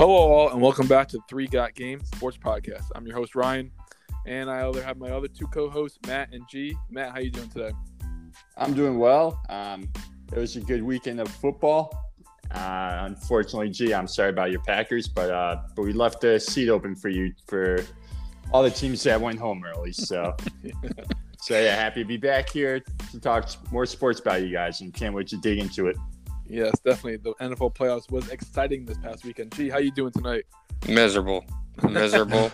Hello, 0.00 0.14
all, 0.14 0.48
and 0.48 0.62
welcome 0.62 0.86
back 0.86 1.08
to 1.08 1.18
the 1.18 1.22
Three 1.28 1.46
Got 1.46 1.74
Game 1.74 2.02
Sports 2.02 2.38
Podcast. 2.38 2.86
I'm 2.94 3.06
your 3.06 3.14
host 3.14 3.34
Ryan, 3.34 3.70
and 4.24 4.50
I 4.50 4.60
have 4.82 4.96
my 4.96 5.10
other 5.10 5.28
two 5.28 5.46
co-hosts 5.48 5.98
Matt 6.06 6.32
and 6.32 6.42
G. 6.48 6.74
Matt, 6.88 7.12
how 7.12 7.18
you 7.18 7.30
doing 7.30 7.50
today? 7.50 7.72
I'm 8.56 8.72
doing 8.72 8.98
well. 8.98 9.38
Um, 9.50 9.90
it 10.32 10.38
was 10.38 10.56
a 10.56 10.62
good 10.62 10.82
weekend 10.82 11.20
of 11.20 11.28
football. 11.28 11.92
Uh, 12.50 13.02
unfortunately, 13.08 13.68
G, 13.68 13.92
I'm 13.92 14.06
sorry 14.06 14.30
about 14.30 14.50
your 14.50 14.62
Packers, 14.62 15.06
but 15.06 15.30
uh, 15.30 15.60
but 15.76 15.82
we 15.82 15.92
left 15.92 16.24
a 16.24 16.40
seat 16.40 16.70
open 16.70 16.96
for 16.96 17.10
you 17.10 17.34
for 17.46 17.84
all 18.52 18.62
the 18.62 18.70
teams 18.70 19.02
that 19.02 19.20
went 19.20 19.38
home 19.38 19.62
early. 19.66 19.92
So, 19.92 20.34
so 21.42 21.60
yeah, 21.60 21.76
happy 21.76 22.00
to 22.00 22.08
be 22.08 22.16
back 22.16 22.48
here 22.48 22.80
to 23.10 23.20
talk 23.20 23.50
more 23.70 23.84
sports 23.84 24.18
about 24.18 24.40
you 24.40 24.50
guys, 24.50 24.80
and 24.80 24.94
can't 24.94 25.14
wait 25.14 25.26
to 25.26 25.36
dig 25.36 25.58
into 25.58 25.88
it. 25.88 25.98
Yes, 26.50 26.78
definitely. 26.80 27.16
The 27.18 27.34
NFL 27.34 27.74
playoffs 27.74 28.10
was 28.10 28.28
exciting 28.28 28.84
this 28.84 28.98
past 28.98 29.24
weekend. 29.24 29.52
G, 29.52 29.68
how 29.68 29.78
you 29.78 29.92
doing 29.92 30.12
tonight? 30.12 30.44
Miserable, 30.88 31.44
miserable. 31.88 32.50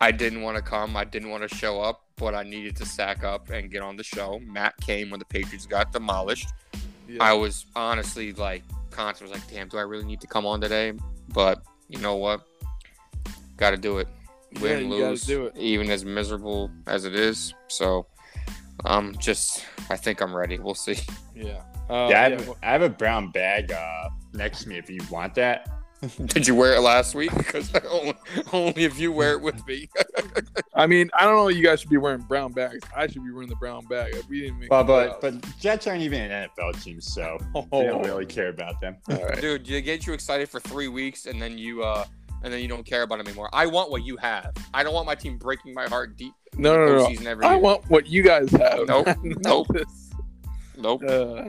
I 0.00 0.12
didn't 0.12 0.42
want 0.42 0.56
to 0.56 0.62
come. 0.62 0.96
I 0.96 1.04
didn't 1.04 1.28
want 1.28 1.48
to 1.48 1.54
show 1.54 1.80
up, 1.80 2.04
but 2.16 2.34
I 2.34 2.42
needed 2.42 2.76
to 2.76 2.86
sack 2.86 3.24
up 3.24 3.50
and 3.50 3.70
get 3.70 3.82
on 3.82 3.96
the 3.96 4.04
show. 4.04 4.40
Matt 4.46 4.76
came 4.80 5.10
when 5.10 5.18
the 5.18 5.26
Patriots 5.26 5.66
got 5.66 5.92
demolished. 5.92 6.48
Yeah. 7.08 7.22
I 7.22 7.34
was 7.34 7.66
honestly 7.76 8.32
like, 8.32 8.62
conscious, 8.90 9.22
was 9.22 9.30
like, 9.32 9.46
damn, 9.50 9.68
do 9.68 9.76
I 9.76 9.82
really 9.82 10.04
need 10.04 10.20
to 10.20 10.26
come 10.26 10.46
on 10.46 10.60
today? 10.60 10.92
But 11.34 11.62
you 11.88 11.98
know 11.98 12.16
what? 12.16 12.46
Got 13.56 13.70
to 13.70 13.76
do 13.76 13.98
it. 13.98 14.08
Yeah, 14.52 14.60
Win, 14.60 14.90
you 14.90 15.06
lose, 15.06 15.24
do 15.24 15.46
it. 15.46 15.56
even 15.56 15.90
as 15.90 16.04
miserable 16.04 16.70
as 16.86 17.04
it 17.04 17.14
is. 17.14 17.52
So, 17.66 18.06
um, 18.86 19.14
just 19.18 19.66
I 19.90 19.96
think 19.96 20.22
I'm 20.22 20.34
ready. 20.34 20.58
We'll 20.58 20.74
see. 20.74 20.96
yeah. 21.34 21.62
Uh, 21.88 22.08
yeah, 22.10 22.22
I 22.22 22.30
have, 22.30 22.46
well- 22.46 22.56
I 22.62 22.66
have 22.72 22.82
a 22.82 22.88
brown 22.88 23.30
bag 23.30 23.72
uh, 23.72 24.08
next 24.34 24.62
to 24.64 24.68
me 24.68 24.78
if 24.78 24.88
you 24.90 25.00
want 25.10 25.34
that. 25.36 25.68
Did 26.26 26.46
you 26.46 26.54
wear 26.54 26.74
it 26.76 26.80
last 26.80 27.16
week? 27.16 27.34
Because 27.36 27.74
only, 27.90 28.14
only 28.52 28.84
if 28.84 29.00
you 29.00 29.10
wear 29.10 29.32
it 29.32 29.40
with 29.40 29.66
me. 29.66 29.88
I 30.74 30.86
mean, 30.86 31.10
I 31.18 31.24
don't 31.24 31.34
know. 31.34 31.48
You 31.48 31.64
guys 31.64 31.80
should 31.80 31.90
be 31.90 31.96
wearing 31.96 32.20
brown 32.20 32.52
bags. 32.52 32.86
I 32.94 33.08
should 33.08 33.24
be 33.24 33.32
wearing 33.32 33.48
the 33.48 33.56
brown 33.56 33.84
bag. 33.86 34.14
We 34.30 34.42
didn't 34.42 34.60
make. 34.60 34.70
Well, 34.70 34.84
the 34.84 34.92
but 34.92 35.20
playoffs. 35.20 35.42
but 35.42 35.58
Jets 35.58 35.88
aren't 35.88 36.02
even 36.02 36.20
an 36.30 36.48
NFL 36.56 36.80
team, 36.84 37.00
so 37.00 37.36
Oh. 37.56 37.66
we 37.72 37.86
don't 37.86 38.04
really 38.06 38.26
care 38.26 38.48
about 38.48 38.80
them. 38.80 38.96
All 39.10 39.16
right. 39.24 39.40
Dude, 39.40 39.66
you 39.66 39.80
get 39.80 40.06
you 40.06 40.12
excited 40.12 40.48
for 40.48 40.60
three 40.60 40.86
weeks 40.86 41.26
and 41.26 41.42
then 41.42 41.58
you 41.58 41.82
uh 41.82 42.04
and 42.44 42.52
then 42.52 42.60
you 42.60 42.68
don't 42.68 42.84
care 42.86 43.02
about 43.02 43.18
it 43.18 43.26
anymore. 43.26 43.50
I 43.52 43.66
want 43.66 43.90
what 43.90 44.04
you 44.04 44.16
have. 44.18 44.52
I 44.72 44.84
don't 44.84 44.94
want 44.94 45.06
my 45.06 45.16
team 45.16 45.36
breaking 45.36 45.74
my 45.74 45.88
heart 45.88 46.16
deep 46.16 46.32
No, 46.56 46.76
no, 46.76 46.86
no. 46.94 47.06
postseason 47.08 47.24
every 47.26 47.44
I 47.44 47.54
year. 47.54 47.58
want 47.60 47.90
what 47.90 48.06
you 48.06 48.22
guys 48.22 48.52
have. 48.52 48.86
Nope. 48.86 49.08
Nope. 49.24 49.66
Nope. 50.76 51.02
Uh, 51.08 51.44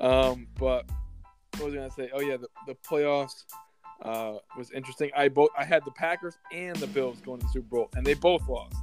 um, 0.00 0.46
but 0.58 0.84
what 1.56 1.66
was 1.66 1.74
I 1.74 1.76
gonna 1.78 1.90
say? 1.90 2.10
Oh 2.14 2.20
yeah, 2.20 2.36
the, 2.36 2.48
the 2.66 2.74
playoffs 2.88 3.44
uh, 4.02 4.38
was 4.56 4.70
interesting. 4.72 5.10
I 5.16 5.28
both 5.28 5.50
I 5.56 5.64
had 5.64 5.84
the 5.84 5.90
Packers 5.92 6.36
and 6.52 6.74
the 6.76 6.86
Bills 6.88 7.20
going 7.20 7.40
to 7.40 7.46
the 7.46 7.52
Super 7.52 7.68
Bowl, 7.68 7.90
and 7.96 8.04
they 8.06 8.14
both 8.14 8.46
lost. 8.48 8.74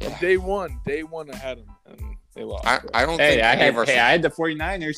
Yeah. 0.00 0.16
Day 0.20 0.36
one, 0.36 0.78
day 0.86 1.02
one, 1.02 1.28
I 1.30 1.36
had 1.36 1.58
them, 1.58 1.66
and 1.86 2.00
they 2.34 2.44
lost. 2.44 2.66
I, 2.66 2.80
I 2.94 3.04
don't 3.04 3.18
Hey, 3.18 3.32
think 3.34 3.42
I 3.42 3.54
had 3.56 3.74
hey, 3.88 3.98
I 3.98 4.10
had 4.12 4.22
the 4.22 4.30
49ers. 4.30 4.96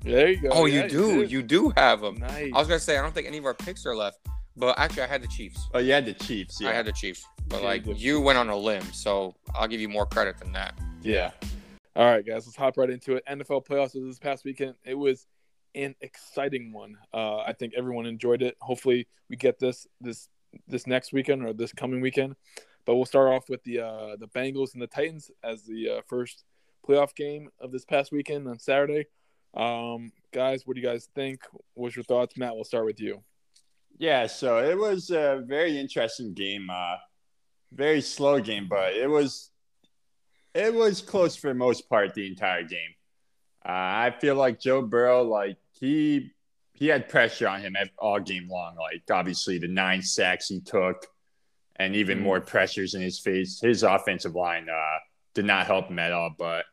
there 0.00 0.30
you 0.30 0.42
go. 0.42 0.48
Oh, 0.50 0.64
Yeah, 0.66 0.82
you 0.82 0.88
do. 0.88 1.20
did. 1.20 1.30
You 1.32 1.42
do 1.42 1.72
have 1.76 2.00
them. 2.00 2.16
nice. 2.16 2.50
I 2.52 2.58
was 2.58 2.66
gonna 2.66 2.80
say 2.80 2.98
I 2.98 3.02
don't 3.02 3.14
think 3.14 3.28
any 3.28 3.38
of 3.38 3.44
our 3.44 3.54
picks 3.54 3.86
are 3.86 3.94
left, 3.94 4.18
but 4.56 4.76
actually 4.80 5.02
I 5.02 5.06
had 5.06 5.22
the 5.22 5.28
Chiefs. 5.28 5.68
Oh, 5.74 5.78
you 5.78 5.92
had 5.92 6.06
the 6.06 6.14
Chiefs. 6.14 6.60
Yeah. 6.60 6.70
I 6.70 6.72
had 6.72 6.86
the 6.86 6.92
Chiefs, 6.92 7.24
but 7.46 7.60
Yeah, 7.60 7.68
like 7.68 7.86
you 7.86 7.94
you 7.94 8.20
went 8.20 8.36
on 8.36 8.48
a 8.48 8.56
limb, 8.56 8.82
so 8.92 9.36
I'll 9.54 9.68
give 9.68 9.80
you 9.80 9.88
more 9.88 10.06
credit 10.06 10.38
than 10.38 10.50
that. 10.52 10.74
Yeah. 11.02 11.30
All 11.94 12.06
right, 12.06 12.24
guys, 12.24 12.46
let's 12.46 12.56
hop 12.56 12.78
right 12.78 12.88
into 12.88 13.16
it. 13.16 13.24
NFL 13.28 13.66
playoffs 13.66 13.92
this 13.92 14.18
past 14.18 14.46
weekend. 14.46 14.76
It 14.82 14.94
was 14.94 15.26
an 15.74 15.94
exciting 16.00 16.72
one. 16.72 16.96
Uh, 17.12 17.38
I 17.38 17.52
think 17.52 17.74
everyone 17.76 18.06
enjoyed 18.06 18.40
it. 18.40 18.56
Hopefully, 18.62 19.08
we 19.28 19.36
get 19.36 19.58
this 19.58 19.86
this 20.00 20.28
this 20.66 20.86
next 20.86 21.12
weekend 21.12 21.44
or 21.44 21.52
this 21.52 21.72
coming 21.72 22.00
weekend. 22.00 22.36
But 22.86 22.96
we'll 22.96 23.04
start 23.04 23.28
off 23.28 23.50
with 23.50 23.62
the 23.64 23.80
uh, 23.80 24.16
the 24.18 24.28
Bengals 24.28 24.72
and 24.72 24.80
the 24.80 24.86
Titans 24.86 25.30
as 25.44 25.64
the 25.64 25.98
uh, 25.98 26.00
first 26.08 26.44
playoff 26.88 27.14
game 27.14 27.50
of 27.60 27.72
this 27.72 27.84
past 27.84 28.10
weekend 28.10 28.48
on 28.48 28.58
Saturday. 28.58 29.06
Um, 29.54 30.12
guys, 30.32 30.66
what 30.66 30.74
do 30.74 30.80
you 30.80 30.86
guys 30.86 31.10
think? 31.14 31.42
What's 31.74 31.94
your 31.94 32.04
thoughts, 32.04 32.38
Matt? 32.38 32.54
We'll 32.54 32.64
start 32.64 32.86
with 32.86 33.00
you. 33.00 33.22
Yeah, 33.98 34.26
so 34.26 34.58
it 34.58 34.76
was 34.76 35.10
a 35.10 35.44
very 35.46 35.78
interesting 35.78 36.32
game. 36.32 36.70
Uh, 36.72 36.96
very 37.70 38.00
slow 38.00 38.40
game, 38.40 38.66
but 38.68 38.94
it 38.94 39.08
was 39.08 39.51
it 40.54 40.72
was 40.74 41.00
close 41.00 41.36
for 41.36 41.48
the 41.48 41.54
most 41.54 41.88
part 41.88 42.14
the 42.14 42.26
entire 42.26 42.62
game. 42.62 42.90
Uh, 43.64 43.70
I 43.72 44.14
feel 44.20 44.34
like 44.34 44.60
Joe 44.60 44.82
Burrow, 44.82 45.22
like 45.22 45.56
he 45.78 46.32
he 46.74 46.88
had 46.88 47.08
pressure 47.08 47.46
on 47.48 47.60
him 47.60 47.76
all 47.98 48.18
game 48.18 48.48
long. 48.48 48.76
Like 48.76 49.02
obviously 49.10 49.58
the 49.58 49.68
nine 49.68 50.02
sacks 50.02 50.48
he 50.48 50.60
took, 50.60 51.06
and 51.76 51.94
even 51.94 52.18
Mhm. 52.18 52.22
more 52.22 52.40
pressures 52.40 52.94
in 52.94 53.02
his 53.02 53.20
face. 53.20 53.60
His 53.60 53.82
offensive 53.82 54.34
line 54.34 54.68
uh, 54.68 54.98
did 55.34 55.44
not 55.44 55.66
help 55.66 55.88
him 55.88 55.98
at 55.98 56.12
all, 56.12 56.34
but 56.36 56.64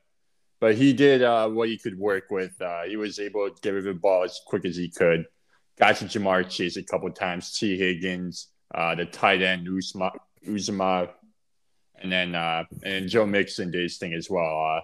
but 0.59 0.75
he 0.75 0.91
did 0.93 1.21
uh, 1.21 1.47
what 1.49 1.69
he 1.69 1.77
could 1.77 1.97
work 1.97 2.31
with. 2.31 2.59
Uh, 2.61 2.83
he 2.83 2.97
was 2.97 3.19
able 3.19 3.49
to 3.49 3.61
get 3.61 3.69
rid 3.71 3.87
of 3.87 3.93
the 3.95 3.99
ball 3.99 4.23
as 4.23 4.39
quick 4.45 4.65
as 4.65 4.75
he 4.75 4.89
could. 4.89 5.25
Got 5.77 5.95
to 5.97 6.05
Ja'Marr 6.05 6.49
Chase 6.49 6.75
a 6.75 6.83
couple 6.83 7.09
times, 7.11 7.53
Tee 7.57 7.77
Higgins, 7.77 8.47
uh, 8.75 8.95
the 8.95 9.05
tight 9.05 9.41
end 9.41 9.67
Uzomah, 9.67 10.11
Uzomah, 10.45 11.11
and 12.01 12.11
then 12.11 12.35
uh, 12.35 12.63
and 12.83 13.09
Joe 13.09 13.25
Mixon 13.25 13.71
did 13.71 13.83
his 13.83 13.97
thing 13.97 14.13
as 14.13 14.29
well. 14.29 14.77
Uh, 14.77 14.81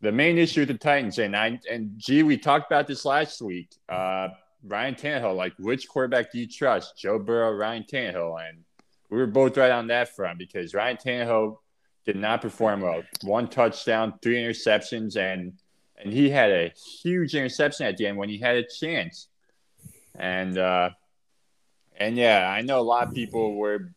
the 0.00 0.12
main 0.12 0.38
issue 0.38 0.60
with 0.60 0.68
the 0.68 0.74
Titans, 0.74 1.18
and 1.18 1.36
I 1.36 1.58
and 1.70 1.92
G, 1.96 2.22
we 2.22 2.36
talked 2.36 2.70
about 2.70 2.86
this 2.86 3.04
last 3.04 3.40
week. 3.40 3.70
Uh, 3.88 4.28
Ryan 4.64 4.94
Tannehill, 4.94 5.36
like 5.36 5.54
which 5.58 5.88
quarterback 5.88 6.32
do 6.32 6.38
you 6.38 6.48
trust, 6.48 6.98
Joe 6.98 7.18
Burrow, 7.18 7.52
Ryan 7.52 7.84
Tannehill, 7.84 8.48
and 8.48 8.64
we 9.10 9.18
were 9.18 9.26
both 9.26 9.56
right 9.56 9.70
on 9.70 9.86
that 9.88 10.14
front 10.14 10.38
because 10.38 10.74
Ryan 10.74 10.96
Tannehill 10.96 11.58
did 12.04 12.16
not 12.16 12.42
perform 12.42 12.80
well. 12.80 13.02
One 13.22 13.48
touchdown, 13.48 14.14
three 14.22 14.36
interceptions, 14.36 15.16
and 15.16 15.54
and 15.98 16.12
he 16.12 16.28
had 16.28 16.50
a 16.50 16.72
huge 17.02 17.34
interception 17.34 17.86
at 17.86 17.96
the 17.96 18.06
end 18.06 18.18
when 18.18 18.28
he 18.28 18.38
had 18.38 18.56
a 18.56 18.64
chance. 18.64 19.28
And 20.14 20.58
uh, 20.58 20.90
and 21.96 22.16
yeah, 22.16 22.48
I 22.48 22.62
know 22.62 22.80
a 22.80 22.82
lot 22.82 23.08
of 23.08 23.14
people 23.14 23.54
were 23.54 23.92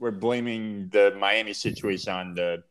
were 0.00 0.10
blaming 0.10 0.88
the 0.90 1.14
Miami 1.18 1.52
situation 1.52 2.12
on 2.12 2.34
the 2.34 2.64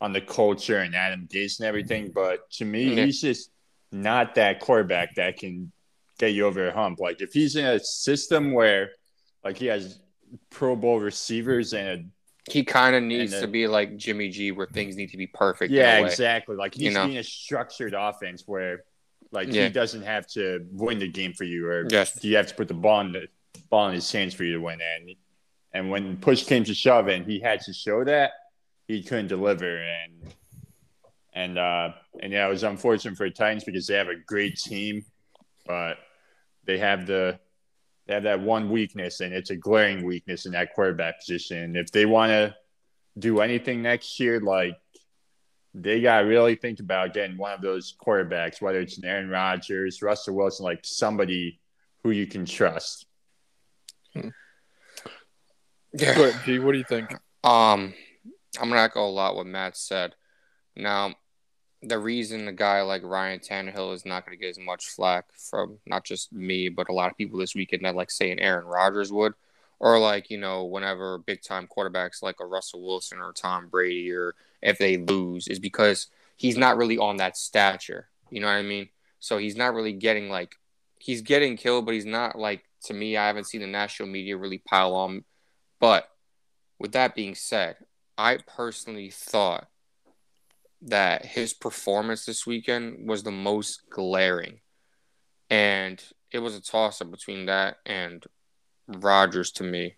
on 0.00 0.12
the 0.12 0.20
culture 0.20 0.78
and 0.80 0.94
Adam 0.94 1.26
Gase 1.32 1.58
and 1.58 1.66
everything, 1.66 2.10
but 2.14 2.50
to 2.52 2.64
me, 2.64 2.94
Yeah. 2.94 3.06
he's 3.06 3.20
just 3.20 3.50
not 3.90 4.34
that 4.34 4.60
quarterback 4.60 5.14
that 5.14 5.38
can 5.38 5.72
get 6.18 6.28
you 6.34 6.44
over 6.46 6.68
a 6.68 6.72
hump. 6.72 7.00
Like 7.00 7.20
if 7.22 7.32
he's 7.32 7.56
in 7.56 7.64
a 7.64 7.80
system 7.80 8.52
where 8.52 8.90
like 9.42 9.56
he 9.56 9.66
has 9.66 9.98
Pro 10.50 10.76
Bowl 10.76 11.00
receivers 11.00 11.72
and 11.72 11.88
a 11.88 12.04
He 12.52 12.64
kind 12.64 12.94
of 12.94 13.02
needs 13.02 13.32
then- 13.32 13.42
to 13.42 13.48
be 13.48 13.66
like 13.66 13.96
Jimmy 13.96 14.28
G, 14.28 14.50
where 14.52 14.66
things 14.66 14.96
need 14.96 15.10
to 15.10 15.16
be 15.16 15.26
perfect. 15.28 15.72
Yeah, 15.72 16.04
exactly. 16.04 16.56
Like 16.56 16.74
he's 16.74 16.82
you 16.82 16.90
know? 16.90 17.04
in 17.04 17.16
a 17.16 17.22
structured 17.24 17.94
offense 17.94 18.42
where 18.46 18.84
like 19.32 19.48
Yeah. 19.48 19.64
he 19.68 19.72
doesn't 19.72 20.02
have 20.02 20.26
to 20.32 20.66
win 20.70 20.98
the 20.98 21.08
game 21.08 21.32
for 21.32 21.44
you 21.44 21.66
or 21.66 21.86
Yes. 21.90 22.22
you 22.22 22.36
have 22.36 22.48
to 22.48 22.54
put 22.54 22.68
the 22.68 22.74
ball 22.74 23.00
in 23.00 23.12
the 23.12 23.28
ball 23.70 23.88
in 23.88 23.94
his 23.94 24.10
hands 24.12 24.34
for 24.34 24.44
you 24.44 24.52
to 24.54 24.60
win 24.60 24.80
and 24.82 25.14
and 25.74 25.90
when 25.90 26.16
push 26.16 26.44
came 26.44 26.64
to 26.64 26.74
shove 26.74 27.08
and 27.08 27.26
he 27.26 27.40
had 27.40 27.60
to 27.62 27.74
show 27.74 28.04
that 28.04 28.30
he 28.88 29.02
couldn't 29.02 29.26
deliver. 29.26 29.78
And 29.78 30.34
and 31.34 31.58
uh 31.58 31.90
and 32.22 32.32
yeah 32.32 32.46
it 32.46 32.50
was 32.50 32.62
unfortunate 32.62 33.16
for 33.16 33.28
the 33.28 33.34
Titans 33.34 33.64
because 33.64 33.86
they 33.86 33.96
have 33.96 34.08
a 34.08 34.14
great 34.14 34.56
team 34.56 35.04
but 35.66 35.98
they 36.64 36.78
have 36.78 37.06
the 37.06 37.38
they 38.06 38.14
have 38.14 38.22
that 38.24 38.40
one 38.40 38.70
weakness 38.70 39.20
and 39.20 39.32
it's 39.32 39.50
a 39.50 39.56
glaring 39.56 40.04
weakness 40.04 40.46
in 40.46 40.52
that 40.52 40.74
quarterback 40.74 41.20
position. 41.20 41.74
If 41.74 41.90
they 41.90 42.06
want 42.06 42.30
to 42.30 42.54
do 43.18 43.40
anything 43.40 43.82
next 43.82 44.20
year 44.20 44.40
like 44.40 44.76
they 45.74 46.00
got 46.00 46.20
to 46.20 46.26
really 46.26 46.54
think 46.54 46.78
about 46.80 47.14
getting 47.14 47.36
one 47.36 47.52
of 47.52 47.60
those 47.60 47.94
quarterbacks, 48.00 48.60
whether 48.60 48.80
it's 48.80 48.98
an 48.98 49.04
Aaron 49.04 49.28
Rodgers, 49.28 50.02
Russell 50.02 50.36
Wilson, 50.36 50.64
like 50.64 50.80
somebody 50.84 51.60
who 52.04 52.10
you 52.10 52.26
can 52.28 52.44
trust. 52.44 53.06
Yeah. 55.94 56.14
Go 56.16 56.24
ahead, 56.24 56.44
G. 56.44 56.58
What 56.58 56.72
do 56.72 56.78
you 56.78 56.84
think? 56.84 57.12
Um, 57.44 57.94
I'm 58.60 58.68
gonna 58.68 58.80
echo 58.80 59.06
a 59.06 59.08
lot 59.08 59.36
what 59.36 59.46
Matt 59.46 59.76
said. 59.76 60.14
Now, 60.76 61.14
the 61.82 61.98
reason 61.98 62.48
a 62.48 62.52
guy 62.52 62.82
like 62.82 63.02
Ryan 63.04 63.38
Tannehill 63.38 63.94
is 63.94 64.04
not 64.04 64.24
gonna 64.24 64.36
get 64.36 64.50
as 64.50 64.58
much 64.58 64.88
flack 64.88 65.26
from 65.32 65.78
not 65.86 66.04
just 66.04 66.32
me, 66.32 66.68
but 66.68 66.88
a 66.88 66.92
lot 66.92 67.10
of 67.10 67.16
people 67.16 67.38
this 67.38 67.54
weekend 67.54 67.84
that 67.84 67.94
like 67.94 68.10
saying 68.10 68.40
Aaron 68.40 68.66
Rodgers 68.66 69.12
would, 69.12 69.34
or 69.78 69.98
like 69.98 70.30
you 70.30 70.38
know 70.38 70.64
whenever 70.64 71.18
big 71.18 71.42
time 71.42 71.68
quarterbacks 71.68 72.22
like 72.22 72.40
a 72.40 72.46
Russell 72.46 72.84
Wilson 72.84 73.20
or 73.20 73.32
Tom 73.32 73.68
Brady, 73.68 74.10
or 74.10 74.34
if 74.62 74.78
they 74.78 74.96
lose, 74.96 75.46
is 75.46 75.60
because 75.60 76.08
he's 76.36 76.56
not 76.56 76.76
really 76.76 76.98
on 76.98 77.18
that 77.18 77.36
stature. 77.36 78.08
You 78.30 78.40
know 78.40 78.48
what 78.48 78.54
I 78.54 78.62
mean? 78.62 78.88
So 79.20 79.38
he's 79.38 79.56
not 79.56 79.74
really 79.74 79.92
getting 79.92 80.28
like 80.28 80.56
he's 80.98 81.22
getting 81.22 81.56
killed, 81.56 81.86
but 81.86 81.94
he's 81.94 82.04
not 82.04 82.36
like 82.36 82.64
to 82.84 82.94
me. 82.94 83.16
I 83.16 83.28
haven't 83.28 83.44
seen 83.44 83.60
the 83.60 83.66
national 83.68 84.08
media 84.08 84.36
really 84.36 84.58
pile 84.58 84.94
on. 84.94 85.24
But 85.84 86.08
with 86.78 86.92
that 86.92 87.14
being 87.14 87.34
said, 87.34 87.76
I 88.16 88.38
personally 88.38 89.10
thought 89.10 89.68
that 90.80 91.26
his 91.26 91.52
performance 91.52 92.24
this 92.24 92.46
weekend 92.46 93.06
was 93.06 93.22
the 93.22 93.30
most 93.30 93.82
glaring. 93.90 94.60
And 95.50 96.02
it 96.32 96.38
was 96.38 96.56
a 96.56 96.62
toss 96.62 97.02
up 97.02 97.10
between 97.10 97.44
that 97.46 97.80
and 97.84 98.24
Rodgers 98.88 99.50
to 99.52 99.62
me. 99.62 99.96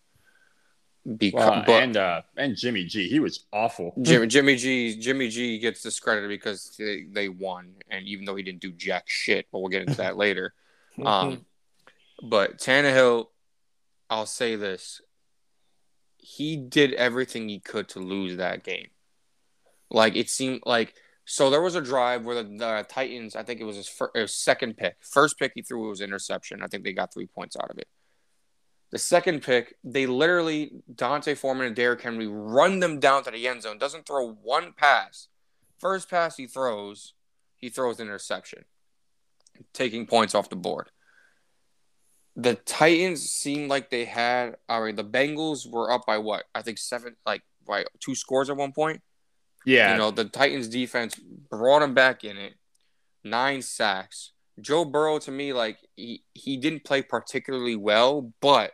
Because 1.19 1.51
well, 1.51 1.63
but, 1.65 1.83
and 1.85 1.97
uh, 1.97 2.23
and 2.37 2.57
Jimmy 2.57 2.83
G, 2.83 3.09
he 3.09 3.21
was 3.21 3.47
awful. 3.53 3.95
Jimmy 4.03 4.27
Jimmy 4.35 4.57
G 4.57 4.99
Jimmy 4.99 5.29
G 5.29 5.61
gets 5.61 5.83
discredited 5.83 6.31
because 6.31 6.75
they, 6.77 7.05
they 7.09 7.29
won, 7.29 7.75
and 7.89 8.05
even 8.09 8.25
though 8.25 8.35
he 8.35 8.43
didn't 8.43 8.61
do 8.61 8.73
jack 8.73 9.05
shit, 9.07 9.47
but 9.53 9.61
we'll 9.61 9.69
get 9.69 9.83
into 9.83 9.99
that 9.99 10.17
later. 10.17 10.53
Um, 11.05 11.45
but 12.23 12.57
Tannehill, 12.57 13.27
I'll 14.09 14.25
say 14.25 14.57
this: 14.57 15.03
he 16.27 16.57
did 16.57 16.93
everything 16.95 17.49
he 17.49 17.61
could 17.61 17.89
to 17.89 18.01
lose 18.01 18.37
that 18.39 18.65
game. 18.65 18.89
Like 19.91 20.17
it 20.17 20.29
seemed 20.29 20.63
like 20.67 20.93
so 21.25 21.51
there 21.51 21.63
was 21.63 21.77
a 21.77 21.81
drive 21.81 22.25
where 22.25 22.43
the, 22.43 22.43
the 22.43 22.87
Titans, 22.89 23.37
I 23.37 23.45
think 23.45 23.61
it 23.61 23.65
was 23.65 23.77
his, 23.77 23.89
first, 23.89 24.17
his 24.17 24.25
uh, 24.25 24.33
second 24.33 24.77
pick. 24.77 24.97
First 25.01 25.39
pick 25.39 25.53
he 25.55 25.63
threw 25.63 25.89
was 25.89 26.01
interception. 26.01 26.63
I 26.63 26.67
think 26.67 26.83
they 26.83 26.93
got 26.93 27.15
three 27.15 27.29
points 27.29 27.57
out 27.57 27.71
of 27.71 27.79
it. 27.79 27.87
The 28.91 28.99
second 28.99 29.43
pick, 29.43 29.77
they 29.85 30.07
literally 30.07 30.73
D'Onta 30.93 31.37
Foreman 31.37 31.67
and 31.67 31.77
Derrick 31.77 32.01
Henry 32.01 32.27
run 32.27 32.81
them 32.81 32.99
down 32.99 33.23
to 33.25 33.31
the 33.31 33.47
end 33.47 33.63
zone. 33.63 33.79
Doesn't 33.79 34.07
throw 34.07 34.33
one 34.33 34.73
pass. 34.77 35.29
First 35.79 36.11
pass 36.11 36.37
he 36.37 36.47
throws, 36.49 37.15
he 37.55 37.69
throws 37.69 38.01
an 38.01 38.07
interception, 38.09 38.65
taking 39.73 40.07
points 40.07 40.35
off 40.35 40.51
the 40.51 40.57
board. 40.57 40.91
The 42.37 42.55
Titans 42.55 43.31
seemed 43.31 43.71
like 43.71 43.91
they 43.91 44.05
had. 44.05 44.57
All 44.69 44.83
right, 44.83 44.95
the 44.95 45.05
Bengals 45.05 45.71
were 45.71 45.91
up 45.91 46.07
by 46.07 46.19
what? 46.19 46.45
I 46.55 46.63
think 46.63 46.79
seven, 46.79 47.17
like 47.25 47.43
by 47.67 47.85
two 48.01 48.15
scores 48.15 48.51
at 48.51 48.57
one 48.57 48.73
point. 48.73 49.01
Yeah. 49.65 49.93
You 49.93 49.99
know, 49.99 50.11
the 50.11 50.27
Titans 50.27 50.69
defense 50.69 51.19
brought 51.51 51.83
him 51.83 51.95
back 51.95 52.25
in 52.25 52.37
it. 52.37 52.55
Nine 53.25 53.63
sacks. 53.63 54.33
Joe 54.61 54.85
Burrow 54.85 55.19
to 55.19 55.31
me, 55.31 55.53
like 55.53 55.79
he, 55.97 56.23
he 56.33 56.57
didn't 56.57 56.85
play 56.85 57.03
particularly 57.03 57.77
well, 57.77 58.33
but 58.41 58.73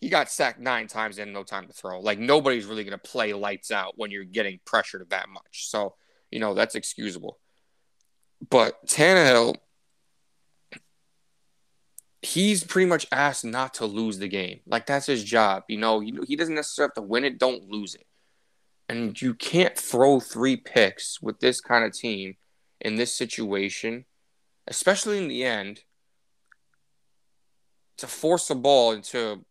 he 0.00 0.08
got 0.08 0.30
sacked 0.30 0.60
nine 0.60 0.86
times 0.86 1.18
and 1.18 1.32
no 1.32 1.42
time 1.42 1.66
to 1.66 1.72
throw. 1.72 2.00
Like 2.00 2.18
nobody's 2.18 2.66
really 2.66 2.84
gonna 2.84 2.98
play 2.98 3.32
lights 3.32 3.70
out 3.70 3.94
when 3.96 4.10
you're 4.10 4.24
getting 4.24 4.60
pressured 4.64 5.08
that 5.10 5.28
much. 5.28 5.68
So, 5.68 5.94
you 6.30 6.38
know, 6.38 6.54
that's 6.54 6.74
excusable. 6.74 7.38
But 8.48 8.86
Tannehill, 8.86 9.56
he's 12.22 12.64
pretty 12.64 12.86
much 12.86 13.06
asked 13.10 13.44
not 13.44 13.74
to 13.74 13.86
lose 13.86 14.18
the 14.18 14.28
game. 14.28 14.60
Like 14.66 14.86
that's 14.86 15.06
his 15.06 15.24
job. 15.24 15.64
You 15.68 15.78
know, 15.78 16.00
he, 16.00 16.16
he 16.26 16.36
doesn't 16.36 16.54
necessarily 16.54 16.90
have 16.90 17.02
to 17.02 17.08
win 17.08 17.24
it, 17.24 17.38
don't 17.38 17.68
lose 17.68 17.94
it. 17.94 18.06
And 18.88 19.20
you 19.20 19.34
can't 19.34 19.76
throw 19.76 20.20
three 20.20 20.56
picks 20.56 21.22
with 21.22 21.40
this 21.40 21.60
kind 21.60 21.84
of 21.84 21.92
team 21.92 22.36
in 22.80 22.96
this 22.96 23.14
situation, 23.14 24.04
especially 24.66 25.18
in 25.18 25.28
the 25.28 25.44
end, 25.44 25.84
to 27.98 28.06
force 28.06 28.48
the 28.48 28.54
ball 28.54 28.92
into 28.92 29.44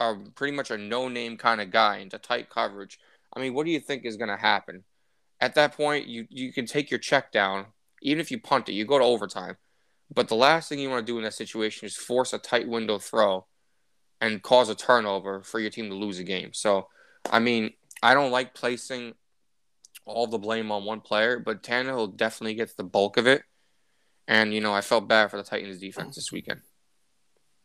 a 0.00 0.14
pretty 0.34 0.56
much 0.56 0.70
a 0.70 0.78
no 0.78 1.08
name 1.08 1.36
kind 1.36 1.60
of 1.60 1.70
guy 1.70 1.98
into 1.98 2.18
tight 2.18 2.50
coverage. 2.50 2.98
I 3.34 3.40
mean, 3.40 3.54
what 3.54 3.64
do 3.64 3.70
you 3.70 3.80
think 3.80 4.04
is 4.04 4.16
going 4.16 4.30
to 4.30 4.36
happen? 4.36 4.84
At 5.40 5.54
that 5.54 5.76
point, 5.76 6.06
you, 6.06 6.26
you 6.30 6.52
can 6.52 6.66
take 6.66 6.90
your 6.90 6.98
check 6.98 7.30
down. 7.30 7.66
Even 8.02 8.20
if 8.20 8.30
you 8.30 8.40
punt 8.40 8.68
it, 8.68 8.72
you 8.72 8.84
go 8.84 8.98
to 8.98 9.04
overtime. 9.04 9.56
But 10.14 10.28
the 10.28 10.34
last 10.34 10.68
thing 10.68 10.78
you 10.78 10.88
want 10.88 11.06
to 11.06 11.12
do 11.12 11.18
in 11.18 11.24
that 11.24 11.34
situation 11.34 11.86
is 11.86 11.96
force 11.96 12.32
a 12.32 12.38
tight 12.38 12.68
window 12.68 12.98
throw 12.98 13.46
and 14.20 14.42
cause 14.42 14.68
a 14.68 14.74
turnover 14.74 15.42
for 15.42 15.60
your 15.60 15.70
team 15.70 15.88
to 15.90 15.94
lose 15.94 16.18
a 16.18 16.24
game. 16.24 16.52
So, 16.52 16.88
I 17.30 17.38
mean, 17.38 17.72
I 18.02 18.14
don't 18.14 18.30
like 18.30 18.54
placing 18.54 19.14
all 20.04 20.26
the 20.26 20.38
blame 20.38 20.72
on 20.72 20.84
one 20.84 21.00
player, 21.00 21.38
but 21.38 21.62
Tannehill 21.62 22.16
definitely 22.16 22.54
gets 22.54 22.74
the 22.74 22.84
bulk 22.84 23.16
of 23.16 23.26
it. 23.26 23.42
And 24.26 24.52
you 24.52 24.60
know, 24.60 24.74
I 24.74 24.80
felt 24.80 25.08
bad 25.08 25.30
for 25.30 25.36
the 25.36 25.42
Titans 25.42 25.78
defense 25.78 26.16
this 26.16 26.32
weekend. 26.32 26.60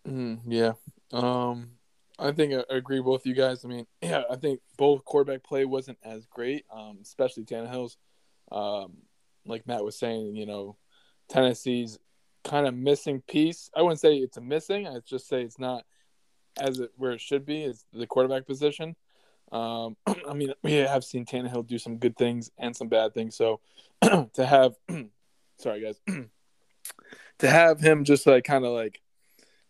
Mm, 0.07 0.39
yeah, 0.47 0.73
um, 1.11 1.71
I 2.19 2.31
think 2.31 2.53
I 2.53 2.75
agree 2.75 2.99
with 2.99 3.05
both 3.05 3.25
you 3.25 3.33
guys. 3.33 3.65
I 3.65 3.67
mean, 3.67 3.85
yeah, 4.01 4.23
I 4.29 4.35
think 4.35 4.59
both 4.77 5.03
quarterback 5.05 5.43
play 5.43 5.65
wasn't 5.65 5.97
as 6.03 6.25
great, 6.25 6.65
um, 6.73 6.99
especially 7.01 7.43
Tannehill's. 7.43 7.97
Um, 8.51 8.97
like 9.45 9.67
Matt 9.67 9.83
was 9.83 9.97
saying, 9.97 10.35
you 10.35 10.45
know, 10.45 10.77
Tennessee's 11.29 11.99
kind 12.43 12.67
of 12.67 12.73
missing 12.73 13.21
piece. 13.27 13.69
I 13.75 13.81
wouldn't 13.81 13.99
say 13.99 14.15
it's 14.17 14.37
a 14.37 14.41
missing. 14.41 14.87
I 14.87 14.99
just 15.05 15.27
say 15.27 15.41
it's 15.41 15.59
not 15.59 15.85
as 16.59 16.79
it 16.79 16.91
where 16.97 17.13
it 17.13 17.21
should 17.21 17.45
be 17.45 17.63
is 17.63 17.85
the 17.93 18.07
quarterback 18.07 18.45
position. 18.45 18.95
Um, 19.51 19.97
I 20.27 20.33
mean, 20.33 20.53
we 20.63 20.73
have 20.73 21.03
seen 21.03 21.25
Tannehill 21.25 21.67
do 21.67 21.77
some 21.77 21.97
good 21.97 22.17
things 22.17 22.51
and 22.57 22.75
some 22.75 22.87
bad 22.87 23.13
things. 23.13 23.35
So 23.35 23.61
to 24.01 24.45
have, 24.45 24.73
sorry 25.57 25.81
guys, 25.81 25.99
to 27.39 27.49
have 27.49 27.79
him 27.79 28.03
just 28.03 28.27
like 28.27 28.43
kind 28.43 28.65
of 28.65 28.71
like 28.71 29.01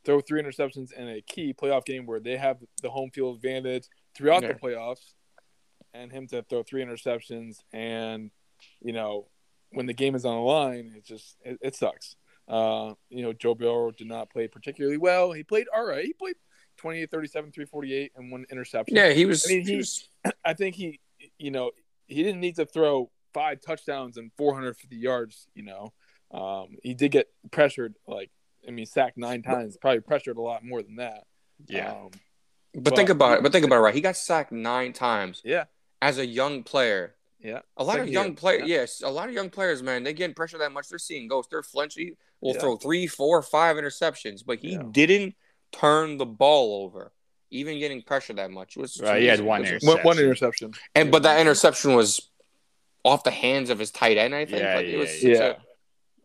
throw 0.05 0.19
three 0.19 0.41
interceptions 0.41 0.91
in 0.93 1.07
a 1.07 1.21
key 1.21 1.53
playoff 1.53 1.85
game 1.85 2.05
where 2.05 2.19
they 2.19 2.37
have 2.37 2.57
the 2.81 2.89
home 2.89 3.09
field 3.11 3.35
advantage 3.37 3.87
throughout 4.15 4.43
yeah. 4.43 4.49
the 4.49 4.59
playoffs, 4.59 5.13
and 5.93 6.11
him 6.11 6.27
to 6.27 6.41
throw 6.43 6.63
three 6.63 6.83
interceptions 6.83 7.59
and 7.71 8.31
you 8.81 8.93
know 8.93 9.27
when 9.71 9.85
the 9.85 9.93
game 9.93 10.15
is 10.15 10.25
on 10.25 10.35
the 10.35 10.41
line, 10.41 10.93
it 10.95 11.05
just 11.05 11.35
it, 11.43 11.57
it 11.61 11.75
sucks. 11.75 12.15
Uh, 12.47 12.93
you 13.09 13.23
know, 13.23 13.33
Joe 13.33 13.55
Burrow 13.55 13.91
did 13.91 14.07
not 14.07 14.29
play 14.29 14.47
particularly 14.47 14.97
well. 14.97 15.31
He 15.31 15.43
played 15.43 15.67
all 15.73 15.85
right. 15.85 16.05
He 16.05 16.13
played 16.13 16.35
28, 16.77 17.09
37, 17.09 17.51
348, 17.51 18.11
and 18.15 18.31
one 18.31 18.45
interception. 18.51 18.95
Yeah, 18.95 19.11
he 19.11 19.25
was. 19.25 19.45
I 19.45 19.49
mean, 19.49 19.65
he, 19.65 19.77
was... 19.77 20.07
I 20.45 20.53
think 20.53 20.75
he, 20.75 20.99
you 21.37 21.51
know, 21.51 21.71
he 22.07 22.23
didn't 22.23 22.41
need 22.41 22.55
to 22.55 22.65
throw 22.65 23.09
five 23.33 23.61
touchdowns 23.61 24.17
and 24.17 24.31
450 24.37 24.95
yards. 24.95 25.47
You 25.55 25.63
know, 25.63 25.93
um, 26.31 26.77
he 26.83 26.93
did 26.93 27.11
get 27.11 27.27
pressured. 27.51 27.95
Like, 28.07 28.31
I 28.67 28.71
mean, 28.71 28.85
sacked 28.85 29.17
nine 29.17 29.41
times. 29.41 29.77
Probably 29.77 30.01
pressured 30.01 30.37
a 30.37 30.41
lot 30.41 30.63
more 30.63 30.81
than 30.81 30.97
that. 30.97 31.25
Yeah. 31.67 31.91
Um, 31.91 32.09
but, 32.73 32.85
but, 32.85 32.95
think 32.95 33.09
about 33.09 33.37
it. 33.37 33.43
But 33.43 33.51
think 33.51 33.65
about 33.65 33.77
it. 33.77 33.81
Right, 33.81 33.95
he 33.95 34.01
got 34.01 34.17
sacked 34.17 34.51
nine 34.51 34.93
times. 34.93 35.41
Yeah. 35.45 35.65
As 36.01 36.17
a 36.17 36.25
young 36.25 36.63
player. 36.63 37.15
Yeah. 37.39 37.59
A 37.75 37.83
lot 37.83 37.99
of 37.99 38.07
young 38.07 38.35
players. 38.35 38.61
Yeah. 38.67 38.77
Yes, 38.77 39.01
a 39.03 39.09
lot 39.09 39.27
of 39.27 39.35
young 39.35 39.49
players, 39.49 39.83
man. 39.83 40.03
They 40.03 40.13
getting 40.13 40.33
pressure 40.33 40.57
that 40.59 40.71
much. 40.71 40.87
They're 40.87 40.97
seeing 40.97 41.27
ghosts. 41.27 41.49
They're 41.51 41.61
flinching. 41.61 42.15
Will 42.43 42.53
yeah. 42.53 42.59
throw 42.59 42.75
three, 42.75 43.07
four, 43.07 43.41
five 43.41 43.77
interceptions, 43.77 44.45
but 44.45 44.59
he 44.59 44.73
yeah. 44.73 44.83
didn't 44.91 45.35
turn 45.71 46.17
the 46.17 46.25
ball 46.25 46.83
over, 46.83 47.13
even 47.51 47.79
getting 47.79 48.01
pressure 48.01 48.33
that 48.33 48.51
much. 48.51 48.75
Was 48.75 48.99
right, 49.01 49.21
he 49.21 49.27
had 49.27 49.39
one 49.39 49.61
interception. 49.61 49.87
One, 49.87 50.03
one, 50.03 50.19
interception, 50.19 50.73
and 50.93 51.09
but 51.09 51.23
that 51.23 51.39
interception 51.39 51.95
was 51.95 52.29
off 53.05 53.23
the 53.23 53.31
hands 53.31 53.69
of 53.69 53.79
his 53.79 53.91
tight 53.91 54.17
end. 54.17 54.35
I 54.35 54.43
think. 54.43 54.61
Yeah, 54.61 54.75
like, 54.75 54.87
yeah, 54.87 54.97
was, 54.97 55.23
yeah. 55.23 55.37
A, 55.37 55.55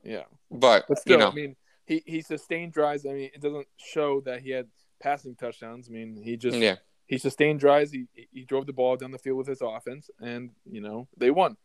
yeah. 0.02 0.22
But, 0.50 0.86
but 0.88 0.98
still, 0.98 1.12
you 1.12 1.18
know, 1.18 1.30
I 1.30 1.34
mean, 1.34 1.56
he 1.86 2.02
he 2.04 2.20
sustained 2.20 2.72
drives. 2.72 3.06
I 3.06 3.10
mean, 3.10 3.30
it 3.32 3.40
doesn't 3.40 3.68
show 3.76 4.20
that 4.22 4.40
he 4.40 4.50
had 4.50 4.66
passing 5.00 5.36
touchdowns. 5.36 5.88
I 5.88 5.92
mean, 5.92 6.20
he 6.20 6.36
just 6.36 6.58
yeah. 6.58 6.76
He 7.06 7.16
sustained 7.18 7.60
drives. 7.60 7.92
He 7.92 8.06
he 8.32 8.44
drove 8.44 8.66
the 8.66 8.72
ball 8.72 8.96
down 8.96 9.12
the 9.12 9.18
field 9.18 9.38
with 9.38 9.46
his 9.46 9.62
offense, 9.62 10.10
and 10.20 10.50
you 10.68 10.80
know 10.80 11.06
they 11.16 11.30
won. 11.30 11.56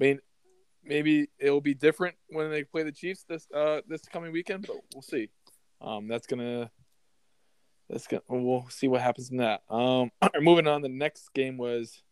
I 0.00 0.02
mean, 0.02 0.20
maybe 0.86 1.28
it'll 1.38 1.60
be 1.60 1.74
different 1.74 2.16
when 2.28 2.50
they 2.50 2.64
play 2.64 2.82
the 2.82 2.92
Chiefs 2.92 3.24
this 3.28 3.46
uh 3.54 3.80
this 3.88 4.02
coming 4.06 4.32
weekend, 4.32 4.66
but 4.66 4.76
we'll 4.94 5.02
see. 5.02 5.28
Um, 5.80 6.08
that's 6.08 6.26
gonna 6.26 6.70
that's 7.88 8.06
gonna 8.06 8.22
We'll 8.28 8.66
see 8.68 8.88
what 8.88 9.00
happens 9.00 9.30
in 9.30 9.38
that. 9.38 9.62
Um, 9.70 10.10
moving 10.40 10.66
on. 10.66 10.82
The 10.82 10.88
next 10.88 11.32
game 11.34 11.56
was 11.56 12.02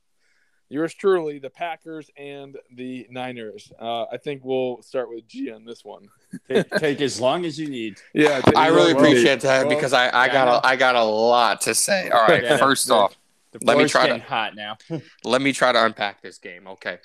yours 0.69 0.95
truly, 0.95 1.38
the 1.38 1.50
Packers 1.50 2.11
and 2.16 2.57
the 2.75 3.07
Niners. 3.11 3.73
Uh, 3.81 4.04
I 4.04 4.16
think 4.16 4.45
we'll 4.45 4.83
start 4.83 5.09
with 5.09 5.26
G 5.26 5.50
on 5.50 5.64
this 5.64 5.85
one. 5.85 6.09
take, 6.49 6.71
take, 6.71 7.00
as 7.00 7.21
long 7.21 7.45
as 7.45 7.59
you 7.59 7.69
need. 7.69 8.00
Yeah, 8.12 8.40
I 8.57 8.69
really 8.69 8.93
appreciate 8.93 9.40
that 9.40 9.66
well, 9.66 9.75
because 9.75 9.93
I, 9.93 10.09
I 10.16 10.28
got 10.28 10.49
a, 10.49 10.66
I 10.66 10.76
got 10.76 10.97
a 10.97 11.04
lot 11.04 11.62
to 11.62 11.75
say. 11.75 12.09
All 12.11 12.26
right, 12.26 12.43
yeah, 12.43 12.57
first 12.57 12.88
the, 12.88 12.95
off, 12.95 13.16
the 13.52 13.61
let 13.62 13.78
me 13.78 13.87
try 13.87 14.09
to 14.09 14.19
hot 14.19 14.54
now. 14.54 14.76
let 15.25 15.43
me 15.43 15.52
try 15.52 15.73
to 15.73 15.85
unpack 15.85 16.23
this 16.23 16.38
game. 16.38 16.66
Okay, 16.66 16.99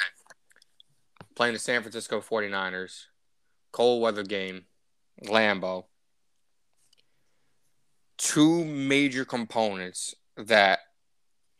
playing 1.39 1.53
the 1.53 1.59
San 1.59 1.81
Francisco 1.81 2.19
49ers, 2.19 3.05
cold 3.71 4.01
weather 4.01 4.23
game, 4.23 4.65
Lambeau 5.23 5.85
two 8.17 8.65
major 8.65 9.23
components 9.23 10.13
that 10.35 10.79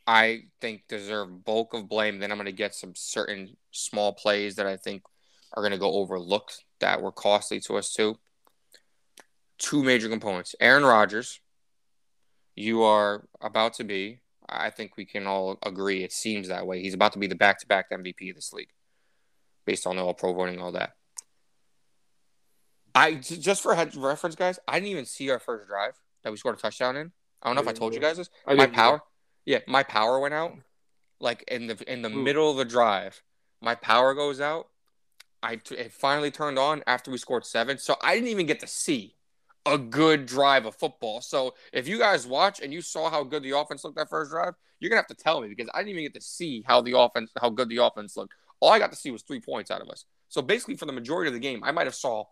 I 0.05 0.43
think 0.59 0.83
deserve 0.89 1.45
bulk 1.45 1.73
of 1.73 1.87
blame. 1.87 2.19
Then 2.19 2.31
I'm 2.31 2.37
going 2.37 2.47
to 2.47 2.51
get 2.51 2.75
some 2.75 2.93
certain 2.95 3.55
small 3.71 4.11
plays 4.11 4.55
that 4.55 4.67
I 4.67 4.75
think 4.75 5.03
are 5.53 5.63
going 5.63 5.71
to 5.71 5.77
go 5.77 5.93
overlooked 5.93 6.65
that 6.81 7.01
were 7.01 7.13
costly 7.13 7.61
to 7.61 7.77
us 7.77 7.93
too. 7.93 8.17
Two 9.57 9.83
major 9.83 10.09
components. 10.09 10.53
Aaron 10.59 10.83
Rodgers, 10.83 11.39
you 12.55 12.83
are 12.83 13.25
about 13.39 13.75
to 13.75 13.85
be, 13.85 14.19
I 14.49 14.71
think 14.71 14.97
we 14.97 15.05
can 15.05 15.27
all 15.27 15.57
agree, 15.63 16.03
it 16.03 16.11
seems 16.11 16.49
that 16.49 16.67
way. 16.67 16.81
He's 16.81 16.93
about 16.93 17.13
to 17.13 17.19
be 17.19 17.27
the 17.27 17.35
back 17.35 17.59
to 17.59 17.67
back 17.67 17.89
MVP 17.89 18.31
of 18.31 18.35
this 18.35 18.51
league 18.51 18.69
based 19.69 19.85
on 19.85 19.95
the 19.97 20.03
all 20.03 20.15
pro 20.15 20.33
voting, 20.33 20.55
and 20.55 20.63
all 20.63 20.71
that. 20.71 20.95
I 22.95 23.13
just 23.15 23.61
for 23.61 23.75
reference, 23.75 24.35
guys, 24.35 24.59
I 24.67 24.79
didn't 24.79 24.89
even 24.89 25.05
see 25.05 25.29
our 25.29 25.39
first 25.39 25.67
drive 25.67 25.93
that 26.23 26.31
we 26.31 26.37
scored 26.37 26.57
a 26.57 26.61
touchdown 26.61 26.97
in. 26.97 27.11
I 27.41 27.47
don't 27.47 27.55
know 27.55 27.61
I 27.61 27.65
if 27.65 27.69
I 27.69 27.73
told 27.73 27.93
you 27.93 27.99
guys 27.99 28.17
this. 28.17 28.29
My 28.47 28.65
power, 28.65 29.01
yeah, 29.45 29.59
my 29.67 29.83
power 29.83 30.19
went 30.19 30.33
out. 30.33 30.53
Like 31.19 31.43
in 31.47 31.67
the 31.67 31.77
in 31.91 32.01
the 32.01 32.09
Ooh. 32.09 32.23
middle 32.23 32.49
of 32.51 32.57
the 32.57 32.65
drive, 32.65 33.21
my 33.61 33.75
power 33.75 34.15
goes 34.15 34.41
out. 34.41 34.69
I 35.43 35.57
t- 35.57 35.75
it 35.75 35.93
finally 35.93 36.31
turned 36.31 36.57
on 36.57 36.83
after 36.87 37.11
we 37.11 37.17
scored 37.17 37.45
seven, 37.45 37.77
so 37.77 37.95
I 38.01 38.15
didn't 38.15 38.29
even 38.29 38.47
get 38.47 38.59
to 38.61 38.67
see. 38.67 39.15
a 39.65 39.77
good 39.77 40.25
drive 40.25 40.65
of 40.65 40.75
football. 40.75 41.21
So 41.21 41.53
if 41.71 41.87
you 41.87 41.99
guys 41.99 42.25
watch 42.25 42.59
and 42.61 42.73
you 42.73 42.81
saw 42.81 43.09
how 43.11 43.23
good 43.23 43.43
the 43.43 43.51
offense 43.57 43.83
looked 43.83 43.97
that 43.97 44.09
first 44.09 44.31
drive, 44.31 44.55
you're 44.79 44.89
gonna 44.89 45.01
have 45.01 45.07
to 45.07 45.23
tell 45.23 45.41
me 45.41 45.47
because 45.49 45.69
I 45.73 45.79
didn't 45.79 45.91
even 45.91 46.03
get 46.05 46.15
to 46.15 46.21
see 46.21 46.63
how 46.65 46.81
the 46.81 46.97
offense, 46.97 47.31
how 47.39 47.49
good 47.49 47.69
the 47.69 47.77
offense 47.77 48.17
looked. 48.17 48.33
All 48.59 48.71
I 48.71 48.79
got 48.79 48.91
to 48.91 48.97
see 48.97 49.11
was 49.11 49.23
three 49.23 49.39
points 49.39 49.71
out 49.71 49.81
of 49.81 49.89
us. 49.89 50.05
So 50.27 50.41
basically, 50.41 50.75
for 50.75 50.85
the 50.85 50.91
majority 50.91 51.29
of 51.29 51.33
the 51.33 51.39
game, 51.39 51.63
I 51.63 51.71
might 51.71 51.87
have 51.87 51.95
saw 51.95 52.25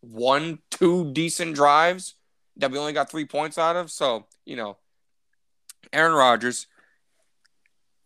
one, 0.00 0.60
two 0.70 1.12
decent 1.12 1.54
drives 1.54 2.14
that 2.56 2.70
we 2.70 2.78
only 2.78 2.92
got 2.92 3.10
three 3.10 3.26
points 3.26 3.58
out 3.58 3.76
of. 3.76 3.90
So 3.90 4.26
you 4.44 4.56
know, 4.56 4.78
Aaron 5.92 6.14
Rodgers, 6.14 6.66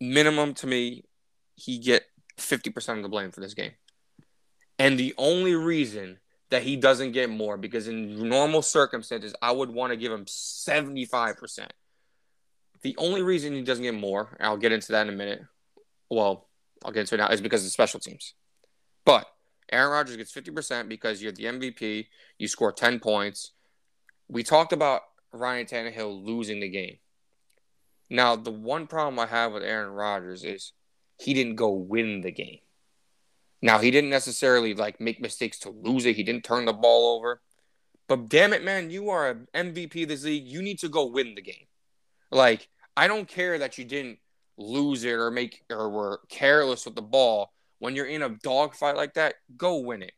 minimum 0.01 0.55
to 0.55 0.67
me, 0.67 1.05
he 1.55 1.79
get 1.79 2.05
fifty 2.37 2.71
percent 2.71 2.99
of 2.99 3.03
the 3.03 3.09
blame 3.09 3.31
for 3.31 3.41
this 3.41 3.55
game. 3.55 3.73
And 4.79 4.99
the 4.99 5.15
only 5.17 5.55
reason 5.55 6.19
that 6.51 6.63
he 6.63 6.77
doesn't 6.77 7.13
get 7.13 7.31
more, 7.31 7.57
because 7.57 7.89
in 7.89 8.29
normal 8.29 8.63
circumstances, 8.63 9.35
I 9.41 9.53
would 9.53 9.71
want 9.71 9.93
to 9.93 9.97
give 9.97 10.13
him 10.13 10.25
75%. 10.25 11.69
The 12.83 12.97
only 12.99 13.23
reason 13.23 13.55
he 13.55 13.63
doesn't 13.63 13.83
get 13.83 13.95
more, 13.95 14.37
I'll 14.41 14.57
get 14.57 14.73
into 14.73 14.93
that 14.93 15.07
in 15.07 15.15
a 15.15 15.17
minute. 15.17 15.43
Well, 16.11 16.47
I'll 16.85 16.93
get 16.93 17.01
into 17.01 17.15
it 17.15 17.19
now, 17.19 17.29
is 17.29 17.41
because 17.41 17.65
of 17.65 17.73
special 17.73 18.01
teams. 18.01 18.35
But 19.05 19.27
Aaron 19.73 19.93
Rodgers 19.93 20.17
gets 20.17 20.33
50% 20.33 20.89
because 20.89 21.23
you're 21.23 21.33
the 21.33 21.45
MVP, 21.45 22.07
you 22.39 22.49
score 22.49 22.73
10 22.73 23.01
points. 23.01 23.53
We 24.29 24.43
talked 24.43 24.73
about 24.73 25.03
Ryan 25.33 25.67
Tannehill 25.67 26.25
losing 26.25 26.61
the 26.61 26.69
game. 26.69 26.99
Now, 28.11 28.37
the 28.37 28.51
one 28.51 28.87
problem 28.87 29.19
I 29.19 29.27
have 29.27 29.53
with 29.53 29.63
Aaron 29.63 29.93
Rodgers 29.93 30.45
is 30.45 30.73
he 31.19 31.35
didn't 31.35 31.57
go 31.57 31.71
win 31.71 32.21
the 32.21 32.31
game. 32.31 32.59
Now 33.65 33.79
he 33.79 33.91
didn't 33.91 34.11
necessarily 34.11 34.75
like 34.75 35.01
make 35.01 35.23
mistakes 35.23 35.59
to 35.61 35.71
lose 35.71 36.05
it. 36.05 36.17
He 36.17 36.23
didn't 36.23 36.45
turn 36.45 36.67
the 36.67 36.75
ball 36.75 37.17
over. 37.17 37.41
But 38.07 38.29
damn 38.29 38.53
it, 38.53 38.63
man, 38.63 38.91
you 38.91 39.09
are 39.09 39.31
an 39.31 39.49
MVP 39.55 40.03
of 40.03 40.11
this 40.11 40.25
league. 40.25 40.47
You 40.47 40.61
need 40.61 40.79
to 40.81 40.91
go 40.91 41.07
win 41.07 41.35
the 41.35 41.41
game. 41.41 41.67
Like, 42.31 42.69
I 42.95 43.09
don't 43.09 43.27
care 43.27 43.59
that 43.59 43.79
you 43.79 43.87
didn't 43.87 44.19
lose 44.57 45.05
it 45.05 45.13
or 45.13 45.31
make 45.31 45.65
or 45.71 45.89
were 45.91 46.21
careless 46.29 46.85
with 46.85 46.95
the 46.95 47.03
ball. 47.03 47.53
When 47.79 47.97
you're 47.97 48.07
in 48.07 48.23
a 48.23 48.31
dogfight 48.31 48.97
like 48.97 49.15
that, 49.15 49.35
go 49.57 49.79
win 49.79 50.03
it. 50.03 50.13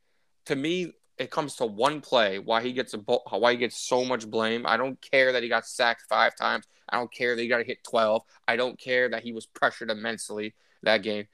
To 0.47 0.57
me, 0.57 0.93
it 1.19 1.31
comes 1.31 1.57
to 1.57 1.67
one 1.67 2.01
play 2.01 2.39
why 2.39 2.63
he 2.63 2.73
gets 2.73 2.95
a 2.95 2.99
ball, 2.99 3.23
why 3.31 3.53
he 3.53 3.59
gets 3.59 3.77
so 3.77 4.05
much 4.05 4.31
blame. 4.31 4.67
I 4.67 4.77
don't 4.77 5.01
care 5.01 5.33
that 5.33 5.43
he 5.43 5.49
got 5.49 5.67
sacked 5.67 6.03
five 6.09 6.37
times. 6.37 6.67
I 6.89 6.99
don't 6.99 7.13
care 7.13 7.35
that 7.35 7.43
he 7.43 7.49
got 7.49 7.59
to 7.59 7.65
hit 7.65 7.83
12. 7.85 8.23
I 8.47 8.57
don't 8.57 8.79
care 8.79 9.09
that 9.09 9.23
he 9.23 9.33
was 9.33 9.47
pressured 9.47 9.91
immensely 9.91 10.55
that 10.83 11.03
game. 11.03 11.27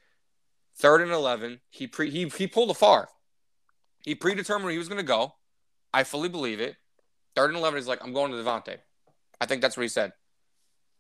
Third 0.77 1.03
and 1.03 1.11
11, 1.11 1.61
he 1.69 1.87
pre 1.87 2.11
he, 2.11 2.29
he 2.29 2.47
pulled 2.47 2.71
a 2.71 2.75
far. 2.75 3.09
He 4.03 4.15
predetermined 4.15 4.71
he 4.71 4.79
was 4.79 4.89
going 4.89 4.99
to 4.99 5.05
go. 5.05 5.35
I 5.93 6.05
fully 6.05 6.29
believe 6.29 6.61
it. 6.61 6.77
Third 7.37 7.51
and 7.51 7.59
11 7.59 7.79
is 7.79 7.89
like, 7.89 8.03
I'm 8.03 8.13
going 8.13 8.33
to 8.33 8.39
Davante. 8.39 8.79
I 9.41 9.47
think 9.47 9.63
that's 9.63 9.77
what 9.77 9.83
he 9.83 9.89
said. 9.89 10.13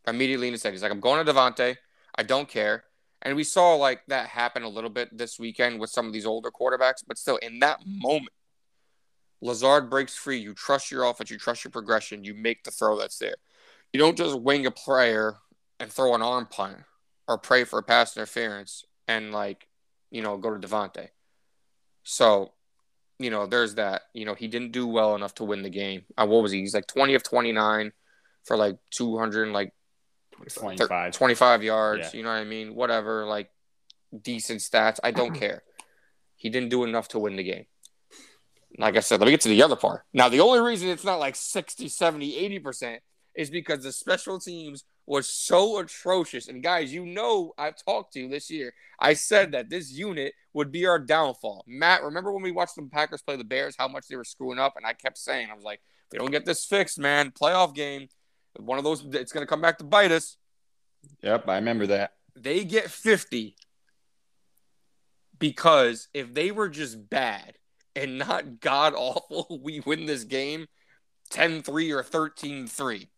Immediately 0.07 0.51
his 0.51 0.63
head, 0.63 0.73
he's 0.73 0.83
like, 0.83 0.93
I'm 0.93 1.01
going 1.01 1.25
to 1.25 1.33
Davante. 1.33 1.77
I 2.15 2.23
don't 2.23 2.49
care. 2.49 2.85
And 3.23 3.37
we 3.37 3.45
saw 3.45 3.75
like 3.75 4.03
that 4.09 4.27
happen 4.27 4.65
a 4.65 4.69
little 4.69 4.91
bit 4.91 5.17
this 5.17 5.39
weekend 5.39 5.79
with 5.79 5.91
some 5.91 6.07
of 6.07 6.13
these 6.13 6.27
older 6.27 6.51
quarterbacks, 6.51 7.05
but 7.07 7.19
still 7.19 7.37
in 7.37 7.61
that 7.61 7.79
moment, 7.87 8.33
Lazard 9.41 9.91
breaks 9.91 10.17
free. 10.17 10.39
You 10.39 10.55
trust 10.55 10.91
your 10.91 11.05
offense, 11.05 11.31
you 11.31 11.39
trust 11.39 11.65
your 11.65 11.71
progression, 11.71 12.25
you 12.25 12.35
make 12.35 12.65
the 12.65 12.71
throw 12.71 12.99
that's 12.99 13.19
there. 13.19 13.37
You 13.93 14.01
don't 14.01 14.17
just 14.17 14.41
wing 14.41 14.67
a 14.67 14.71
player 14.71 15.37
and 15.79 15.93
throw 15.93 16.15
an 16.15 16.23
arm 16.23 16.47
punt 16.47 16.79
or 17.29 17.39
pray 17.39 17.65
for 17.65 17.79
a 17.79 17.83
pass 17.83 18.17
interference 18.17 18.85
and 19.07 19.33
like, 19.33 19.69
you 20.11 20.23
know, 20.23 20.37
go 20.37 20.57
to 20.57 20.67
Davante. 20.67 21.09
So, 22.05 22.53
you 23.19 23.31
know, 23.31 23.47
there's 23.47 23.77
that. 23.77 24.03
You 24.15 24.25
know, 24.25 24.35
he 24.35 24.49
didn't 24.49 24.73
do 24.73 24.87
well 24.87 25.15
enough 25.15 25.35
to 25.37 25.45
win 25.45 25.63
the 25.63 25.71
game. 25.71 26.05
Uh, 26.17 26.27
what 26.27 26.43
was 26.43 26.53
he? 26.53 26.61
He's 26.61 26.75
like 26.75 26.87
20 26.87 27.15
of 27.15 27.23
29 27.23 27.93
for 28.45 28.57
like 28.57 28.79
200 28.91 29.49
like 29.49 29.73
25, 30.49 31.13
25 31.13 31.63
yards. 31.63 32.11
Yeah. 32.13 32.19
You 32.19 32.23
know 32.25 32.31
what 32.31 32.37
I 32.37 32.45
mean? 32.45 32.75
Whatever, 32.75 33.25
like 33.27 33.51
decent 34.21 34.61
stats. 34.61 34.99
I 35.03 35.11
don't 35.11 35.35
care. 35.39 35.63
He 36.37 36.51
didn't 36.51 36.71
do 36.71 36.85
enough 36.85 37.09
to 37.09 37.19
win 37.19 37.37
the 37.37 37.45
game. 37.45 37.67
Like 38.79 38.97
I 38.97 39.01
said, 39.01 39.21
let 39.21 39.27
me 39.27 39.33
get 39.33 39.43
to 39.43 39.49
the 39.49 39.63
other 39.63 39.77
part. 39.77 40.05
Now, 40.13 40.29
the 40.29 40.41
only 40.41 40.61
reason 40.61 40.89
it's 40.89 41.05
not 41.05 41.21
like 41.21 41.37
60, 41.37 41.89
70, 41.89 42.61
80% 42.61 42.99
is 43.35 43.51
because 43.51 43.83
the 43.83 43.93
special 43.93 44.41
teams 44.41 44.85
was 45.07 45.29
so 45.29 45.79
atrocious. 45.79 46.49
And 46.49 46.63
guys, 46.63 46.93
you 46.93 47.05
know, 47.05 47.53
I've 47.59 47.77
talked 47.77 48.15
to 48.15 48.21
you 48.21 48.29
this 48.29 48.51
year. 48.51 48.73
I 48.99 49.15
said 49.15 49.53
that 49.53 49.69
this 49.69 49.93
unit 49.93 50.35
would 50.53 50.71
be 50.71 50.87
our 50.87 50.99
downfall. 50.99 51.65
Matt, 51.67 52.03
remember 52.03 52.33
when 52.33 52.43
we 52.43 52.53
watched 52.53 52.77
the 52.77 52.89
Packers 52.91 53.23
play 53.23 53.37
the 53.37 53.45
Bears, 53.45 53.75
how 53.79 53.89
much 53.89 54.09
they 54.09 54.17
were 54.17 54.25
screwing 54.25 54.59
up? 54.59 54.75
And 54.77 54.87
I 54.87 54.93
kept 54.93 55.19
saying, 55.19 55.49
I 55.51 55.55
was 55.55 55.65
like, 55.65 55.81
if 56.05 56.11
they 56.11 56.19
don't 56.19 56.31
get 56.31 56.45
this 56.45 56.65
fixed, 56.65 56.99
man, 56.99 57.31
playoff 57.31 57.75
game, 57.75 58.09
one 58.59 58.79
of 58.79 58.85
those, 58.85 59.05
it's 59.13 59.33
going 59.33 59.43
to 59.43 59.51
come 59.51 59.61
back 59.61 59.79
to 59.79 59.85
bite 59.85 60.13
us. 60.13 60.37
Yep, 61.23 61.49
I 61.49 61.57
remember 61.57 61.87
that. 61.89 62.15
They 62.37 62.65
get 62.65 62.91
50 62.91 63.57
because 65.39 66.09
if 66.15 66.33
they 66.33 66.51
were 66.51 66.69
just 66.69 67.11
bad 67.11 67.55
and 67.97 68.19
not 68.19 68.61
god 68.61 68.95
awful, 68.97 69.61
we 69.63 69.81
win 69.81 70.07
this 70.07 70.25
game 70.25 70.67
10 71.31 71.63
3 71.63 71.93
or 71.93 72.03
13 72.03 72.67
3 72.67 73.09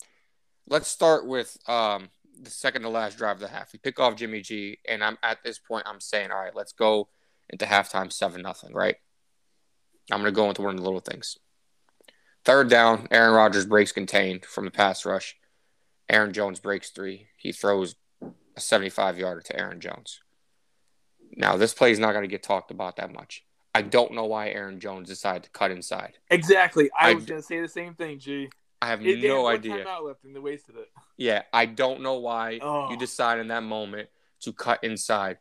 let's 0.68 0.88
start 0.88 1.26
with 1.26 1.56
um, 1.68 2.08
the 2.40 2.50
second 2.50 2.82
to 2.82 2.88
last 2.88 3.18
drive 3.18 3.36
of 3.36 3.40
the 3.40 3.48
half. 3.48 3.72
We 3.72 3.78
pick 3.78 4.00
off 4.00 4.16
Jimmy 4.16 4.40
G, 4.40 4.78
and 4.88 5.02
I'm 5.02 5.18
at 5.22 5.42
this 5.42 5.58
point. 5.58 5.84
I'm 5.86 6.00
saying, 6.00 6.30
all 6.30 6.40
right, 6.40 6.54
let's 6.54 6.72
go 6.72 7.08
into 7.50 7.66
halftime 7.66 8.12
seven 8.12 8.42
nothing. 8.42 8.72
Right. 8.72 8.96
I'm 10.10 10.20
gonna 10.20 10.32
go 10.32 10.48
into 10.48 10.62
one 10.62 10.74
of 10.74 10.80
the 10.80 10.84
little 10.84 11.00
things. 11.00 11.38
Third 12.44 12.68
down, 12.68 13.08
Aaron 13.10 13.34
Rodgers 13.34 13.66
breaks 13.66 13.92
contained 13.92 14.44
from 14.44 14.66
the 14.66 14.70
pass 14.70 15.04
rush. 15.06 15.36
Aaron 16.08 16.32
Jones 16.32 16.60
breaks 16.60 16.90
three. 16.90 17.28
He 17.38 17.52
throws 17.52 17.94
a 18.56 18.60
75 18.60 19.18
yarder 19.18 19.40
to 19.40 19.58
Aaron 19.58 19.80
Jones. 19.80 20.20
Now, 21.36 21.56
this 21.56 21.74
play 21.74 21.90
is 21.90 21.98
not 21.98 22.12
going 22.12 22.22
to 22.22 22.28
get 22.28 22.42
talked 22.42 22.70
about 22.70 22.96
that 22.96 23.12
much. 23.12 23.44
I 23.74 23.82
don't 23.82 24.12
know 24.12 24.26
why 24.26 24.50
Aaron 24.50 24.78
Jones 24.78 25.08
decided 25.08 25.44
to 25.44 25.50
cut 25.50 25.70
inside. 25.70 26.18
Exactly. 26.30 26.90
I, 26.98 27.10
I 27.10 27.14
was 27.14 27.24
going 27.24 27.40
to 27.40 27.46
say 27.46 27.60
the 27.60 27.68
same 27.68 27.94
thing, 27.94 28.18
G. 28.18 28.48
I 28.80 28.88
have 28.88 29.04
it, 29.04 29.22
no 29.22 29.46
idea. 29.46 29.84
left 30.02 30.24
and 30.24 30.36
they 30.36 30.40
wasted 30.40 30.76
it. 30.76 30.90
Yeah, 31.16 31.42
I 31.52 31.64
don't 31.64 32.02
know 32.02 32.18
why 32.18 32.58
oh. 32.60 32.90
you 32.90 32.98
decide 32.98 33.38
in 33.38 33.48
that 33.48 33.62
moment 33.62 34.10
to 34.40 34.52
cut 34.52 34.84
inside. 34.84 35.38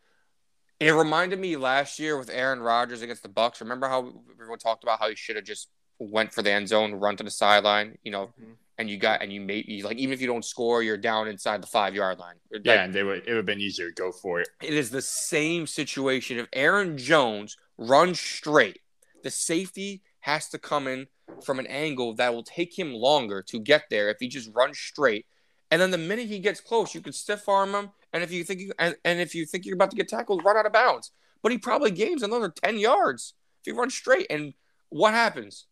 It 0.80 0.92
reminded 0.92 1.40
me 1.40 1.58
last 1.58 2.00
year 2.00 2.18
with 2.18 2.30
Aaron 2.30 2.62
Rodgers 2.62 3.02
against 3.02 3.22
the 3.22 3.30
Bucks. 3.30 3.60
Remember 3.60 3.88
how 3.88 4.14
everyone 4.32 4.60
talked 4.60 4.84
about 4.84 5.00
how 5.00 5.10
he 5.10 5.16
should 5.16 5.36
have 5.36 5.46
just 5.46 5.68
went 6.00 6.34
for 6.34 6.42
the 6.42 6.52
end 6.52 6.68
zone, 6.68 6.94
run 6.94 7.16
to 7.18 7.24
the 7.24 7.32
sideline, 7.32 7.98
you 8.04 8.12
know, 8.12 8.28
mm-hmm. 8.40 8.54
and 8.78 8.90
you 8.90 8.98
got 8.98 9.22
and 9.22 9.32
you 9.32 9.42
made 9.42 9.68
you 9.68 9.84
like 9.84 9.98
even 9.98 10.14
if 10.14 10.22
you 10.22 10.28
don't 10.28 10.46
score, 10.46 10.84
you're 10.84 10.98
down 10.98 11.28
inside 11.28 11.62
the 11.62 11.68
five 11.68 11.96
yard 11.96 12.20
line. 12.20 12.36
Like, 12.52 12.62
yeah, 12.66 12.84
and 12.84 12.94
they 12.94 13.04
would 13.04 13.20
it 13.20 13.28
would 13.28 13.38
have 13.38 13.46
been 13.46 13.62
easier 13.62 13.90
to 13.90 13.94
go 13.94 14.12
for 14.12 14.42
it. 14.42 14.50
It 14.62 14.74
is 14.74 14.90
the 14.90 15.02
same 15.02 15.68
situation. 15.68 16.40
If 16.40 16.48
Aaron 16.54 16.98
Jones 16.98 17.58
runs 17.78 18.20
straight, 18.20 18.80
the 19.24 19.32
safety 19.32 20.02
has 20.22 20.50
to 20.50 20.58
come 20.58 20.88
in 20.88 21.08
from 21.44 21.60
an 21.60 21.68
angle 21.68 22.16
that 22.16 22.34
will 22.34 22.44
take 22.44 22.78
him 22.78 22.94
longer 22.94 23.42
to 23.42 23.60
get 23.60 23.84
there 23.90 24.10
if 24.10 24.18
he 24.20 24.28
just 24.28 24.50
runs 24.54 24.78
straight. 24.78 25.26
And 25.72 25.82
then 25.82 25.92
the 25.92 25.98
minute 25.98 26.28
he 26.28 26.40
gets 26.40 26.62
close, 26.62 26.94
you 26.94 27.02
can 27.02 27.14
stiff 27.14 27.50
arm 27.50 27.74
him. 27.74 27.90
And 28.14 28.24
if 28.24 28.32
you 28.32 28.44
think 28.44 28.60
you 28.60 28.72
and, 28.78 28.96
and 29.04 29.20
if 29.20 29.34
you 29.34 29.46
think 29.46 29.66
you're 29.66 29.76
about 29.76 29.90
to 29.92 29.98
get 29.98 30.08
tackled, 30.08 30.46
run 30.46 30.58
out 30.58 30.66
of 30.66 30.74
bounds. 30.74 31.12
But 31.42 31.52
he 31.52 31.58
probably 31.58 31.92
gains 31.92 32.24
another 32.24 32.50
10 32.50 32.78
yards 32.78 33.34
if 33.60 33.66
he 33.66 33.78
runs 33.78 33.96
straight. 33.96 34.28
And 34.30 34.54
what 34.90 35.14
happens? 35.14 35.66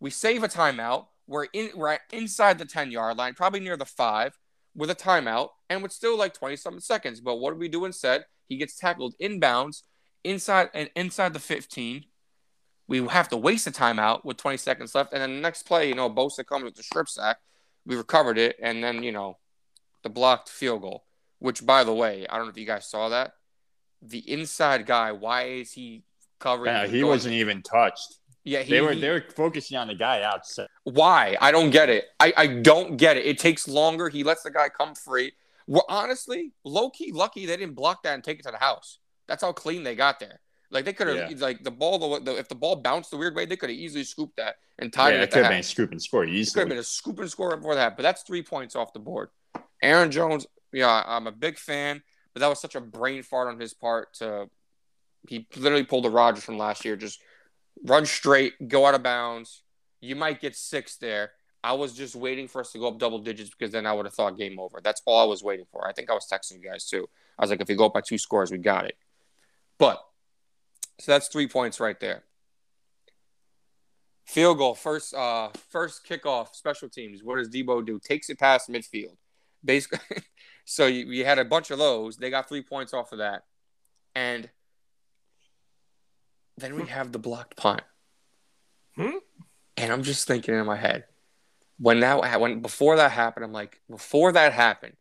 We 0.00 0.10
save 0.10 0.42
a 0.42 0.48
timeout. 0.48 1.06
We're 1.26 1.46
in 1.52 1.70
we're 1.76 1.98
inside 2.12 2.58
the 2.58 2.64
10 2.64 2.90
yard 2.90 3.16
line, 3.16 3.34
probably 3.34 3.60
near 3.60 3.76
the 3.76 3.84
five, 3.84 4.36
with 4.74 4.90
a 4.90 4.94
timeout, 4.94 5.50
and 5.68 5.82
with 5.82 5.92
still 5.92 6.18
like 6.18 6.34
20 6.34 6.56
something 6.56 6.80
seconds. 6.80 7.20
But 7.20 7.36
what 7.36 7.52
do 7.52 7.56
we 7.58 7.68
do 7.68 7.84
instead? 7.84 8.24
He 8.46 8.56
gets 8.56 8.76
tackled 8.76 9.14
inbounds 9.22 9.82
inside 10.24 10.70
and 10.74 10.90
inside 10.96 11.32
the 11.32 11.38
15 11.38 12.04
we 12.90 13.06
have 13.06 13.28
to 13.28 13.36
waste 13.36 13.68
a 13.68 13.70
timeout 13.70 14.24
with 14.24 14.36
20 14.36 14.56
seconds 14.56 14.96
left. 14.96 15.12
And 15.12 15.22
then 15.22 15.36
the 15.36 15.40
next 15.40 15.62
play, 15.62 15.88
you 15.88 15.94
know, 15.94 16.10
Bosa 16.10 16.44
comes 16.44 16.64
with 16.64 16.74
the 16.74 16.82
strip 16.82 17.08
sack. 17.08 17.36
We 17.86 17.94
recovered 17.94 18.36
it. 18.36 18.56
And 18.60 18.82
then, 18.82 19.04
you 19.04 19.12
know, 19.12 19.38
the 20.02 20.10
blocked 20.10 20.48
field 20.48 20.82
goal, 20.82 21.04
which, 21.38 21.64
by 21.64 21.84
the 21.84 21.94
way, 21.94 22.26
I 22.28 22.36
don't 22.36 22.46
know 22.46 22.50
if 22.50 22.58
you 22.58 22.66
guys 22.66 22.90
saw 22.90 23.10
that. 23.10 23.34
The 24.02 24.18
inside 24.28 24.86
guy, 24.86 25.12
why 25.12 25.44
is 25.44 25.72
he 25.72 26.02
covering? 26.40 26.74
Yeah, 26.74 26.88
he 26.88 27.04
wasn't 27.04 27.34
even 27.36 27.62
touched. 27.62 28.16
Yeah, 28.44 28.62
he, 28.62 28.70
they 28.70 28.80
were 28.80 28.92
he, 28.92 29.00
they 29.00 29.10
were 29.10 29.24
focusing 29.34 29.76
on 29.76 29.88
the 29.88 29.94
guy 29.94 30.22
outside. 30.22 30.68
Why? 30.84 31.36
I 31.40 31.52
don't 31.52 31.70
get 31.70 31.90
it. 31.90 32.06
I, 32.18 32.32
I 32.36 32.46
don't 32.46 32.96
get 32.96 33.16
it. 33.16 33.26
It 33.26 33.38
takes 33.38 33.68
longer. 33.68 34.08
He 34.08 34.24
lets 34.24 34.42
the 34.42 34.50
guy 34.50 34.68
come 34.68 34.94
free. 34.94 35.32
Well, 35.66 35.84
honestly, 35.88 36.52
low 36.64 36.90
key 36.90 37.12
lucky 37.12 37.46
they 37.46 37.56
didn't 37.56 37.74
block 37.74 38.02
that 38.02 38.14
and 38.14 38.24
take 38.24 38.38
it 38.38 38.42
to 38.44 38.50
the 38.50 38.58
house. 38.58 38.98
That's 39.28 39.42
how 39.42 39.52
clean 39.52 39.84
they 39.84 39.94
got 39.94 40.18
there. 40.20 40.40
Like 40.70 40.84
they 40.84 40.92
could 40.92 41.08
have, 41.08 41.30
yeah. 41.30 41.36
like 41.38 41.64
the 41.64 41.70
ball, 41.70 41.98
the, 41.98 42.20
the, 42.20 42.38
if 42.38 42.48
the 42.48 42.54
ball 42.54 42.76
bounced 42.76 43.10
the 43.10 43.16
weird 43.16 43.34
way, 43.34 43.44
they 43.44 43.56
could 43.56 43.70
have 43.70 43.78
easily 43.78 44.04
scooped 44.04 44.36
that 44.36 44.56
and 44.78 44.92
tied 44.92 45.10
yeah, 45.10 45.20
it. 45.20 45.22
it 45.24 45.30
could 45.32 45.42
have 45.42 45.50
been 45.50 45.60
a 45.60 45.64
scoop 45.64 45.90
and 45.90 46.00
score 46.00 46.24
easily. 46.24 46.42
It 46.42 46.54
could 46.54 46.60
have 46.60 46.68
been 46.68 46.78
a 46.78 46.84
scoop 46.84 47.18
and 47.18 47.30
score 47.30 47.56
before 47.56 47.74
that, 47.74 47.96
but 47.96 48.04
that's 48.04 48.22
three 48.22 48.42
points 48.42 48.76
off 48.76 48.92
the 48.92 49.00
board. 49.00 49.30
Aaron 49.82 50.10
Jones, 50.10 50.46
yeah, 50.72 51.02
I'm 51.06 51.26
a 51.26 51.32
big 51.32 51.58
fan, 51.58 52.02
but 52.32 52.40
that 52.40 52.48
was 52.48 52.60
such 52.60 52.76
a 52.76 52.80
brain 52.80 53.22
fart 53.22 53.48
on 53.48 53.58
his 53.58 53.74
part. 53.74 54.14
To 54.14 54.48
he 55.28 55.46
literally 55.56 55.84
pulled 55.84 56.04
the 56.04 56.10
Rodgers 56.10 56.44
from 56.44 56.56
last 56.56 56.84
year, 56.84 56.96
just 56.96 57.20
run 57.84 58.06
straight, 58.06 58.68
go 58.68 58.86
out 58.86 58.94
of 58.94 59.02
bounds, 59.02 59.62
you 60.00 60.16
might 60.16 60.40
get 60.40 60.56
six 60.56 60.96
there. 60.96 61.32
I 61.62 61.74
was 61.74 61.92
just 61.92 62.16
waiting 62.16 62.48
for 62.48 62.60
us 62.60 62.72
to 62.72 62.78
go 62.78 62.88
up 62.88 62.98
double 62.98 63.18
digits 63.18 63.50
because 63.50 63.72
then 63.72 63.86
I 63.86 63.92
would 63.92 64.06
have 64.06 64.14
thought 64.14 64.38
game 64.38 64.58
over. 64.58 64.80
That's 64.82 65.02
all 65.04 65.20
I 65.20 65.24
was 65.24 65.42
waiting 65.42 65.66
for. 65.70 65.86
I 65.86 65.92
think 65.92 66.10
I 66.10 66.14
was 66.14 66.26
texting 66.30 66.62
you 66.62 66.70
guys 66.70 66.88
too. 66.88 67.06
I 67.38 67.42
was 67.42 67.50
like, 67.50 67.60
if 67.60 67.68
we 67.68 67.74
go 67.74 67.86
up 67.86 67.94
by 67.94 68.00
two 68.00 68.18
scores, 68.18 68.50
we 68.50 68.58
got 68.58 68.86
it. 68.86 68.96
But 69.78 70.02
so 70.98 71.12
that's 71.12 71.28
three 71.28 71.48
points 71.48 71.80
right 71.80 71.98
there. 72.00 72.24
Field 74.24 74.58
goal, 74.58 74.74
first 74.74 75.12
uh 75.12 75.48
first 75.70 76.06
kickoff, 76.06 76.54
special 76.54 76.88
teams. 76.88 77.22
What 77.22 77.36
does 77.36 77.50
Deebo 77.50 77.84
do? 77.84 77.98
Takes 77.98 78.30
it 78.30 78.38
past 78.38 78.70
midfield. 78.70 79.16
Basically 79.62 80.22
so 80.64 80.86
you, 80.86 81.10
you 81.10 81.24
had 81.24 81.38
a 81.38 81.44
bunch 81.44 81.70
of 81.70 81.78
those. 81.78 82.16
They 82.16 82.30
got 82.30 82.48
three 82.48 82.62
points 82.62 82.94
off 82.94 83.12
of 83.12 83.18
that. 83.18 83.42
And 84.14 84.48
then 86.60 86.76
we 86.76 86.86
have 86.86 87.12
the 87.12 87.18
blocked 87.18 87.56
punt. 87.56 87.82
Hmm? 88.96 89.18
And 89.76 89.92
I'm 89.92 90.02
just 90.02 90.26
thinking 90.26 90.54
in 90.54 90.66
my 90.66 90.76
head, 90.76 91.04
when 91.78 92.00
that 92.00 92.40
when 92.40 92.60
before 92.60 92.96
that 92.96 93.12
happened, 93.12 93.44
I'm 93.44 93.52
like, 93.52 93.80
before 93.88 94.32
that 94.32 94.52
happened, 94.52 94.96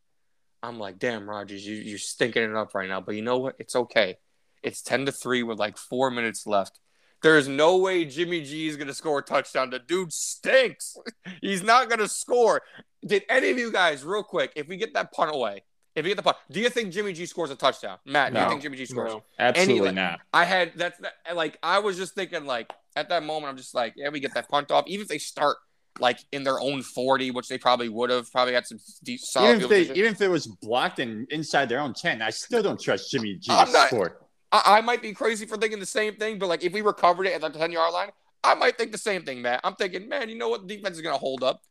I'm 0.63 0.80
like, 0.80 1.00
damn, 1.00 1.30
Rodgers, 1.30 1.66
you, 1.66 1.75
you're 1.75 1.98
stinking 1.98 2.44
it 2.44 2.56
up 2.56 2.74
right 2.74 2.89
now. 2.89 3.01
But 3.01 3.16
you 3.16 3.22
know 3.22 3.38
what? 3.38 3.56
It's 3.60 3.75
okay. 3.75 4.18
It's 4.63 4.82
10 4.82 5.06
to 5.06 5.12
3 5.12 5.44
with 5.44 5.60
like 5.60 5.78
four 5.78 6.12
minutes 6.12 6.46
left. 6.46 6.80
There's 7.22 7.48
no 7.48 7.78
way 7.78 8.06
Jimmy 8.06 8.42
G 8.42 8.68
is 8.68 8.78
going 8.78 8.88
to 8.88 8.94
score 8.94 9.20
a 9.20 9.22
touchdown. 9.22 9.70
The 9.70 9.80
dude 9.80 10.13
stinks. 10.13 10.98
He's 11.42 11.63
not 11.63 11.89
going 11.89 12.00
to 12.00 12.08
score. 12.08 12.62
Did 13.06 13.24
any 13.30 13.50
of 13.50 13.58
you 13.58 13.72
guys, 13.72 14.04
real 14.04 14.24
quick, 14.24 14.54
if 14.56 14.68
we 14.68 14.78
get 14.78 14.94
that 14.94 15.12
punt 15.12 15.32
away, 15.34 15.63
if 15.96 16.05
you 16.05 16.10
get 16.12 16.17
the 16.17 16.24
punt, 16.24 16.38
do 16.51 16.60
you 16.60 16.69
think 16.69 16.91
Jimmy 16.93 17.13
G 17.13 17.25
scores 17.25 17.50
a 17.51 17.55
touchdown? 17.55 17.98
Matt, 18.05 18.34
do 18.34 18.39
you 18.39 18.48
think 18.48 18.62
Jimmy 18.62 18.77
G 18.77 18.86
scores? 18.86 19.12
No. 19.13 19.24
Absolutely 19.39 19.74
Anyway. 19.89 19.91
not. 19.93 20.19
I 20.34 20.46
had 20.46 20.74
that's 20.75 21.00
that, 21.00 21.13
like 21.36 21.58
I 21.63 21.79
was 21.79 21.98
just 21.98 22.15
thinking 22.15 22.46
like 22.46 22.72
at 22.96 23.10
that 23.10 23.24
moment 23.24 23.51
I'm 23.51 23.58
just 23.58 23.74
like 23.75 23.93
yeah 23.96 24.10
we 24.10 24.19
get 24.19 24.34
that 24.36 24.50
punt 24.50 24.72
off 24.72 24.86
even 24.88 25.03
if 25.03 25.08
they 25.08 25.17
start 25.17 25.58
like 26.00 26.19
in 26.31 26.43
their 26.43 26.60
own 26.62 26.81
40 26.81 27.31
which 27.31 27.48
they 27.50 27.58
probably 27.58 27.89
would 27.89 28.10
have 28.10 28.31
probably 28.31 28.53
had 28.53 28.65
some 28.65 28.77
deep 29.03 29.19
solid 29.22 29.50
Even 29.50 29.62
if, 29.63 29.69
they, 29.69 29.93
even 29.96 30.13
if 30.13 30.22
it 30.22 30.29
was 30.29 30.48
blocked 30.62 31.00
and 31.00 31.29
inside 31.31 31.67
their 31.67 31.79
own 31.79 31.93
10, 31.93 32.22
I 32.22 32.29
still 32.29 32.63
don't 32.63 32.79
trust 32.79 33.12
Jimmy 33.12 33.36
G 33.36 33.51
I'm 33.51 33.67
to 33.67 33.74
not- 33.74 33.88
score. 33.88 34.17
I, 34.51 34.77
I 34.77 34.81
might 34.81 35.01
be 35.01 35.13
crazy 35.13 35.46
for 35.46 35.58
thinking 35.58 35.79
the 35.79 35.86
same 35.86 36.15
thing 36.15 36.39
but 36.39 36.48
like 36.48 36.63
if 36.63 36.72
we 36.74 36.81
recovered 36.81 37.25
it 37.25 37.34
at 37.34 37.41
the 37.41 37.50
10 37.50 37.72
yard 37.72 37.91
line 37.93 38.10
I 38.43 38.55
might 38.55 38.77
think 38.77 38.91
the 38.91 38.98
same 38.98 39.24
thing 39.24 39.41
Matt 39.41 39.60
I'm 39.63 39.75
thinking 39.75 40.08
man 40.08 40.29
you 40.29 40.38
know 40.38 40.50
what 40.50 40.67
the 40.67 40.75
defense 40.75 40.96
is 40.96 41.01
gonna 41.01 41.17
hold 41.17 41.43
up 41.43 41.62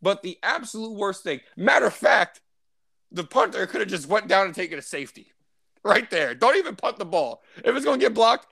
but 0.00 0.22
the 0.22 0.38
absolute 0.42 0.94
worst 0.96 1.22
thing 1.24 1.40
matter 1.56 1.86
of 1.86 1.94
fact 1.94 2.40
the 3.10 3.24
punter 3.24 3.66
could 3.66 3.80
have 3.80 3.90
just 3.90 4.08
went 4.08 4.28
down 4.28 4.46
and 4.46 4.54
taken 4.54 4.78
a 4.78 4.82
safety 4.82 5.32
right 5.84 6.10
there 6.10 6.34
don't 6.34 6.56
even 6.56 6.76
punt 6.76 6.98
the 6.98 7.04
ball 7.04 7.42
if 7.64 7.74
it's 7.74 7.84
gonna 7.84 7.98
get 7.98 8.14
blocked 8.14 8.46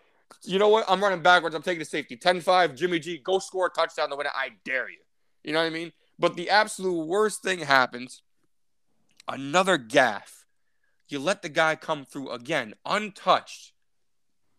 you 0.44 0.58
know 0.58 0.68
what? 0.68 0.84
I'm 0.88 1.02
running 1.02 1.22
backwards. 1.22 1.54
I'm 1.54 1.62
taking 1.62 1.82
a 1.82 1.86
safety. 1.86 2.16
10 2.16 2.40
5, 2.40 2.74
Jimmy 2.74 2.98
G, 2.98 3.18
go 3.18 3.38
score 3.38 3.66
a 3.66 3.70
touchdown 3.70 4.10
to 4.10 4.16
win 4.16 4.26
it. 4.26 4.32
I 4.34 4.50
dare 4.64 4.88
you. 4.88 4.98
You 5.42 5.52
know 5.52 5.60
what 5.60 5.66
I 5.66 5.70
mean? 5.70 5.92
But 6.18 6.36
the 6.36 6.50
absolute 6.50 7.06
worst 7.06 7.42
thing 7.42 7.60
happens 7.60 8.22
another 9.28 9.76
gaff. 9.76 10.44
You 11.08 11.18
let 11.18 11.42
the 11.42 11.48
guy 11.48 11.76
come 11.76 12.04
through 12.04 12.30
again, 12.30 12.74
untouched. 12.84 13.72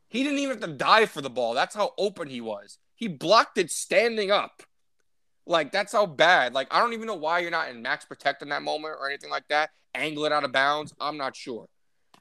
He 0.07 0.23
didn't 0.23 0.39
even 0.39 0.61
have 0.61 0.69
to 0.69 0.75
dive 0.75 1.09
for 1.09 1.21
the 1.21 1.29
ball. 1.29 1.53
That's 1.53 1.75
how 1.75 1.91
open 1.97 2.29
he 2.29 2.39
was. 2.39 2.77
He 2.95 3.07
blocked 3.07 3.57
it 3.57 3.69
standing 3.69 4.31
up. 4.31 4.63
Like, 5.47 5.71
that's 5.71 5.93
how 5.93 6.05
bad. 6.05 6.53
Like, 6.53 6.67
I 6.71 6.79
don't 6.79 6.93
even 6.93 7.07
know 7.07 7.15
why 7.15 7.39
you're 7.39 7.51
not 7.51 7.69
in 7.69 7.81
max 7.81 8.05
protect 8.05 8.41
in 8.41 8.49
that 8.49 8.61
moment 8.61 8.95
or 8.99 9.09
anything 9.09 9.29
like 9.29 9.47
that. 9.47 9.69
Angle 9.95 10.25
it 10.25 10.31
out 10.31 10.43
of 10.43 10.51
bounds. 10.51 10.93
I'm 10.99 11.17
not 11.17 11.35
sure. 11.35 11.67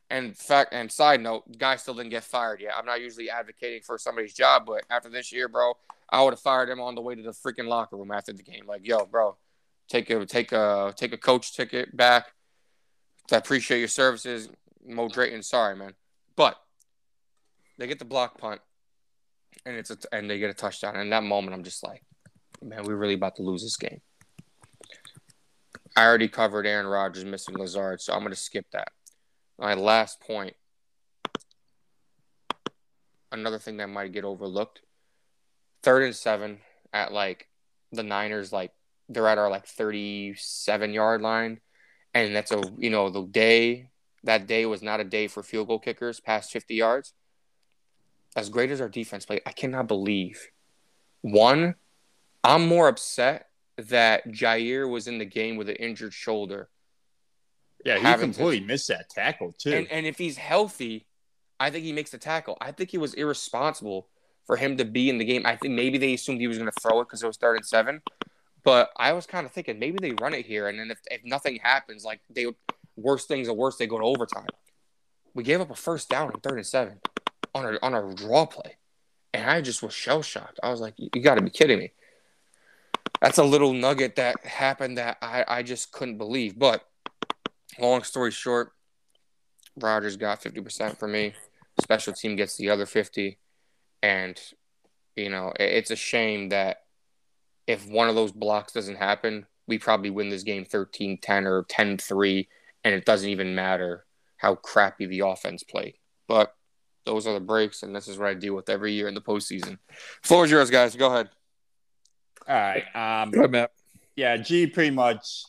And 0.08 0.38
fact 0.38 0.72
and 0.72 0.90
side 0.90 1.20
note, 1.20 1.58
guy 1.58 1.74
still 1.74 1.94
didn't 1.94 2.10
get 2.10 2.22
fired 2.22 2.60
yet. 2.60 2.74
I'm 2.76 2.86
not 2.86 3.00
usually 3.00 3.28
advocating 3.28 3.82
for 3.82 3.98
somebody's 3.98 4.32
job, 4.32 4.64
but 4.64 4.84
after 4.88 5.08
this 5.08 5.32
year, 5.32 5.48
bro, 5.48 5.72
I 6.08 6.22
would 6.22 6.32
have 6.32 6.40
fired 6.40 6.68
him 6.68 6.80
on 6.80 6.94
the 6.94 7.00
way 7.00 7.16
to 7.16 7.22
the 7.22 7.32
freaking 7.32 7.66
locker 7.66 7.96
room 7.96 8.12
after 8.12 8.32
the 8.32 8.44
game. 8.44 8.66
Like, 8.68 8.86
yo, 8.86 9.04
bro, 9.06 9.36
take 9.88 10.08
a 10.10 10.24
take 10.24 10.52
a 10.52 10.94
take 10.96 11.12
a 11.12 11.18
coach 11.18 11.56
ticket 11.56 11.96
back. 11.96 12.26
I 13.32 13.36
appreciate 13.36 13.80
your 13.80 13.88
services, 13.88 14.48
Mo 14.86 15.08
Drayton. 15.08 15.42
Sorry, 15.42 15.74
man, 15.74 15.94
but 16.36 16.56
they 17.76 17.88
get 17.88 17.98
the 17.98 18.04
block 18.04 18.38
punt, 18.38 18.60
and 19.64 19.74
it's 19.76 19.90
a, 19.90 19.98
and 20.12 20.30
they 20.30 20.38
get 20.38 20.50
a 20.50 20.54
touchdown. 20.54 20.94
And 20.94 21.02
in 21.02 21.10
that 21.10 21.24
moment, 21.24 21.54
I'm 21.54 21.64
just 21.64 21.84
like, 21.84 22.04
man, 22.62 22.84
we're 22.84 22.96
really 22.96 23.14
about 23.14 23.36
to 23.36 23.42
lose 23.42 23.62
this 23.62 23.76
game. 23.76 24.00
I 25.96 26.04
already 26.04 26.28
covered 26.28 26.66
Aaron 26.66 26.86
Rodgers 26.86 27.24
missing 27.24 27.56
Lazard, 27.56 28.00
so 28.02 28.12
I'm 28.12 28.20
going 28.20 28.30
to 28.30 28.36
skip 28.36 28.66
that. 28.72 28.88
My 29.58 29.74
last 29.74 30.20
point, 30.20 30.54
another 33.32 33.58
thing 33.58 33.78
that 33.78 33.88
might 33.88 34.12
get 34.12 34.24
overlooked. 34.24 34.82
Third 35.82 36.02
and 36.02 36.14
seven 36.14 36.58
at 36.92 37.12
like 37.12 37.48
the 37.92 38.02
Niners, 38.02 38.52
like 38.52 38.72
they're 39.08 39.28
at 39.28 39.38
our 39.38 39.50
like 39.50 39.66
37 39.66 40.92
yard 40.92 41.22
line. 41.22 41.60
And 42.12 42.34
that's 42.34 42.52
a, 42.52 42.62
you 42.78 42.90
know, 42.90 43.10
the 43.10 43.22
day, 43.22 43.90
that 44.24 44.46
day 44.46 44.66
was 44.66 44.82
not 44.82 45.00
a 45.00 45.04
day 45.04 45.28
for 45.28 45.42
field 45.42 45.68
goal 45.68 45.78
kickers 45.78 46.20
past 46.20 46.50
50 46.50 46.74
yards. 46.74 47.12
As 48.34 48.48
great 48.48 48.70
as 48.70 48.80
our 48.80 48.88
defense 48.88 49.24
played, 49.24 49.42
I 49.46 49.52
cannot 49.52 49.88
believe. 49.88 50.48
One, 51.22 51.74
I'm 52.46 52.66
more 52.66 52.88
upset 52.88 53.48
that 53.76 54.26
Jaire 54.28 54.88
was 54.88 55.06
in 55.08 55.18
the 55.18 55.24
game 55.24 55.56
with 55.56 55.68
an 55.68 55.76
injured 55.76 56.14
shoulder 56.14 56.68
Yeah, 57.84 57.96
he 57.98 58.02
having 58.04 58.32
to- 58.32 58.38
completely 58.38 58.66
missed 58.66 58.88
that 58.88 59.10
tackle, 59.10 59.52
too. 59.58 59.72
and 59.72 59.90
and 59.90 60.06
if 60.06 60.16
he's 60.18 60.36
healthy, 60.36 61.06
I 61.60 61.70
think 61.70 61.84
he 61.84 61.92
makes 61.92 62.10
the 62.10 62.18
tackle. 62.18 62.56
I 62.60 62.72
think 62.72 62.90
he 62.90 62.98
was 62.98 63.14
irresponsible 63.14 64.08
for 64.46 64.56
him 64.56 64.76
to 64.78 64.84
be 64.84 65.08
in 65.10 65.18
the 65.18 65.24
game. 65.24 65.42
I 65.44 65.56
think 65.56 65.74
maybe 65.74 65.98
they 65.98 66.14
assumed 66.14 66.40
he 66.40 66.46
was 66.46 66.58
going 66.58 66.70
to 66.70 66.80
throw 66.80 67.00
it 67.00 67.04
because 67.04 67.22
it 67.22 67.26
was 67.26 67.36
third 67.36 67.56
and 67.56 67.66
seven. 67.66 68.00
But 68.64 68.90
I 68.96 69.12
was 69.12 69.26
kind 69.26 69.46
of 69.46 69.52
thinking 69.52 69.78
maybe 69.78 69.98
they 70.00 70.12
run 70.12 70.34
it 70.34 70.44
here, 70.46 70.68
and 70.68 70.78
then 70.78 70.90
if, 70.90 70.98
if 71.10 71.20
nothing 71.24 71.56
happens, 71.62 72.04
like 72.04 72.20
they 72.30 72.46
worst 72.96 73.28
things 73.28 73.48
are 73.48 73.54
worse, 73.54 73.76
they 73.76 73.86
go 73.86 73.98
to 73.98 74.04
overtime. 74.04 74.46
We 75.34 75.44
gave 75.44 75.60
up 75.60 75.70
a 75.70 75.74
first 75.74 76.08
down 76.08 76.32
in 76.32 76.40
third 76.40 76.56
and 76.56 76.66
seven 76.66 77.00
on 77.54 77.64
a 77.66 77.78
on 77.82 77.94
a 77.94 78.14
draw 78.14 78.46
play, 78.46 78.76
and 79.34 79.48
I 79.48 79.60
just 79.60 79.82
was 79.82 79.92
shell 79.94 80.22
shocked. 80.22 80.58
I 80.62 80.70
was 80.70 80.80
like, 80.80 80.94
"You 80.96 81.20
got 81.22 81.36
to 81.36 81.42
be 81.42 81.50
kidding 81.50 81.78
me!" 81.78 81.92
That's 83.20 83.38
a 83.38 83.44
little 83.44 83.72
nugget 83.72 84.16
that 84.16 84.44
happened 84.44 84.98
that 84.98 85.18
I 85.22 85.44
I 85.46 85.62
just 85.62 85.92
couldn't 85.92 86.18
believe. 86.18 86.58
But 86.58 86.84
long 87.78 88.02
story 88.02 88.30
short, 88.30 88.72
Rodgers 89.76 90.16
got 90.16 90.42
50% 90.42 90.98
for 90.98 91.08
me. 91.08 91.34
Special 91.80 92.12
team 92.12 92.36
gets 92.36 92.56
the 92.56 92.70
other 92.70 92.86
50. 92.86 93.38
And, 94.02 94.40
you 95.14 95.28
know, 95.28 95.52
it- 95.58 95.72
it's 95.72 95.90
a 95.90 95.96
shame 95.96 96.48
that 96.50 96.84
if 97.66 97.86
one 97.86 98.08
of 98.08 98.14
those 98.14 98.32
blocks 98.32 98.72
doesn't 98.72 98.96
happen, 98.96 99.46
we 99.66 99.78
probably 99.78 100.10
win 100.10 100.28
this 100.28 100.42
game 100.44 100.64
13 100.64 101.18
10 101.18 101.46
or 101.46 101.64
10 101.64 101.98
3. 101.98 102.48
And 102.84 102.94
it 102.94 103.04
doesn't 103.04 103.28
even 103.28 103.54
matter 103.54 104.06
how 104.36 104.54
crappy 104.54 105.06
the 105.06 105.20
offense 105.20 105.62
played. 105.62 105.98
But 106.28 106.54
those 107.04 107.26
are 107.26 107.34
the 107.34 107.40
breaks. 107.40 107.82
And 107.82 107.94
this 107.94 108.08
is 108.08 108.18
what 108.18 108.28
I 108.28 108.34
deal 108.34 108.54
with 108.54 108.68
every 108.68 108.92
year 108.92 109.08
in 109.08 109.14
the 109.14 109.20
postseason. 109.20 109.78
Floor 110.22 110.44
is 110.44 110.50
yours, 110.50 110.70
guys. 110.70 110.94
Go 110.96 111.08
ahead. 111.08 111.30
All 112.48 112.54
right. 112.56 112.84
Um, 112.94 113.30
Go 113.30 113.40
ahead, 113.40 113.50
Matt. 113.50 113.70
yeah, 114.14 114.36
G 114.36 114.66
pretty 114.66 114.90
much 114.94 115.44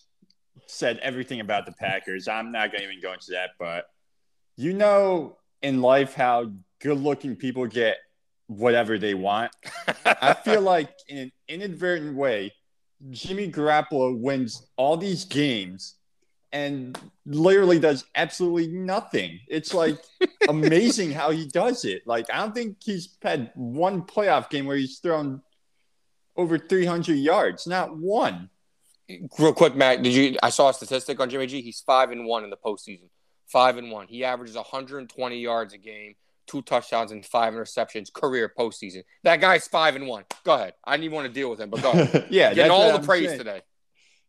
said 0.68 1.00
everything 1.00 1.40
about 1.40 1.66
the 1.66 1.72
Packers. 1.74 2.28
I'm 2.28 2.52
not 2.52 2.72
going 2.72 2.84
to 2.84 2.90
even 2.90 3.02
go 3.02 3.14
into 3.14 3.32
that, 3.32 3.52
but 3.60 3.86
you 4.56 4.74
know 4.74 5.38
in 5.62 5.82
life 5.82 6.14
how 6.14 6.52
good 6.80 7.00
looking 7.00 7.36
people 7.36 7.66
get 7.68 7.98
whatever 8.48 8.98
they 8.98 9.14
want. 9.14 9.52
I 10.06 10.34
feel 10.34 10.62
like 10.74 10.90
in 11.08 11.18
an 11.18 11.32
inadvertent 11.48 12.16
way, 12.16 12.54
Jimmy 13.12 13.52
Garoppolo 13.52 14.18
wins 14.18 14.66
all 14.76 14.98
these 14.98 15.26
games 15.26 15.96
and 16.52 16.98
literally 17.26 17.78
does 17.78 18.06
absolutely 18.16 18.68
nothing. 18.68 19.40
It's 19.48 19.74
like 19.74 19.98
amazing 20.50 21.12
how 21.12 21.32
he 21.32 21.48
does 21.48 21.86
it. 21.86 22.04
Like 22.06 22.26
I 22.34 22.38
don't 22.38 22.56
think 22.56 22.78
he's 22.84 23.18
had 23.22 23.52
one 23.56 24.02
playoff 24.02 24.50
game 24.50 24.66
where 24.66 24.78
he's 24.78 25.00
thrown 25.00 25.42
over 26.38 26.58
300 26.58 27.14
yards, 27.16 27.68
not 27.68 27.98
one. 27.98 28.50
Real 29.40 29.54
quick, 29.54 29.76
Matt, 29.76 30.04
did 30.04 30.14
you? 30.14 30.38
I 30.44 30.50
saw 30.50 30.70
a 30.70 30.74
statistic 30.74 31.20
on 31.20 31.30
Jimmy 31.30 31.48
G. 31.48 31.62
He's 31.62 31.82
five 31.82 32.12
and 32.12 32.26
one 32.26 32.44
in 32.44 32.50
the 32.50 32.58
postseason. 32.58 33.10
Five 33.48 33.78
and 33.78 33.90
one. 33.90 34.08
He 34.08 34.24
averages 34.26 34.56
120 34.56 35.40
yards 35.40 35.74
a 35.74 35.78
game, 35.78 36.16
two 36.46 36.62
touchdowns, 36.62 37.14
and 37.14 37.26
five 37.26 37.54
interceptions 37.54 38.12
career 38.12 38.52
postseason. 38.58 39.04
That 39.24 39.40
guy's 39.40 39.68
five 39.68 39.96
and 39.96 40.08
one. 40.08 40.26
Go 40.44 40.56
ahead. 40.56 40.74
I 40.84 40.94
didn't 40.94 41.06
even 41.06 41.16
want 41.16 41.28
to 41.28 41.34
deal 41.34 41.50
with 41.50 41.60
him, 41.60 41.70
but 41.70 41.82
go 41.82 41.92
ahead. 41.92 42.28
yeah, 42.30 42.54
Getting 42.54 42.72
all 42.72 42.90
the 42.90 43.00
I'm 43.00 43.06
praise 43.06 43.28
saying. 43.28 43.38
today. 43.38 43.62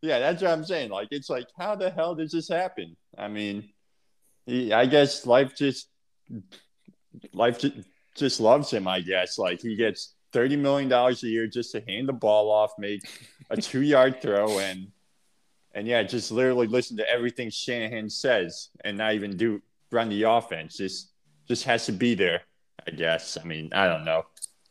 Yeah, 0.01 0.21
that's 0.21 0.43
what 0.43 0.53
I'm 0.53 0.65
saying. 0.65 0.91
Like, 0.91 1.09
it's 1.11 1.29
like, 1.29 1.49
how 1.59 1.75
the 1.75 1.91
hell 1.91 2.15
does 2.15 2.31
this 2.31 2.49
happen? 2.49 2.97
I 3.17 3.27
mean, 3.27 3.71
he, 4.47 4.73
I 4.73 4.87
guess 4.87 5.27
life 5.27 5.57
just, 5.57 5.89
life 7.33 7.59
just, 7.59 7.75
just 8.17 8.39
loves 8.39 8.71
him. 8.71 8.87
I 8.87 9.01
guess 9.01 9.39
like 9.39 9.61
he 9.61 9.75
gets 9.75 10.15
thirty 10.33 10.57
million 10.57 10.89
dollars 10.89 11.23
a 11.23 11.29
year 11.29 11.47
just 11.47 11.73
to 11.73 11.81
hand 11.81 12.09
the 12.09 12.13
ball 12.13 12.51
off, 12.51 12.73
make 12.79 13.03
a 13.51 13.57
two 13.61 13.83
yard 13.83 14.21
throw, 14.21 14.59
and 14.59 14.89
and 15.75 15.87
yeah, 15.87 16.03
just 16.03 16.31
literally 16.31 16.67
listen 16.67 16.97
to 16.97 17.09
everything 17.09 17.51
Shanahan 17.51 18.11
says, 18.11 18.71
and 18.85 18.99
not 18.99 19.15
even 19.15 19.37
do 19.37 19.63
run 19.91 20.09
the 20.09 20.25
offense. 20.25 20.77
Just 20.77 21.13
just 21.47 21.65
has 21.65 21.87
to 21.87 21.93
be 21.93 22.15
there. 22.15 22.43
I 22.87 22.91
guess. 22.91 23.37
I 23.41 23.45
mean, 23.45 23.71
I 23.73 23.87
don't 23.87 24.05
know. 24.05 24.25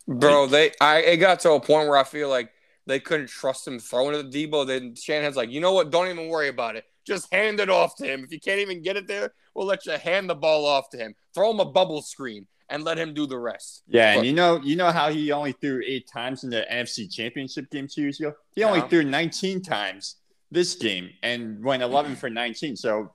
Bro, 0.08 0.48
they 0.48 0.72
I 0.82 1.00
it 1.00 1.17
got 1.17 1.39
to 1.41 1.52
a 1.52 1.60
point 1.60 1.88
where 1.88 1.98
I 1.98 2.04
feel 2.04 2.30
like 2.30 2.52
they 2.86 3.00
couldn't 3.00 3.28
trust 3.28 3.67
him 3.67 3.80
throwing 3.80 4.15
it 4.15 4.32
to 4.32 4.48
Deebo. 4.48 4.65
Then 4.65 4.96
Shanahan's 4.96 5.36
like, 5.36 5.50
you 5.50 5.60
know 5.60 5.74
what? 5.74 5.91
Don't 5.91 6.08
even 6.08 6.30
worry 6.30 6.48
about 6.48 6.76
it. 6.76 6.86
Just 7.08 7.34
hand 7.34 7.60
it 7.60 7.70
off 7.70 7.96
to 7.96 8.06
him. 8.06 8.24
If 8.24 8.32
you 8.32 8.39
can't 8.39 8.60
even 8.60 8.82
get 8.82 8.98
it 8.98 9.08
there, 9.08 9.32
we'll 9.56 9.65
let 9.65 9.86
you 9.86 9.93
hand 9.93 10.30
the 10.30 10.36
ball 10.36 10.65
off 10.65 10.89
to 10.89 10.98
him. 10.98 11.15
Throw 11.34 11.52
him 11.52 11.60
a 11.60 11.65
bubble 11.65 12.02
screen 12.02 12.46
and 12.70 12.84
let 12.84 12.98
him 12.98 13.13
do 13.13 13.26
the 13.26 13.39
rest. 13.39 13.84
Yeah, 13.88 14.13
and 14.13 14.26
you 14.26 14.34
know, 14.34 14.60
you 14.62 14.76
know 14.76 14.91
how 14.91 15.10
he 15.10 15.32
only 15.32 15.54
threw 15.54 15.82
eight 15.88 16.08
times 16.12 16.43
in 16.43 16.50
the 16.50 16.65
NFC 16.70 17.12
Championship 17.12 17.70
game 17.70 17.88
two 17.88 18.02
years 18.02 18.20
ago. 18.20 18.34
He 18.56 18.63
only 18.63 18.82
threw 18.89 19.04
19 19.04 19.62
times 19.62 20.17
this 20.52 20.76
game 20.76 21.10
and 21.24 21.63
went 21.63 21.82
11 21.82 22.17
for 22.17 22.30
19. 22.30 22.76
So 22.76 23.13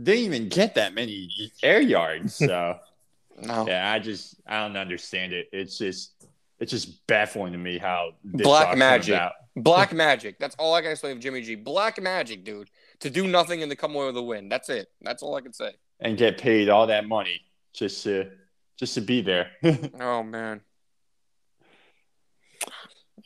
didn't 0.00 0.24
even 0.24 0.48
get 0.48 0.76
that 0.76 0.94
many 0.94 1.28
air 1.62 1.80
yards. 1.80 2.36
So 2.36 2.78
No. 3.42 3.66
yeah, 3.66 3.90
I 3.90 3.98
just 3.98 4.36
I 4.46 4.60
don't 4.60 4.76
understand 4.76 5.32
it. 5.32 5.48
It's 5.52 5.78
just 5.78 6.12
it's 6.60 6.70
just 6.70 7.04
baffling 7.06 7.52
to 7.52 7.58
me 7.58 7.78
how 7.78 8.12
Black 8.24 8.76
magic. 8.76 9.20
Black 9.56 9.92
magic. 9.92 10.38
That's 10.38 10.54
all 10.56 10.74
I 10.74 10.80
can 10.80 10.92
explain 10.92 11.16
of 11.16 11.20
Jimmy 11.20 11.42
G. 11.42 11.56
Black 11.56 12.00
magic, 12.00 12.44
dude. 12.44 12.70
To 13.02 13.10
do 13.10 13.26
nothing 13.28 13.62
and 13.62 13.70
to 13.70 13.76
come 13.76 13.94
away 13.94 14.06
with 14.06 14.16
a 14.16 14.22
win. 14.22 14.48
That's 14.48 14.68
it. 14.68 14.88
That's 15.02 15.22
all 15.22 15.34
I 15.36 15.40
can 15.40 15.52
say. 15.52 15.72
and 16.00 16.16
get 16.18 16.38
paid 16.38 16.68
all 16.68 16.86
that 16.88 17.06
money 17.06 17.40
just 17.72 18.02
to 18.04 18.30
just 18.78 18.94
to 18.94 19.00
be 19.00 19.20
there. 19.22 19.50
Oh 20.00 20.22
man. 20.22 20.60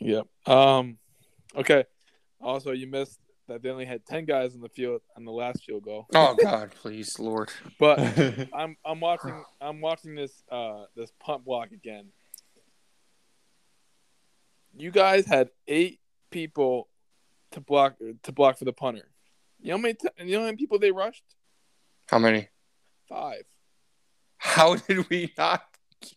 Yep. 0.01 0.27
Um. 0.47 0.99
Okay. 1.55 1.85
Also, 2.41 2.73
you 2.73 2.87
missed 2.87 3.19
that 3.49 3.63
they 3.63 3.71
only 3.71 3.87
had 3.87 4.05
ten 4.05 4.25
guys 4.25 4.55
in 4.55 4.61
the 4.61 4.69
field 4.69 5.01
on 5.17 5.25
the 5.25 5.33
last 5.33 5.65
field 5.65 5.85
goal. 5.85 6.07
Oh 6.15 6.35
God, 6.43 6.73
please, 6.83 7.19
Lord. 7.19 7.51
But 7.79 7.99
I'm 8.55 8.77
I'm 8.85 9.01
watching 9.01 9.43
I'm 9.61 9.81
watching 9.81 10.15
this 10.15 10.43
uh 10.51 10.85
this 10.95 11.11
punt 11.21 11.45
block 11.45 11.73
again. 11.73 12.07
You 14.77 14.91
guys 14.91 15.27
had 15.27 15.49
eight 15.67 16.01
people 16.31 16.89
to 17.53 17.61
block 17.61 17.95
to 18.25 18.33
block 18.33 18.59
for 18.59 18.65
the 18.67 18.73
punter. 18.73 19.09
You 19.67 19.73
know 19.73 19.79
how 19.79 19.83
many 19.83 19.95
t- 19.95 20.09
you 20.25 20.33
know 20.37 20.39
how 20.43 20.45
many 20.45 20.57
people 20.59 20.79
they 20.79 20.93
rushed? 20.93 21.25
How 22.09 22.21
many? 22.21 22.49
Five. 23.09 23.43
How 24.37 24.77
did 24.77 25.11
we 25.11 25.33
not 25.37 25.61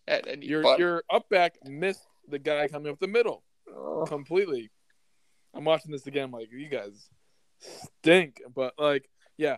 get 0.07 0.27
any? 0.27 0.45
Your 0.45 0.77
your 0.77 1.03
up 1.11 1.27
back 1.29 1.55
missed 1.65 2.05
the 2.27 2.37
guy 2.37 2.67
coming 2.67 2.91
up 2.91 2.99
the 2.99 3.07
middle 3.07 3.43
Oh. 3.75 4.05
completely. 4.07 4.69
I'm 5.55 5.63
watching 5.63 5.91
this 5.91 6.05
again. 6.05 6.25
I'm 6.25 6.31
like, 6.31 6.51
you 6.51 6.69
guys 6.69 7.09
stink. 7.57 8.39
But 8.53 8.75
like, 8.77 9.09
yeah. 9.35 9.57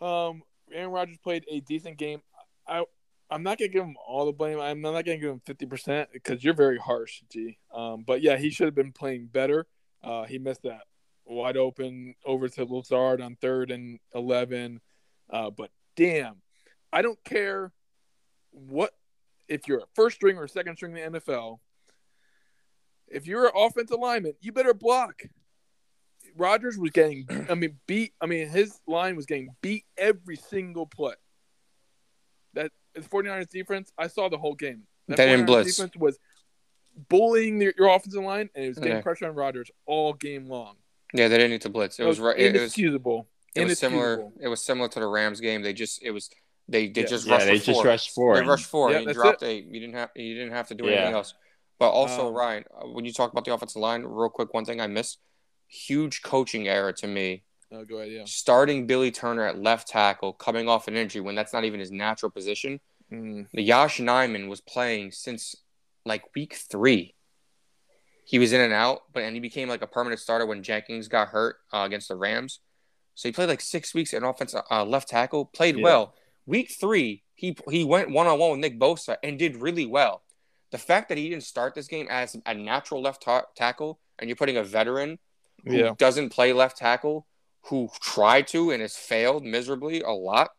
Um, 0.00 0.42
Aaron 0.72 0.90
Rodgers 0.90 1.18
played 1.18 1.44
a 1.48 1.60
decent 1.60 1.96
game. 1.96 2.22
I 2.66 2.84
I'm 3.30 3.44
not 3.44 3.58
gonna 3.60 3.68
give 3.68 3.84
him 3.84 3.94
all 4.04 4.26
the 4.26 4.32
blame. 4.32 4.58
I'm 4.58 4.80
not 4.80 5.04
gonna 5.04 5.16
give 5.18 5.30
him 5.30 5.42
fifty 5.46 5.64
percent 5.64 6.08
because 6.12 6.42
you're 6.42 6.54
very 6.54 6.78
harsh, 6.78 7.22
G. 7.30 7.56
Um, 7.72 8.02
but 8.04 8.20
yeah, 8.20 8.36
he 8.36 8.50
should 8.50 8.66
have 8.66 8.74
been 8.74 8.90
playing 8.90 9.26
better. 9.26 9.68
Uh, 10.02 10.24
he 10.24 10.38
missed 10.40 10.64
that 10.64 10.80
wide 11.30 11.56
open 11.56 12.14
over 12.24 12.48
to 12.48 12.64
Lazard 12.64 13.20
on 13.20 13.36
third 13.36 13.70
and 13.70 13.98
eleven. 14.14 14.80
Uh, 15.30 15.50
but 15.50 15.70
damn, 15.96 16.42
I 16.92 17.02
don't 17.02 17.22
care 17.24 17.72
what 18.50 18.92
if 19.48 19.66
you're 19.68 19.78
a 19.80 19.86
first 19.94 20.16
string 20.16 20.36
or 20.36 20.48
second 20.48 20.76
string 20.76 20.96
in 20.96 21.12
the 21.12 21.20
NFL. 21.20 21.58
If 23.08 23.26
you're 23.26 23.46
an 23.46 23.52
offensive 23.56 23.98
lineman, 23.98 24.34
you 24.40 24.52
better 24.52 24.74
block. 24.74 25.22
Rodgers 26.36 26.78
was 26.78 26.90
getting, 26.92 27.26
I 27.48 27.54
mean, 27.54 27.78
beat. 27.86 28.12
I 28.20 28.26
mean, 28.26 28.48
his 28.48 28.78
line 28.86 29.16
was 29.16 29.26
getting 29.26 29.48
beat 29.62 29.84
every 29.96 30.36
single 30.36 30.86
play. 30.86 31.14
That 32.54 32.70
the 32.94 33.00
49ers 33.00 33.48
defense, 33.48 33.92
I 33.98 34.06
saw 34.06 34.28
the 34.28 34.38
whole 34.38 34.54
game. 34.54 34.82
That 35.08 35.16
They 35.16 35.26
didn't 35.26 35.44
49ers 35.44 35.46
blitz. 35.46 35.76
Defense 35.76 35.96
was 35.96 36.18
bullying 37.08 37.60
your, 37.60 37.72
your 37.76 37.88
offensive 37.88 38.22
line, 38.22 38.48
and 38.54 38.64
it 38.64 38.68
was 38.68 38.78
getting 38.78 38.94
Yeah. 38.96 39.02
pressure 39.02 39.26
on 39.26 39.34
Rodgers 39.34 39.70
all 39.86 40.12
game 40.12 40.46
long. 40.46 40.76
Yeah, 41.12 41.28
they 41.28 41.36
didn't 41.38 41.50
need 41.52 41.62
to 41.62 41.68
blitz. 41.70 41.98
It 41.98 42.02
That 42.02 42.08
was 42.08 42.20
right. 42.20 42.38
It, 42.38 42.46
it 42.46 42.52
was. 42.52 42.60
inexcusable. 42.62 43.26
It 43.54 43.64
was 43.66 43.78
similar. 43.78 44.28
It 44.40 44.48
was 44.48 44.62
similar 44.62 44.88
to 44.88 45.00
the 45.00 45.06
Rams 45.06 45.40
game. 45.40 45.62
They 45.62 45.72
just. 45.72 46.02
It 46.02 46.10
was. 46.12 46.30
They. 46.68 46.88
They 46.88 47.00
Yeah. 47.02 47.06
just 47.06 47.26
yeah, 47.26 47.34
rushed. 47.34 47.46
they 47.46 47.58
just 47.58 47.70
four. 47.70 47.84
rushed 47.84 48.10
four. 48.10 48.34
They 48.34 48.40
and- 48.40 48.48
rushed 48.48 48.66
four. 48.66 48.90
Yeah, 48.90 48.96
and 48.98 49.02
you 49.02 49.06
that's 49.08 49.18
dropped 49.18 49.42
eight. 49.42 49.64
You 49.66 49.80
didn't 49.80 49.94
have. 49.94 50.10
You 50.14 50.34
didn't 50.34 50.52
have 50.52 50.68
to 50.68 50.74
do 50.74 50.86
anything 50.86 51.14
else. 51.14 51.34
But 51.78 51.90
also, 51.90 52.28
Um, 52.28 52.34
Ryan, 52.34 52.64
uh, 52.74 52.86
when 52.88 53.04
you 53.06 53.12
talk 53.12 53.32
about 53.32 53.44
the 53.46 53.54
offensive 53.54 53.80
line, 53.80 54.02
real 54.02 54.28
quick, 54.28 54.52
one 54.54 54.64
thing 54.64 54.80
I 54.80 54.86
missed: 54.86 55.18
huge 55.66 56.22
coaching 56.22 56.68
error 56.68 56.92
to 56.92 57.06
me. 57.06 57.42
Oh, 57.72 57.84
go 57.84 57.98
ahead. 57.98 58.12
Yeah. 58.12 58.22
Starting 58.26 58.86
Billy 58.86 59.10
Turner 59.10 59.46
at 59.46 59.58
left 59.60 59.88
tackle, 59.88 60.32
coming 60.32 60.68
off 60.68 60.88
an 60.88 60.96
injury 60.96 61.20
when 61.22 61.34
that's 61.34 61.52
not 61.52 61.64
even 61.64 61.80
his 61.80 61.90
natural 61.90 62.30
position. 62.30 62.80
Mm. 63.12 63.46
The 63.52 63.62
Yosh 63.62 63.98
Nijman 63.98 64.48
was 64.48 64.60
playing 64.60 65.12
since 65.12 65.54
like 66.04 66.22
week 66.34 66.54
three. 66.54 67.14
He 68.30 68.38
was 68.38 68.52
in 68.52 68.60
and 68.60 68.72
out, 68.72 69.02
but 69.12 69.24
and 69.24 69.34
he 69.34 69.40
became 69.40 69.68
like 69.68 69.82
a 69.82 69.88
permanent 69.88 70.20
starter 70.20 70.46
when 70.46 70.62
Jenkins 70.62 71.08
got 71.08 71.28
hurt 71.30 71.56
uh, 71.72 71.78
against 71.78 72.06
the 72.06 72.14
Rams. 72.14 72.60
So 73.16 73.28
he 73.28 73.32
played 73.32 73.48
like 73.48 73.60
six 73.60 73.92
weeks 73.92 74.14
at 74.14 74.22
offense 74.22 74.54
uh, 74.70 74.84
left 74.84 75.08
tackle, 75.08 75.46
played 75.46 75.76
Yeah. 75.76 75.82
well. 75.82 76.14
Week 76.46 76.70
three, 76.80 77.24
he 77.34 77.56
he 77.68 77.82
went 77.82 78.10
one 78.10 78.28
on 78.28 78.38
one 78.38 78.52
with 78.52 78.60
Nick 78.60 78.78
Bosa 78.78 79.16
and 79.24 79.36
did 79.36 79.56
really 79.56 79.84
well. 79.84 80.22
The 80.70 80.78
fact 80.78 81.08
that 81.08 81.18
he 81.18 81.28
didn't 81.28 81.42
start 81.42 81.74
this 81.74 81.88
game 81.88 82.06
as 82.08 82.36
a 82.46 82.54
natural 82.54 83.02
left 83.02 83.20
ta- 83.22 83.46
tackle, 83.56 83.98
and 84.20 84.28
you're 84.28 84.36
putting 84.36 84.56
a 84.56 84.62
veteran 84.62 85.18
who 85.66 85.76
Yeah. 85.78 85.94
doesn't 85.98 86.30
play 86.30 86.52
left 86.52 86.76
tackle, 86.78 87.26
who 87.62 87.90
tried 88.00 88.46
to 88.48 88.70
and 88.70 88.80
has 88.80 88.96
failed 88.96 89.44
miserably 89.44 90.02
a 90.02 90.12
lot, 90.12 90.50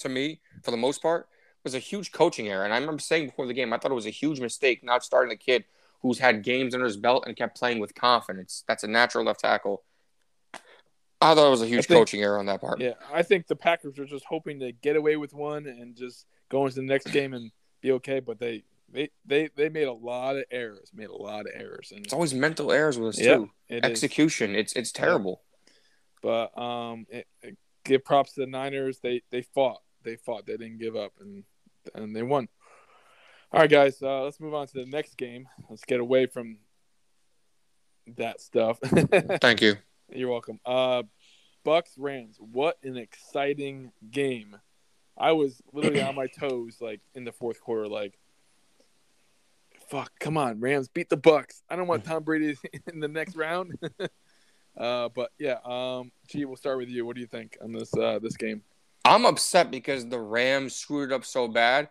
to 0.00 0.10
me, 0.10 0.40
for 0.62 0.72
the 0.72 0.76
most 0.76 1.00
part, 1.00 1.26
was 1.64 1.74
a 1.74 1.78
huge 1.78 2.12
coaching 2.12 2.48
error. 2.48 2.64
And 2.64 2.74
I 2.74 2.76
remember 2.78 3.00
saying 3.00 3.28
before 3.28 3.46
the 3.46 3.54
game, 3.54 3.72
I 3.72 3.78
thought 3.78 3.90
it 3.90 3.94
was 3.94 4.06
a 4.06 4.10
huge 4.10 4.40
mistake 4.40 4.84
not 4.84 5.02
starting 5.02 5.30
the 5.30 5.36
kid 5.36 5.64
who's 6.02 6.18
had 6.18 6.42
games 6.42 6.74
under 6.74 6.86
his 6.86 6.96
belt 6.96 7.24
and 7.26 7.36
kept 7.36 7.56
playing 7.58 7.78
with 7.80 7.94
confidence. 7.94 8.64
That's 8.68 8.84
a 8.84 8.88
natural 8.88 9.24
left 9.24 9.40
tackle. 9.40 9.82
I 11.20 11.34
thought 11.34 11.46
it 11.46 11.50
was 11.50 11.62
a 11.62 11.66
huge 11.66 11.86
think- 11.86 11.98
coaching 11.98 12.22
error 12.22 12.38
on 12.38 12.46
that 12.46 12.60
part. 12.60 12.80
Yeah, 12.80 12.92
I 13.12 13.22
think 13.22 13.46
the 13.46 13.56
Packers 13.56 13.98
were 13.98 14.04
just 14.04 14.24
hoping 14.26 14.60
to 14.60 14.72
get 14.72 14.96
away 14.96 15.16
with 15.16 15.32
one 15.34 15.66
and 15.66 15.96
just 15.96 16.26
go 16.50 16.64
into 16.66 16.76
the 16.76 16.82
next 16.82 17.06
game 17.10 17.32
and 17.34 17.50
be 17.80 17.92
okay. 17.92 18.20
But 18.20 18.38
they 18.38 18.64
they 18.92 19.10
they, 19.24 19.48
they 19.56 19.68
made 19.70 19.88
a 19.88 19.92
lot 19.92 20.36
of 20.36 20.44
errors, 20.50 20.90
made 20.94 21.08
a 21.08 21.16
lot 21.16 21.40
of 21.46 21.52
errors, 21.54 21.90
and 21.94 22.04
It's 22.04 22.12
always 22.12 22.34
mental 22.34 22.70
errors 22.70 22.98
with 22.98 23.14
us 23.14 23.20
Yeah, 23.20 23.36
too. 23.36 23.50
it 23.68 23.84
is. 23.84 23.90
Execution. 23.90 24.54
It's 24.54 24.74
it's 24.74 24.92
terrible. 24.92 25.42
But 26.22 26.56
um, 26.58 27.06
it, 27.08 27.26
it- 27.42 27.56
give 27.84 28.04
props 28.04 28.32
to 28.34 28.40
the 28.40 28.46
Niners. 28.46 28.98
They 29.02 29.22
they 29.30 29.40
fought. 29.42 29.80
They 30.02 30.16
fought. 30.16 30.44
They 30.46 30.56
didn't 30.58 30.78
give 30.78 30.96
up, 30.96 31.12
and 31.20 31.44
and 31.94 32.14
they 32.14 32.22
won. 32.22 32.48
All 33.52 33.60
right, 33.60 33.70
guys. 33.70 34.02
Uh, 34.02 34.24
let's 34.24 34.40
move 34.40 34.54
on 34.54 34.66
to 34.66 34.74
the 34.74 34.86
next 34.86 35.16
game. 35.16 35.48
Let's 35.70 35.84
get 35.84 36.00
away 36.00 36.26
from 36.26 36.58
that 38.16 38.40
stuff. 38.40 38.78
Thank 39.40 39.62
you. 39.62 39.76
You're 40.12 40.30
welcome. 40.30 40.58
Uh, 40.66 41.04
Bucks 41.64 41.92
Rams. 41.96 42.36
What 42.40 42.76
an 42.82 42.96
exciting 42.96 43.92
game! 44.10 44.56
I 45.16 45.32
was 45.32 45.62
literally 45.72 46.02
on 46.02 46.14
my 46.14 46.26
toes, 46.26 46.78
like 46.80 47.00
in 47.14 47.24
the 47.24 47.32
fourth 47.32 47.60
quarter, 47.60 47.88
like. 47.88 48.18
Fuck! 49.88 50.10
Come 50.18 50.36
on, 50.36 50.58
Rams 50.58 50.88
beat 50.88 51.08
the 51.08 51.16
Bucks. 51.16 51.62
I 51.70 51.76
don't 51.76 51.86
want 51.86 52.04
Tom 52.04 52.24
Brady 52.24 52.56
in 52.92 52.98
the 52.98 53.08
next 53.08 53.36
round. 53.36 53.78
uh, 54.76 55.08
but 55.08 55.30
yeah, 55.38 55.58
um, 55.64 56.10
G, 56.26 56.44
we'll 56.44 56.56
start 56.56 56.78
with 56.78 56.88
you. 56.88 57.06
What 57.06 57.14
do 57.14 57.20
you 57.20 57.28
think 57.28 57.56
on 57.62 57.72
this 57.72 57.96
uh, 57.96 58.18
this 58.20 58.36
game? 58.36 58.62
I'm 59.04 59.24
upset 59.24 59.70
because 59.70 60.08
the 60.08 60.18
Rams 60.18 60.74
screwed 60.74 61.12
it 61.12 61.14
up 61.14 61.24
so 61.24 61.46
bad. 61.46 61.88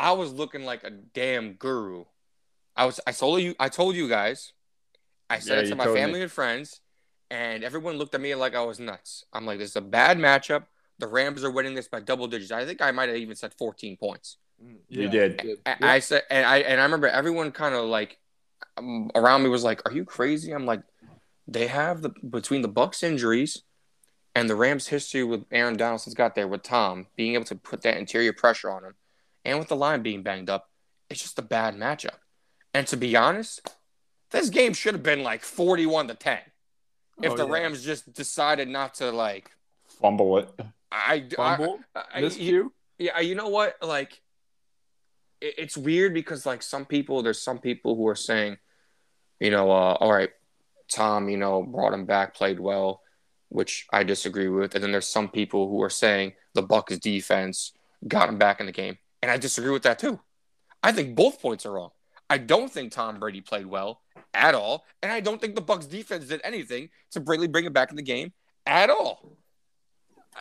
I 0.00 0.12
was 0.12 0.32
looking 0.32 0.64
like 0.64 0.82
a 0.82 0.90
damn 0.90 1.52
guru. 1.54 2.04
I 2.74 2.86
was 2.86 2.98
I 3.06 3.12
told 3.12 3.40
you 3.42 3.54
I 3.60 3.68
told 3.68 3.94
you 3.96 4.08
guys. 4.08 4.52
I 5.28 5.38
said 5.38 5.58
Yeah, 5.58 5.64
it 5.64 5.68
to 5.68 5.74
my 5.76 5.84
told 5.84 5.96
me. 5.96 6.00
family 6.02 6.22
and 6.22 6.32
friends, 6.32 6.80
and 7.30 7.62
everyone 7.62 7.96
looked 7.98 8.14
at 8.14 8.20
me 8.20 8.34
like 8.34 8.54
I 8.56 8.64
was 8.64 8.80
nuts. 8.80 9.24
I'm 9.32 9.46
like, 9.46 9.58
this 9.58 9.70
is 9.70 9.76
a 9.76 9.80
bad 9.80 10.18
matchup. 10.18 10.64
The 10.98 11.06
Rams 11.06 11.44
are 11.44 11.50
winning 11.50 11.74
this 11.74 11.88
by 11.88 12.00
double 12.00 12.26
digits. 12.26 12.50
I 12.50 12.64
think 12.64 12.80
I 12.82 12.90
might 12.90 13.08
have 13.08 13.18
even 13.18 13.36
said 13.36 13.54
14 13.54 13.96
points. 13.96 14.38
You 14.88 15.08
did. 15.08 15.40
I, 15.40 15.70
Yeah. 15.70 15.76
I 15.80 15.98
said, 16.00 16.22
and 16.30 16.44
I 16.46 16.58
and 16.58 16.80
I 16.80 16.84
remember 16.84 17.06
everyone 17.08 17.52
kind 17.52 17.74
of 17.74 17.84
like 17.84 18.18
um, 18.76 19.10
around 19.14 19.42
me 19.42 19.48
was 19.48 19.64
like, 19.64 19.80
"Are 19.88 19.92
you 19.92 20.04
crazy?" 20.04 20.52
I'm 20.52 20.66
like, 20.66 20.82
they 21.46 21.66
have 21.68 22.02
the 22.02 22.10
between 22.10 22.62
the 22.62 22.68
Bucks 22.68 23.02
injuries 23.02 23.62
and 24.34 24.48
the 24.50 24.54
Rams' 24.56 24.88
history 24.88 25.24
with 25.24 25.44
Aaron 25.50 25.76
Donald 25.76 26.00
since 26.02 26.14
got 26.14 26.34
there 26.34 26.46
with 26.48 26.62
Tom 26.62 27.06
being 27.16 27.34
able 27.34 27.44
to 27.46 27.54
put 27.56 27.82
that 27.82 27.96
interior 27.96 28.32
pressure 28.32 28.70
on 28.70 28.84
him, 28.84 28.94
and 29.44 29.58
with 29.58 29.68
the 29.68 29.76
line 29.76 30.02
being 30.02 30.22
banged 30.22 30.50
up, 30.50 30.68
it's 31.08 31.22
just 31.22 31.38
a 31.38 31.42
bad 31.42 31.74
matchup. 31.76 32.16
And 32.74 32.86
to 32.88 32.96
be 32.96 33.16
honest, 33.16 33.68
this 34.30 34.48
game 34.50 34.72
should 34.74 34.94
have 34.94 35.02
been 35.02 35.22
like 35.22 35.42
41 35.42 36.08
to 36.08 36.14
10 36.14 36.38
if 37.22 37.32
Oh, 37.32 37.36
the 37.36 37.46
yeah. 37.46 37.52
Rams 37.52 37.84
just 37.84 38.12
decided 38.12 38.68
not 38.68 38.94
to 38.94 39.10
like. 39.10 39.50
Fumble 40.00 40.38
it. 40.38 40.50
I, 40.92 41.24
Fumble, 41.34 41.80
I, 41.94 42.02
I, 42.14 42.22
miscue. 42.22 42.68
yeah, 42.98 43.20
you 43.20 43.34
know 43.34 43.48
what? 43.48 43.76
Like, 43.82 44.20
it, 45.40 45.54
it's 45.58 45.76
weird 45.76 46.14
because 46.14 46.46
like 46.46 46.62
some 46.62 46.84
people, 46.84 47.22
there's 47.22 47.42
some 47.42 47.58
people 47.58 47.96
who 47.96 48.06
are 48.08 48.16
saying, 48.16 48.56
you 49.38 49.50
know, 49.50 49.70
uh, 49.70 49.94
all 50.00 50.12
right, 50.12 50.30
Tom, 50.90 51.28
you 51.28 51.36
know, 51.36 51.62
brought 51.62 51.92
him 51.92 52.06
back, 52.06 52.34
played 52.34 52.58
well, 52.60 53.02
which 53.48 53.86
I 53.92 54.04
disagree 54.04 54.48
with, 54.48 54.74
and 54.74 54.82
then 54.82 54.92
there's 54.92 55.08
some 55.08 55.28
people 55.28 55.68
who 55.68 55.82
are 55.82 55.90
saying 55.90 56.32
the 56.54 56.62
Bucks 56.62 56.98
defense 56.98 57.72
got 58.06 58.28
him 58.28 58.38
back 58.38 58.60
in 58.60 58.66
the 58.66 58.72
game, 58.72 58.98
and 59.22 59.30
I 59.30 59.36
disagree 59.36 59.70
with 59.70 59.82
that 59.82 59.98
too. 59.98 60.20
I 60.82 60.92
think 60.92 61.14
both 61.14 61.40
points 61.40 61.66
are 61.66 61.72
wrong. 61.72 61.90
I 62.28 62.38
don't 62.38 62.70
think 62.70 62.92
Tom 62.92 63.18
Brady 63.18 63.40
played 63.40 63.66
well 63.66 64.02
at 64.34 64.54
all. 64.54 64.86
And 65.02 65.10
I 65.10 65.20
don't 65.20 65.40
think 65.40 65.54
the 65.54 65.60
Bucks 65.60 65.86
defense 65.86 66.26
did 66.26 66.40
anything 66.44 66.90
to 67.10 67.20
really 67.20 67.48
bring 67.48 67.64
it 67.64 67.72
back 67.72 67.90
in 67.90 67.96
the 67.96 68.02
game 68.02 68.32
at 68.66 68.90
all. 68.90 69.36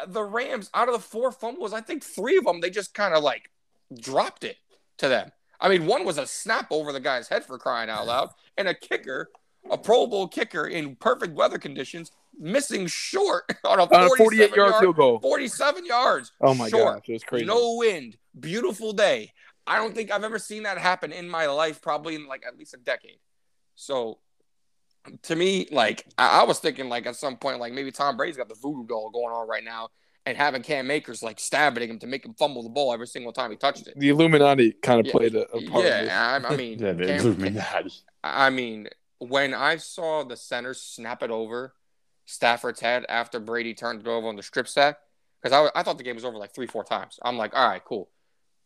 The 0.07 0.23
Rams, 0.23 0.69
out 0.73 0.87
of 0.87 0.93
the 0.93 0.99
four 0.99 1.31
fumbles, 1.31 1.73
I 1.73 1.81
think 1.81 2.03
three 2.03 2.37
of 2.37 2.45
them 2.45 2.61
they 2.61 2.69
just 2.69 2.93
kind 2.93 3.13
of 3.13 3.23
like 3.23 3.49
dropped 3.99 4.43
it 4.43 4.57
to 4.99 5.07
them. 5.07 5.31
I 5.59 5.67
mean, 5.67 5.87
one 5.87 6.05
was 6.05 6.17
a 6.17 6.27
snap 6.27 6.67
over 6.71 6.93
the 6.93 6.99
guy's 6.99 7.27
head 7.27 7.43
for 7.43 7.57
crying 7.57 7.89
out 7.89 8.07
loud, 8.07 8.29
and 8.57 8.67
a 8.67 8.73
kicker, 8.73 9.29
a 9.69 9.77
Pro 9.77 10.07
Bowl 10.07 10.27
kicker 10.27 10.67
in 10.67 10.95
perfect 10.95 11.33
weather 11.33 11.57
conditions, 11.57 12.11
missing 12.39 12.87
short 12.87 13.43
on 13.65 13.79
a 13.79 13.87
48 13.87 14.55
yard, 14.55 14.75
field 14.79 14.95
goal. 14.95 15.19
47 15.19 15.85
yards. 15.85 16.31
Oh 16.41 16.53
my 16.53 16.69
short. 16.69 16.95
gosh, 16.95 17.09
it 17.09 17.13
was 17.13 17.23
crazy. 17.23 17.45
No 17.45 17.75
wind, 17.75 18.17
beautiful 18.39 18.93
day. 18.93 19.33
I 19.67 19.77
don't 19.77 19.93
think 19.93 20.09
I've 20.09 20.23
ever 20.23 20.39
seen 20.39 20.63
that 20.63 20.77
happen 20.79 21.11
in 21.11 21.29
my 21.29 21.45
life, 21.45 21.81
probably 21.81 22.15
in 22.15 22.25
like 22.27 22.43
at 22.47 22.57
least 22.57 22.73
a 22.73 22.77
decade. 22.77 23.19
So 23.75 24.19
to 25.23 25.35
me, 25.35 25.67
like 25.71 26.05
I, 26.17 26.41
I 26.41 26.43
was 26.43 26.59
thinking, 26.59 26.89
like 26.89 27.05
at 27.05 27.15
some 27.15 27.37
point, 27.37 27.59
like 27.59 27.73
maybe 27.73 27.91
Tom 27.91 28.17
Brady's 28.17 28.37
got 28.37 28.49
the 28.49 28.55
voodoo 28.55 28.87
doll 28.87 29.11
going 29.11 29.33
on 29.33 29.47
right 29.47 29.63
now, 29.63 29.89
and 30.25 30.37
having 30.37 30.63
Cam 30.63 30.89
Akers 30.89 31.21
like 31.21 31.39
stabbing 31.39 31.89
him 31.89 31.99
to 31.99 32.07
make 32.07 32.25
him 32.25 32.33
fumble 32.33 32.63
the 32.63 32.69
ball 32.69 32.93
every 32.93 33.07
single 33.07 33.31
time 33.31 33.51
he 33.51 33.57
touched 33.57 33.87
it. 33.87 33.93
The 33.97 34.09
Illuminati 34.09 34.71
kind 34.81 34.99
of 34.99 35.05
Yeah, 35.05 35.11
played 35.11 35.35
a, 35.35 35.43
a 35.51 35.61
part. 35.69 35.85
Yeah, 35.85 36.39
I, 36.43 36.47
I 36.47 36.55
mean, 36.57 36.79
Yeah, 36.79 36.93
the 36.93 37.05
Cam- 37.05 37.19
Illuminati. 37.19 37.91
I 38.23 38.49
mean, 38.49 38.87
when 39.19 39.53
I 39.53 39.77
saw 39.77 40.23
the 40.23 40.35
center 40.37 40.73
snap 40.73 41.21
it 41.23 41.31
over 41.31 41.73
Stafford's 42.29 42.79
head 42.79 43.05
after 43.09 43.39
Brady 43.39 43.73
turned 43.73 44.01
it 44.01 44.07
over 44.07 44.27
on 44.27 44.35
the 44.35 44.43
strip 44.43 44.67
sack, 44.67 44.97
because 45.41 45.71
I, 45.75 45.79
I 45.79 45.83
thought 45.83 45.97
the 45.97 46.03
game 46.03 46.15
was 46.15 46.25
over 46.25 46.37
like 46.37 46.53
three, 46.53 46.67
four 46.67 46.83
times. 46.83 47.19
I'm 47.23 47.37
like, 47.37 47.55
all 47.55 47.67
right, 47.67 47.83
cool. 47.83 48.09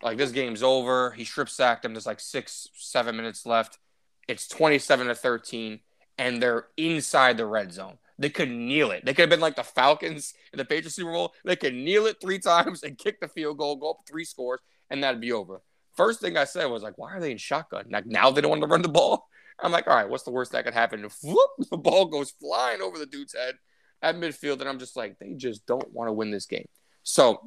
Like 0.01 0.17
this 0.17 0.31
game's 0.31 0.61
over. 0.61 1.11
He 1.11 1.23
strip 1.23 1.47
sacked 1.47 1.85
him. 1.85 1.93
There's 1.93 2.05
like 2.05 2.19
six, 2.19 2.67
seven 2.73 3.15
minutes 3.15 3.45
left. 3.45 3.79
It's 4.27 4.49
27 4.49 5.07
to 5.07 5.15
13, 5.15 5.79
and 6.17 6.43
they're 6.43 6.67
inside 6.75 7.37
the 7.37 7.45
red 7.45 7.71
zone. 7.71 7.99
They 8.19 8.29
could 8.29 8.49
kneel 8.49 8.91
it. 8.91 9.05
They 9.05 9.13
could 9.13 9.23
have 9.23 9.29
been 9.29 9.39
like 9.39 9.55
the 9.55 9.63
Falcons 9.63 10.33
in 10.51 10.57
the 10.57 10.65
Patriots 10.65 10.95
Super 10.95 11.11
Bowl. 11.11 11.33
They 11.45 11.55
could 11.55 11.73
kneel 11.73 12.05
it 12.05 12.17
three 12.21 12.39
times 12.51 12.83
and 12.83 12.97
kick 12.97 13.21
the 13.21 13.29
field 13.29 13.57
goal, 13.57 13.77
go 13.77 13.91
up 13.91 14.01
three 14.07 14.25
scores, 14.25 14.59
and 14.89 15.01
that'd 15.03 15.21
be 15.21 15.31
over. 15.31 15.61
First 15.95 16.19
thing 16.19 16.35
I 16.35 16.43
said 16.43 16.65
was 16.65 16.83
like, 16.83 16.97
why 16.97 17.13
are 17.13 17.21
they 17.21 17.31
in 17.31 17.37
shotgun? 17.37 17.85
Like 17.89 18.05
now 18.05 18.29
they 18.29 18.41
don't 18.41 18.49
want 18.49 18.61
to 18.61 18.67
run 18.67 18.81
the 18.81 18.89
ball. 18.89 19.29
I'm 19.59 19.71
like, 19.71 19.87
all 19.87 19.95
right, 19.95 20.09
what's 20.09 20.23
the 20.23 20.31
worst 20.31 20.51
that 20.51 20.65
could 20.65 20.73
happen? 20.73 21.03
And 21.03 21.11
whoop, 21.23 21.49
the 21.71 21.77
ball 21.77 22.05
goes 22.05 22.31
flying 22.31 22.81
over 22.81 22.97
the 22.97 23.05
dude's 23.05 23.35
head 23.35 23.55
at 24.01 24.15
midfield, 24.15 24.59
and 24.59 24.69
I'm 24.69 24.79
just 24.79 24.97
like, 24.97 25.17
they 25.19 25.33
just 25.33 25.65
don't 25.65 25.91
want 25.93 26.09
to 26.09 26.13
win 26.13 26.31
this 26.31 26.45
game. 26.45 26.67
So 27.03 27.41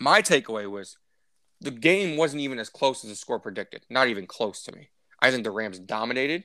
my 0.00 0.22
takeaway 0.22 0.70
was 0.70 0.96
the 1.60 1.70
game 1.70 2.16
wasn't 2.16 2.42
even 2.42 2.58
as 2.58 2.68
close 2.68 3.04
as 3.04 3.10
the 3.10 3.16
score 3.16 3.40
predicted. 3.40 3.84
Not 3.88 4.08
even 4.08 4.26
close 4.26 4.62
to 4.64 4.72
me. 4.72 4.90
I 5.20 5.30
think 5.30 5.44
the 5.44 5.50
Rams 5.50 5.78
dominated. 5.78 6.44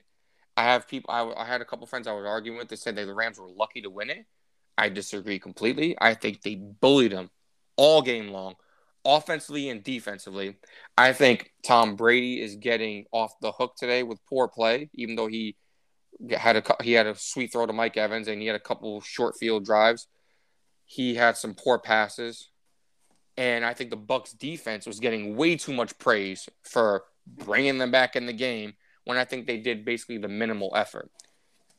I 0.55 0.63
have 0.63 0.87
people. 0.87 1.13
I, 1.13 1.43
I 1.43 1.45
had 1.45 1.61
a 1.61 1.65
couple 1.65 1.87
friends 1.87 2.07
I 2.07 2.13
was 2.13 2.25
arguing 2.25 2.57
with. 2.57 2.69
They 2.69 2.75
said 2.75 2.95
that 2.95 3.05
the 3.05 3.13
Rams 3.13 3.39
were 3.39 3.49
lucky 3.49 3.81
to 3.81 3.89
win 3.89 4.09
it. 4.09 4.25
I 4.77 4.89
disagree 4.89 5.39
completely. 5.39 5.95
I 5.99 6.13
think 6.13 6.41
they 6.41 6.55
bullied 6.55 7.11
them 7.11 7.29
all 7.75 8.01
game 8.01 8.29
long, 8.29 8.55
offensively 9.05 9.69
and 9.69 9.83
defensively. 9.83 10.57
I 10.97 11.13
think 11.13 11.51
Tom 11.65 11.95
Brady 11.95 12.41
is 12.41 12.55
getting 12.55 13.05
off 13.11 13.33
the 13.41 13.51
hook 13.51 13.75
today 13.77 14.03
with 14.03 14.19
poor 14.27 14.47
play, 14.47 14.89
even 14.93 15.15
though 15.15 15.27
he 15.27 15.55
had 16.31 16.57
a 16.57 16.83
he 16.83 16.93
had 16.93 17.07
a 17.07 17.15
sweet 17.15 17.51
throw 17.51 17.65
to 17.65 17.73
Mike 17.73 17.97
Evans 17.97 18.27
and 18.27 18.41
he 18.41 18.47
had 18.47 18.55
a 18.55 18.59
couple 18.59 19.01
short 19.01 19.35
field 19.37 19.65
drives. 19.65 20.07
He 20.85 21.15
had 21.15 21.37
some 21.37 21.53
poor 21.53 21.79
passes, 21.79 22.49
and 23.37 23.63
I 23.65 23.73
think 23.73 23.89
the 23.89 23.95
Bucks 23.95 24.33
defense 24.33 24.85
was 24.85 24.99
getting 24.99 25.35
way 25.35 25.55
too 25.55 25.73
much 25.73 25.97
praise 25.97 26.49
for 26.63 27.03
bringing 27.25 27.77
them 27.77 27.91
back 27.91 28.15
in 28.15 28.25
the 28.25 28.33
game 28.33 28.73
when 29.05 29.17
I 29.17 29.25
think 29.25 29.47
they 29.47 29.57
did 29.57 29.85
basically 29.85 30.17
the 30.17 30.27
minimal 30.27 30.73
effort. 30.75 31.09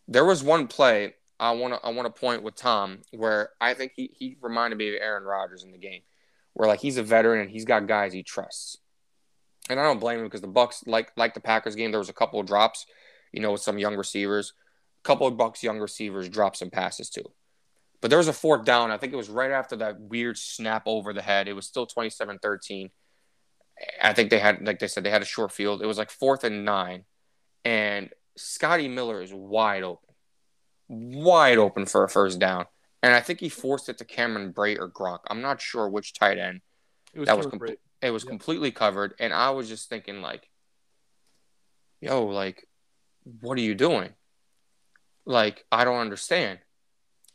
There 0.08 0.24
was 0.24 0.42
one 0.42 0.66
play 0.66 1.14
I 1.42 1.50
want 1.50 1.74
to 1.74 1.84
I 1.84 1.90
want 1.90 2.06
to 2.06 2.20
point 2.20 2.44
with 2.44 2.54
Tom 2.54 2.98
where 3.10 3.50
I 3.60 3.74
think 3.74 3.92
he 3.96 4.12
he 4.16 4.36
reminded 4.40 4.78
me 4.78 4.94
of 4.94 5.00
Aaron 5.02 5.24
Rodgers 5.24 5.64
in 5.64 5.72
the 5.72 5.78
game, 5.78 6.02
where 6.54 6.68
like 6.68 6.80
he's 6.80 6.98
a 6.98 7.02
veteran 7.02 7.40
and 7.40 7.50
he's 7.50 7.64
got 7.64 7.86
guys 7.86 8.12
he 8.12 8.22
trusts, 8.22 8.76
and 9.68 9.78
I 9.80 9.84
don't 9.84 10.00
blame 10.00 10.18
him 10.18 10.24
because 10.24 10.40
the 10.40 10.48
Bucks 10.48 10.82
like 10.86 11.12
like 11.16 11.34
the 11.34 11.40
Packers 11.40 11.74
game 11.74 11.90
there 11.90 12.00
was 12.00 12.08
a 12.08 12.14
couple 12.14 12.40
of 12.40 12.46
drops, 12.46 12.86
you 13.32 13.40
know, 13.40 13.52
with 13.52 13.62
some 13.62 13.78
young 13.78 13.96
receivers, 13.96 14.52
a 15.04 15.06
couple 15.06 15.26
of 15.26 15.36
Bucks 15.36 15.62
young 15.62 15.78
receivers 15.78 16.28
dropped 16.28 16.56
some 16.56 16.70
passes 16.70 17.10
too. 17.10 17.24
But 18.02 18.08
there 18.10 18.18
was 18.18 18.28
a 18.28 18.32
fourth 18.32 18.64
down. 18.64 18.90
I 18.90 18.98
think 18.98 19.12
it 19.12 19.16
was 19.16 19.30
right 19.30 19.52
after 19.52 19.76
that 19.76 20.00
weird 20.00 20.36
snap 20.36 20.82
over 20.86 21.12
the 21.12 21.22
head. 21.22 21.46
It 21.46 21.52
was 21.52 21.66
still 21.66 21.86
27 21.86 22.40
13. 22.40 22.90
I 24.02 24.12
think 24.12 24.30
they 24.30 24.38
had, 24.38 24.66
like 24.66 24.80
they 24.80 24.88
said, 24.88 25.04
they 25.04 25.10
had 25.10 25.22
a 25.22 25.26
short 25.26 25.52
field. 25.52 25.82
It 25.82 25.86
was 25.86 25.98
like 25.98 26.10
fourth 26.10 26.44
and 26.44 26.64
nine. 26.64 27.04
And 27.64 28.10
Scotty 28.36 28.88
Miller 28.88 29.22
is 29.22 29.32
wide 29.32 29.84
open, 29.84 30.14
wide 30.88 31.58
open 31.58 31.86
for 31.86 32.04
a 32.04 32.08
first 32.08 32.40
down. 32.40 32.66
And 33.02 33.14
I 33.14 33.20
think 33.20 33.40
he 33.40 33.48
forced 33.48 33.88
it 33.88 33.98
to 33.98 34.04
Cameron 34.04 34.52
Brate 34.52 34.78
or 34.78 34.88
Gronk. 34.88 35.20
I'm 35.26 35.40
not 35.40 35.60
sure 35.60 35.88
which 35.88 36.14
tight 36.14 36.38
end. 36.38 36.60
It 37.12 37.20
was 37.20 37.26
That 37.26 37.36
was 37.36 37.46
Cameron. 37.46 37.72
Brate. 37.72 37.78
It 38.00 38.10
was 38.10 38.24
completely 38.24 38.70
covered. 38.70 39.14
And 39.18 39.32
I 39.32 39.50
was 39.50 39.68
just 39.68 39.88
thinking, 39.88 40.22
like, 40.22 40.48
yo, 42.00 42.26
like, 42.26 42.68
what 43.40 43.58
are 43.58 43.62
you 43.62 43.74
doing? 43.74 44.10
Like, 45.24 45.64
I 45.70 45.84
don't 45.84 46.00
understand. 46.00 46.58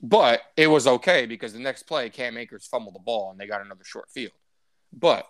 But 0.01 0.41
it 0.55 0.67
was 0.67 0.87
okay 0.87 1.25
because 1.25 1.53
the 1.53 1.59
next 1.59 1.83
play, 1.83 2.09
Cam 2.09 2.37
Akers 2.37 2.67
fumbled 2.67 2.95
the 2.95 2.99
ball 2.99 3.31
and 3.31 3.39
they 3.39 3.47
got 3.47 3.61
another 3.61 3.83
short 3.83 4.09
field. 4.09 4.33
But 4.93 5.27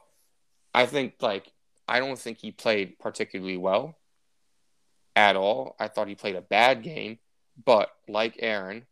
I 0.74 0.86
think, 0.86 1.16
like, 1.22 1.52
I 1.88 2.00
don't 2.00 2.20
think 2.20 2.40
he 2.40 2.52
played 2.52 3.00
particularly 3.00 3.58
well 3.58 3.98
at 5.16 5.36
all. 5.36 5.76
I 5.80 5.88
thought 5.88 6.08
he 6.08 6.16
played 6.16 6.36
a 6.36 6.42
bad 6.42 6.84
game. 6.84 7.20
But 7.64 7.90
like 8.08 8.36
Aaron, 8.40 8.86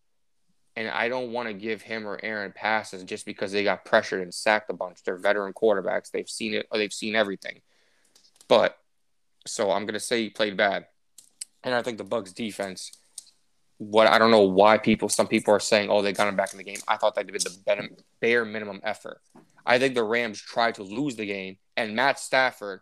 and 0.76 0.90
I 0.90 1.08
don't 1.08 1.32
want 1.32 1.48
to 1.48 1.54
give 1.54 1.82
him 1.82 2.08
or 2.08 2.20
Aaron 2.22 2.52
passes 2.54 3.04
just 3.04 3.26
because 3.26 3.52
they 3.52 3.64
got 3.64 3.86
pressured 3.86 4.22
and 4.22 4.34
sacked 4.34 4.70
a 4.70 4.74
bunch. 4.74 5.04
They're 5.04 5.18
veteran 5.18 5.54
quarterbacks. 5.54 6.12
They've 6.12 6.30
seen 6.30 6.54
it. 6.54 6.68
They've 6.72 6.92
seen 6.92 7.16
everything. 7.16 7.62
But 8.48 8.78
so 9.48 9.72
I'm 9.72 9.86
gonna 9.86 10.00
say 10.00 10.24
he 10.24 10.30
played 10.30 10.58
bad, 10.58 10.88
and 11.64 11.74
I 11.74 11.82
think 11.82 11.98
the 11.98 12.04
Bucks 12.04 12.32
defense. 12.32 12.92
What 13.78 14.08
I 14.08 14.18
don't 14.18 14.32
know 14.32 14.44
why 14.44 14.78
people, 14.78 15.10
some 15.10 15.28
people 15.28 15.54
are 15.54 15.60
saying, 15.60 15.90
oh, 15.90 16.02
they 16.02 16.14
got 16.14 16.30
him 16.30 16.38
back 16.38 16.54
in 16.54 16.58
the 16.58 16.64
game. 16.64 16.78
I 16.88 16.96
thought 16.96 17.14
they 17.14 17.24
did 17.24 17.42
the 17.42 17.90
bare- 18.22 18.46
minimum 18.46 18.80
effort. 18.84 19.20
I 19.66 19.80
think 19.80 19.96
the 19.96 20.04
Rams 20.04 20.42
tried 20.42 20.76
to 20.76 20.84
lose 20.84 21.18
the 21.18 21.26
game, 21.26 21.58
and 21.76 21.94
Matt 21.94 22.18
Stafford, 22.18 22.82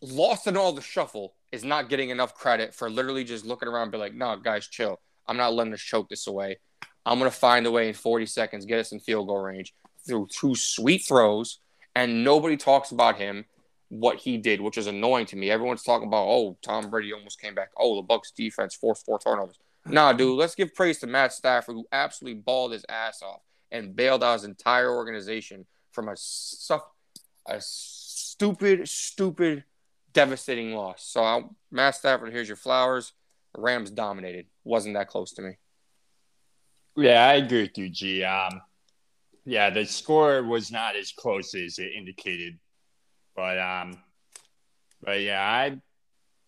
lost 0.00 0.48
in 0.48 0.56
all 0.56 0.72
the 0.72 0.82
shuffle, 0.82 1.34
is 1.52 1.62
not 1.62 1.88
getting 1.88 2.10
enough 2.10 2.34
credit 2.34 2.74
for 2.74 2.90
literally 2.90 3.22
just 3.22 3.46
looking 3.46 3.68
around 3.68 3.92
be 3.92 3.98
like, 3.98 4.14
no, 4.14 4.36
guys, 4.36 4.66
chill. 4.66 4.98
I'm 5.28 5.36
not 5.36 5.54
letting 5.54 5.72
us 5.72 5.80
choke 5.80 6.08
this 6.08 6.26
away. 6.26 6.58
I'm 7.06 7.20
going 7.20 7.30
to 7.30 7.36
find 7.36 7.64
a 7.66 7.70
way 7.70 7.88
in 7.88 7.94
40 7.94 8.26
seconds, 8.26 8.66
get 8.66 8.80
us 8.80 8.90
in 8.90 8.98
field 8.98 9.28
goal 9.28 9.38
range 9.38 9.72
through 10.06 10.26
two 10.30 10.56
sweet 10.56 11.04
throws. 11.06 11.60
And 11.94 12.24
nobody 12.24 12.56
talks 12.58 12.90
about 12.90 13.16
him, 13.16 13.46
what 13.88 14.18
he 14.18 14.36
did, 14.36 14.60
which 14.60 14.76
is 14.76 14.86
annoying 14.86 15.26
to 15.26 15.36
me. 15.36 15.50
Everyone's 15.50 15.84
talking 15.84 16.08
about, 16.08 16.26
oh, 16.28 16.58
Tom 16.60 16.90
Brady 16.90 17.12
almost 17.12 17.40
came 17.40 17.54
back. 17.54 17.70
Oh, 17.78 17.96
the 17.96 18.02
Bucks 18.02 18.32
defense 18.32 18.74
forced 18.74 19.06
four 19.06 19.18
turnovers. 19.18 19.58
Nah, 19.86 20.12
dude, 20.12 20.36
let's 20.36 20.56
give 20.56 20.74
praise 20.74 20.98
to 20.98 21.06
Matt 21.06 21.32
Stafford, 21.32 21.76
who 21.76 21.86
absolutely 21.92 22.40
balled 22.40 22.72
his 22.72 22.84
ass 22.88 23.22
off 23.22 23.40
and 23.70 23.94
bailed 23.94 24.24
out 24.24 24.34
his 24.34 24.44
entire 24.44 24.90
organization 24.94 25.64
from 25.92 26.08
a, 26.08 26.16
a 27.46 27.60
stupid, 27.60 28.88
stupid, 28.88 29.64
devastating 30.12 30.74
loss. 30.74 31.04
So, 31.04 31.22
I, 31.22 31.44
Matt 31.70 31.94
Stafford, 31.94 32.32
here's 32.32 32.48
your 32.48 32.56
flowers. 32.56 33.12
Rams 33.56 33.90
dominated. 33.90 34.46
Wasn't 34.64 34.94
that 34.94 35.08
close 35.08 35.32
to 35.34 35.42
me. 35.42 35.56
Yeah, 36.96 37.26
I 37.26 37.34
agree 37.34 37.62
with 37.62 37.76
you, 37.78 37.90
G. 37.90 38.24
Um, 38.24 38.60
yeah, 39.44 39.70
the 39.70 39.84
score 39.84 40.42
was 40.42 40.72
not 40.72 40.96
as 40.96 41.12
close 41.12 41.54
as 41.54 41.78
it 41.78 41.92
indicated, 41.96 42.58
but 43.34 43.58
um, 43.58 43.98
but 45.02 45.20
yeah, 45.20 45.40
I 45.40 45.78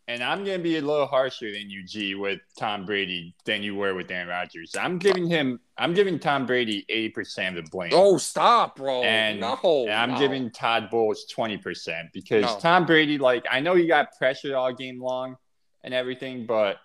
and 0.09 0.23
I'm 0.23 0.43
gonna 0.43 0.59
be 0.59 0.79
a 0.79 0.81
little 0.81 1.07
harsher 1.07 1.53
than 1.53 1.69
you, 1.69 1.85
G, 1.85 2.15
with 2.15 2.41
Tom 2.59 2.87
Brady 2.87 3.35
than 3.45 3.63
you 3.63 3.77
were 3.77 3.95
with 3.95 4.11
Aaron 4.11 4.29
Rodgers. 4.29 4.75
I'm 4.75 4.99
giving 4.99 5.29
him, 5.29 5.61
I'm 5.77 5.93
giving 5.93 6.19
Tom 6.19 6.47
Brady 6.47 6.87
eighty 6.89 7.11
percent 7.11 7.59
of 7.59 7.65
the 7.67 7.71
blame. 7.71 7.91
Oh, 7.93 8.17
stop, 8.17 8.77
bro. 8.77 9.03
And, 9.03 9.39
no. 9.39 9.59
and 9.63 9.93
I'm 9.93 10.13
no. 10.13 10.19
giving 10.19 10.51
Todd 10.51 10.89
Bowles 10.91 11.27
20% 11.37 12.11
because 12.15 12.45
No. 12.45 12.59
Tom 12.59 12.87
Brady, 12.87 13.19
like, 13.19 13.45
I 13.51 13.61
know 13.61 13.75
he 13.75 13.87
got 13.87 14.17
pressured 14.17 14.53
all 14.53 14.73
game 14.73 14.99
long 14.99 15.37
and 15.85 15.93
everything, 15.93 16.47
but 16.47 16.79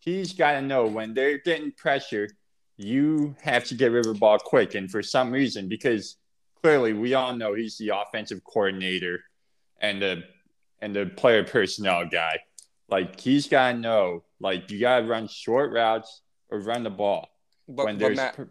he's 0.00 0.32
got 0.32 0.52
to 0.52 0.62
know 0.62 0.86
when 0.86 1.14
they're 1.14 1.38
getting 1.38 1.70
pressure, 1.70 2.28
you 2.76 3.36
have 3.42 3.64
to 3.64 3.74
get 3.74 3.92
rid 3.92 4.06
of 4.06 4.12
the 4.14 4.18
ball 4.18 4.38
quick. 4.38 4.74
And 4.74 4.90
for 4.90 5.02
some 5.02 5.30
reason, 5.30 5.68
because 5.68 6.16
clearly 6.62 6.92
we 6.92 7.14
all 7.14 7.34
know 7.34 7.54
he's 7.54 7.78
the 7.78 7.90
offensive 7.90 8.42
coordinator 8.44 9.20
and 9.80 10.00
the 10.02 10.22
and 10.80 10.94
the 10.94 11.06
player 11.06 11.44
personnel 11.44 12.06
guy. 12.06 12.38
Like 12.88 13.18
he's 13.18 13.48
got 13.48 13.72
to 13.72 13.78
know, 13.78 14.24
like 14.40 14.70
you 14.70 14.80
got 14.80 15.00
to 15.00 15.06
run 15.06 15.28
short 15.28 15.72
routes 15.72 16.22
or 16.50 16.60
run 16.60 16.82
the 16.82 16.90
ball 16.90 17.28
But, 17.68 17.86
when 17.86 17.98
but 17.98 18.14
Matt, 18.14 18.34
pr- 18.36 18.42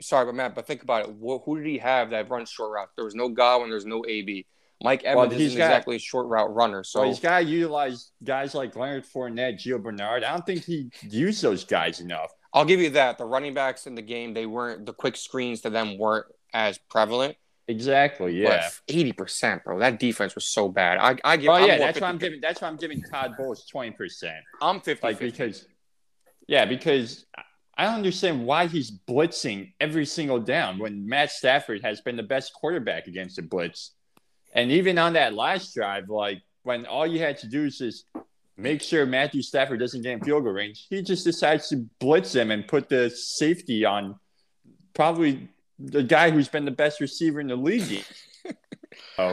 sorry, 0.00 0.26
but 0.26 0.34
Matt, 0.34 0.54
but 0.54 0.66
think 0.66 0.82
about 0.82 1.08
it. 1.08 1.16
Wh- 1.20 1.42
who 1.44 1.58
did 1.58 1.66
he 1.66 1.78
have 1.78 2.10
that 2.10 2.30
runs 2.30 2.50
short 2.50 2.70
routes? 2.70 2.92
There 2.96 3.04
was 3.04 3.14
no 3.14 3.28
Godwin. 3.28 3.70
There's 3.70 3.86
no 3.86 4.04
AB. 4.06 4.46
Mike 4.84 5.04
Evans 5.04 5.32
he's 5.32 5.46
isn't 5.48 5.58
got- 5.58 5.66
exactly 5.66 5.96
a 5.96 5.98
short 5.98 6.26
route 6.26 6.54
runner, 6.54 6.84
so 6.84 7.00
So 7.00 7.06
he's 7.06 7.20
got 7.20 7.40
to 7.40 7.44
utilize 7.44 8.12
guys 8.22 8.54
like 8.54 8.74
Leonard 8.76 9.04
Fournette, 9.04 9.54
Gio 9.54 9.82
Bernard. 9.82 10.24
I 10.24 10.32
don't 10.32 10.46
think 10.46 10.64
he 10.64 10.90
used 11.08 11.42
those 11.42 11.64
guys 11.64 12.00
enough. 12.00 12.30
I'll 12.52 12.64
give 12.64 12.80
you 12.80 12.90
that. 12.90 13.18
The 13.18 13.24
running 13.24 13.54
backs 13.54 13.86
in 13.86 13.94
the 13.94 14.02
game, 14.02 14.34
they 14.34 14.46
weren't 14.46 14.86
the 14.86 14.92
quick 14.92 15.16
screens 15.16 15.62
to 15.62 15.70
them 15.70 15.98
weren't 15.98 16.26
as 16.52 16.78
prevalent. 16.90 17.36
Exactly. 17.68 18.42
Yeah. 18.42 18.68
eighty 18.88 19.12
percent, 19.12 19.64
bro. 19.64 19.78
That 19.78 19.98
defense 19.98 20.34
was 20.34 20.44
so 20.44 20.68
bad. 20.68 20.98
I, 20.98 21.16
I 21.24 21.36
give. 21.36 21.48
Oh 21.48 21.54
I'm 21.54 21.68
yeah, 21.68 21.78
that's 21.78 22.00
why 22.00 22.08
I'm 22.08 22.18
giving. 22.18 22.40
That's 22.40 22.60
why 22.60 22.68
I'm 22.68 22.76
giving 22.76 23.02
Todd 23.02 23.34
Bowles 23.38 23.66
twenty 23.66 23.92
percent. 23.92 24.44
I'm 24.60 24.80
50 24.80 25.06
Like 25.06 25.18
because, 25.18 25.66
yeah, 26.48 26.64
because 26.64 27.24
I 27.76 27.84
don't 27.84 27.94
understand 27.94 28.44
why 28.44 28.66
he's 28.66 28.90
blitzing 28.90 29.72
every 29.80 30.04
single 30.04 30.40
down 30.40 30.78
when 30.78 31.08
Matt 31.08 31.30
Stafford 31.30 31.82
has 31.82 32.00
been 32.00 32.16
the 32.16 32.22
best 32.22 32.52
quarterback 32.52 33.06
against 33.06 33.36
the 33.36 33.42
blitz, 33.42 33.92
and 34.54 34.70
even 34.70 34.98
on 34.98 35.14
that 35.14 35.32
last 35.32 35.72
drive, 35.72 36.08
like 36.08 36.42
when 36.64 36.84
all 36.84 37.06
you 37.06 37.20
had 37.20 37.38
to 37.38 37.48
do 37.48 37.64
is 37.64 37.78
just 37.78 38.06
make 38.56 38.82
sure 38.82 39.06
Matthew 39.06 39.42
Stafford 39.42 39.80
doesn't 39.80 40.02
get 40.02 40.12
in 40.12 40.20
field 40.20 40.44
goal 40.44 40.52
range, 40.52 40.86
he 40.90 41.02
just 41.02 41.24
decides 41.24 41.68
to 41.68 41.86
blitz 41.98 42.34
him 42.34 42.50
and 42.50 42.66
put 42.66 42.88
the 42.88 43.10
safety 43.10 43.84
on 43.84 44.16
probably 44.94 45.48
the 45.78 46.02
guy 46.02 46.30
who's 46.30 46.48
been 46.48 46.64
the 46.64 46.70
best 46.70 47.00
receiver 47.00 47.40
in 47.40 47.46
the 47.48 47.56
league. 47.56 48.04
oh. 49.18 49.24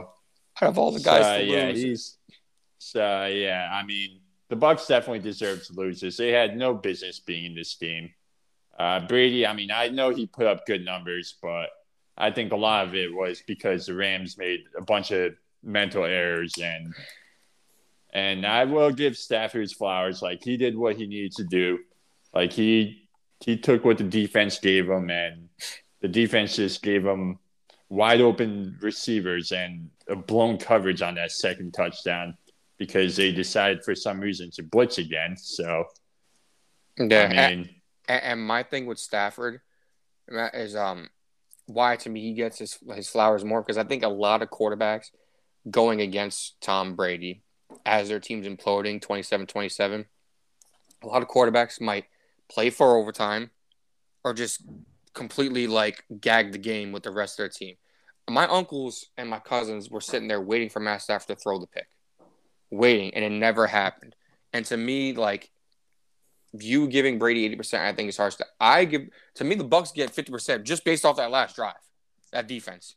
out 0.61 0.69
of 0.69 0.77
all 0.77 0.91
the 0.91 0.99
guys 0.99 1.25
So, 1.25 1.37
to 1.37 1.43
yeah, 1.45 1.65
lose. 1.67 1.81
he's 1.81 2.17
so 2.77 3.25
yeah. 3.25 3.69
I 3.71 3.83
mean, 3.85 4.21
the 4.49 4.55
Bucks 4.55 4.87
definitely 4.87 5.19
deserve 5.19 5.65
to 5.67 5.73
lose 5.73 6.01
this. 6.01 6.17
They 6.17 6.31
had 6.31 6.57
no 6.57 6.73
business 6.73 7.19
being 7.19 7.45
in 7.45 7.55
this 7.55 7.75
game. 7.75 8.11
Uh, 8.77 9.01
Brady, 9.01 9.45
I 9.45 9.53
mean, 9.53 9.71
I 9.71 9.89
know 9.89 10.09
he 10.09 10.25
put 10.25 10.47
up 10.47 10.65
good 10.65 10.85
numbers, 10.85 11.35
but 11.41 11.69
I 12.17 12.31
think 12.31 12.51
a 12.53 12.55
lot 12.55 12.87
of 12.87 12.95
it 12.95 13.13
was 13.13 13.43
because 13.45 13.85
the 13.85 13.93
Rams 13.93 14.37
made 14.37 14.61
a 14.77 14.81
bunch 14.81 15.11
of 15.11 15.33
mental 15.61 16.05
errors 16.05 16.53
and 16.61 16.93
and 18.11 18.45
I 18.45 18.65
will 18.65 18.91
give 18.91 19.17
Stafford 19.17 19.61
his 19.61 19.73
flowers. 19.73 20.21
Like 20.21 20.43
he 20.43 20.57
did 20.57 20.77
what 20.77 20.95
he 20.95 21.07
needed 21.07 21.33
to 21.33 21.43
do. 21.43 21.79
Like 22.33 22.51
he 22.51 23.09
he 23.39 23.57
took 23.57 23.85
what 23.85 23.97
the 23.97 24.03
defense 24.03 24.59
gave 24.59 24.89
him, 24.89 25.09
and 25.09 25.49
the 26.01 26.07
defense 26.07 26.55
just 26.55 26.81
gave 26.81 27.05
him 27.05 27.39
wide 27.89 28.21
open 28.21 28.77
receivers 28.81 29.51
and 29.51 29.89
a 30.07 30.15
blown 30.15 30.57
coverage 30.57 31.01
on 31.01 31.15
that 31.15 31.31
second 31.31 31.73
touchdown 31.73 32.37
because 32.77 33.15
they 33.15 33.31
decided 33.31 33.83
for 33.83 33.95
some 33.95 34.19
reason 34.19 34.51
to 34.51 34.63
blitz 34.63 34.97
again. 34.97 35.35
So 35.37 35.85
yeah, 36.97 37.23
I 37.23 37.27
mean, 37.27 37.69
and, 38.07 38.23
and 38.23 38.41
my 38.41 38.63
thing 38.63 38.85
with 38.85 38.99
Stafford 38.99 39.61
is 40.27 40.75
um 40.75 41.09
why 41.65 41.95
to 41.95 42.09
me 42.09 42.21
he 42.21 42.33
gets 42.33 42.57
his 42.59 42.77
his 42.95 43.09
flowers 43.09 43.45
more 43.45 43.61
because 43.61 43.77
I 43.77 43.83
think 43.83 44.03
a 44.03 44.09
lot 44.09 44.41
of 44.41 44.49
quarterbacks 44.49 45.11
going 45.69 46.01
against 46.01 46.59
Tom 46.61 46.95
Brady 46.95 47.43
as 47.89 48.09
their 48.09 48.19
team's 48.19 48.47
imploding 48.47 49.01
27-27 49.01 50.05
a 51.03 51.07
lot 51.07 51.21
of 51.21 51.27
quarterbacks 51.27 51.79
might 51.79 52.05
play 52.49 52.69
for 52.69 52.97
overtime 52.97 53.51
or 54.23 54.33
just 54.33 54.61
completely 55.13 55.67
like 55.67 56.03
gag 56.19 56.51
the 56.51 56.57
game 56.57 56.91
with 56.91 57.03
the 57.03 57.11
rest 57.11 57.39
of 57.39 57.43
their 57.43 57.49
team. 57.49 57.75
My 58.29 58.47
uncles 58.47 59.07
and 59.17 59.29
my 59.29 59.39
cousins 59.39 59.89
were 59.89 60.01
sitting 60.01 60.27
there 60.27 60.41
waiting 60.41 60.69
for 60.69 60.79
Matt 60.79 61.01
to 61.01 61.35
throw 61.35 61.59
the 61.59 61.67
pick, 61.67 61.87
waiting, 62.69 63.13
and 63.15 63.25
it 63.25 63.31
never 63.31 63.65
happened. 63.65 64.15
And 64.53 64.65
to 64.65 64.77
me, 64.77 65.13
like 65.13 65.49
you 66.53 66.87
giving 66.87 67.17
Brady 67.17 67.45
eighty 67.45 67.55
percent, 67.55 67.83
I 67.83 67.93
think 67.93 68.09
is 68.09 68.17
harsh. 68.17 68.35
I 68.59 68.85
give 68.85 69.09
to 69.35 69.43
me 69.43 69.55
the 69.55 69.63
Bucks 69.63 69.91
get 69.91 70.11
fifty 70.11 70.31
percent 70.31 70.63
just 70.63 70.85
based 70.85 71.05
off 71.05 71.17
that 71.17 71.31
last 71.31 71.55
drive, 71.55 71.73
that 72.31 72.47
defense. 72.47 72.95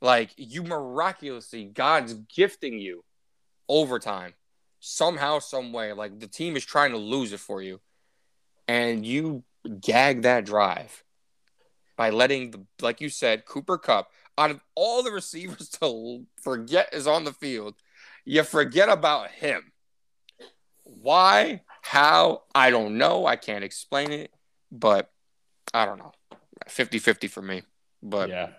Like 0.00 0.32
you 0.36 0.64
miraculously, 0.64 1.64
God's 1.64 2.14
gifting 2.14 2.80
you 2.80 3.04
overtime 3.68 4.34
somehow, 4.80 5.38
some 5.38 5.72
way. 5.72 5.92
Like 5.92 6.18
the 6.18 6.26
team 6.26 6.56
is 6.56 6.64
trying 6.64 6.92
to 6.92 6.98
lose 6.98 7.32
it 7.32 7.40
for 7.40 7.62
you, 7.62 7.80
and 8.68 9.04
you 9.06 9.44
gag 9.80 10.22
that 10.22 10.44
drive 10.44 11.04
by 11.96 12.10
letting 12.10 12.50
the, 12.50 12.66
like 12.80 13.00
you 13.00 13.08
said, 13.08 13.44
Cooper 13.44 13.78
Kupp 13.78 14.10
out 14.38 14.50
of 14.50 14.60
all 14.74 15.02
the 15.02 15.12
receivers 15.12 15.68
to 15.80 16.26
forget 16.40 16.88
is 16.92 17.06
on 17.06 17.24
the 17.24 17.32
field, 17.32 17.74
you 18.24 18.42
forget 18.42 18.88
about 18.88 19.30
him. 19.30 19.72
Why? 20.84 21.62
How? 21.82 22.42
I 22.54 22.70
don't 22.70 22.98
know. 22.98 23.26
I 23.26 23.36
can't 23.36 23.64
explain 23.64 24.12
it, 24.12 24.32
but 24.70 25.10
I 25.74 25.86
don't 25.86 25.98
know. 25.98 26.12
50 26.68 26.98
50 26.98 27.28
for 27.28 27.42
me. 27.42 27.62
But 28.02 28.28
yeah. 28.28 28.50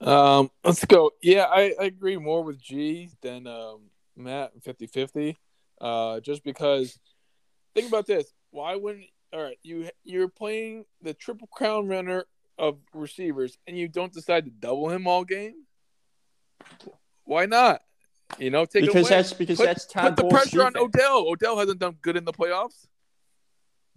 Um, 0.00 0.50
let's 0.64 0.84
go. 0.84 1.10
Yeah, 1.22 1.44
I, 1.44 1.74
I 1.80 1.84
agree 1.84 2.16
more 2.16 2.42
with 2.42 2.60
G 2.60 3.10
than 3.22 3.46
um, 3.46 3.90
Matt 4.16 4.52
50 4.62 4.86
50. 4.86 5.36
Uh, 5.80 6.20
just 6.20 6.42
because, 6.44 6.98
think 7.74 7.88
about 7.88 8.06
this. 8.06 8.32
Why 8.50 8.74
wouldn't, 8.76 9.06
all 9.32 9.42
right, 9.42 9.58
you, 9.62 9.88
you're 10.04 10.28
playing 10.28 10.84
the 11.02 11.14
triple 11.14 11.48
crown 11.48 11.86
runner 11.88 12.24
of 12.58 12.78
receivers 12.92 13.56
and 13.66 13.78
you 13.78 13.88
don't 13.88 14.12
decide 14.12 14.44
to 14.46 14.50
double 14.50 14.90
him 14.90 15.06
all 15.06 15.24
game? 15.24 15.64
Why 17.24 17.46
not? 17.46 17.82
You 18.38 18.50
know, 18.50 18.64
take 18.64 18.82
Because 18.84 19.08
away. 19.08 19.16
that's 19.16 19.32
because 19.32 19.56
put, 19.58 19.66
that's 19.66 19.86
Todd 19.86 20.04
put 20.04 20.16
the 20.16 20.22
Bowles' 20.22 20.32
pressure 20.32 20.64
on. 20.64 20.76
Odell. 20.76 21.28
Odell 21.28 21.58
hasn't 21.58 21.78
done 21.78 21.96
good 22.02 22.16
in 22.16 22.24
the 22.24 22.32
playoffs. 22.32 22.86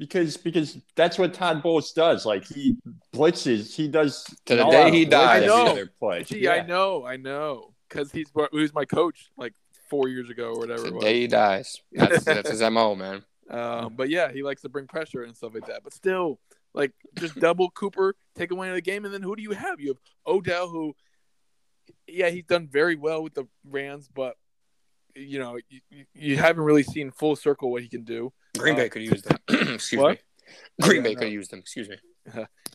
Because 0.02 0.36
because 0.36 0.80
that's 0.96 1.20
what 1.20 1.32
Todd 1.32 1.62
Bowles 1.62 1.92
does. 1.92 2.26
Like 2.26 2.44
he 2.44 2.76
blitzes, 3.14 3.76
he 3.76 3.88
does 3.88 4.24
To 4.48 4.56
the 4.56 4.66
day 4.66 4.90
he 4.90 5.06
dies. 5.06 5.44
I 5.44 5.46
know. 5.46 5.86
play. 6.00 6.24
Gee, 6.24 6.40
Yeah. 6.40 6.54
I 6.54 6.66
know, 6.66 7.06
I 7.06 7.18
know, 7.18 7.76
because 7.88 8.12
he's 8.12 8.32
he 8.52 8.58
was 8.58 8.74
my 8.74 8.84
coach 8.84 9.30
like 9.38 9.54
four 9.92 10.08
years 10.08 10.32
ago 10.32 10.54
or 10.56 10.58
whatever. 10.58 10.90
the 10.90 11.00
day 11.00 11.22
he 11.22 11.28
dies, 11.28 11.80
that's, 11.92 12.24
that's 12.24 12.50
his 12.50 12.62
MO, 12.62 12.96
man. 12.96 13.24
Um, 13.48 13.94
but 13.96 14.10
yeah, 14.10 14.32
he 14.32 14.42
likes 14.42 14.64
to 14.64 14.70
bring 14.70 14.88
pressure 14.88 15.22
and 15.22 15.38
stuff 15.38 15.54
like 15.54 15.68
that. 15.68 15.84
But 15.84 15.94
still, 15.94 16.40
like 16.74 16.94
just 17.20 17.36
double 17.36 17.70
Cooper, 17.70 18.16
take 18.36 18.50
away 18.50 18.72
the 18.72 18.82
game, 18.82 19.06
and 19.06 19.14
then 19.14 19.22
who 19.22 19.36
do 19.36 19.44
you 19.44 19.52
have? 19.52 19.80
You 19.80 19.90
have 19.90 19.98
Odell, 20.26 20.68
who, 20.68 20.96
yeah, 22.08 22.30
he's 22.32 22.46
done 22.46 22.68
very 22.72 22.96
well 22.96 23.22
with 23.22 23.36
the 23.36 23.46
Rams, 23.70 24.10
but 24.12 24.36
you 25.16 25.40
know, 25.40 25.58
you, 25.70 26.06
you 26.14 26.38
haven't 26.38 26.64
really 26.64 26.84
seen 26.84 27.12
full 27.12 27.36
circle 27.36 27.72
what 27.72 27.82
he 27.82 27.90
can 27.90 28.04
do. 28.04 28.32
Green 28.58 28.76
Uh, 28.76 28.80
Bay 28.80 28.90
could 28.90 29.02
use 29.04 29.22
them. 29.22 29.38
Excuse 29.50 30.02
what? 30.02 30.12
me. 30.12 30.18
Green 30.82 30.98
Yeah, 30.98 31.10
Bay 31.10 31.14
no. 31.16 31.20
could 31.22 31.32
use 31.32 31.48
them. 31.48 31.60
Excuse 31.60 31.90
me. 31.90 31.96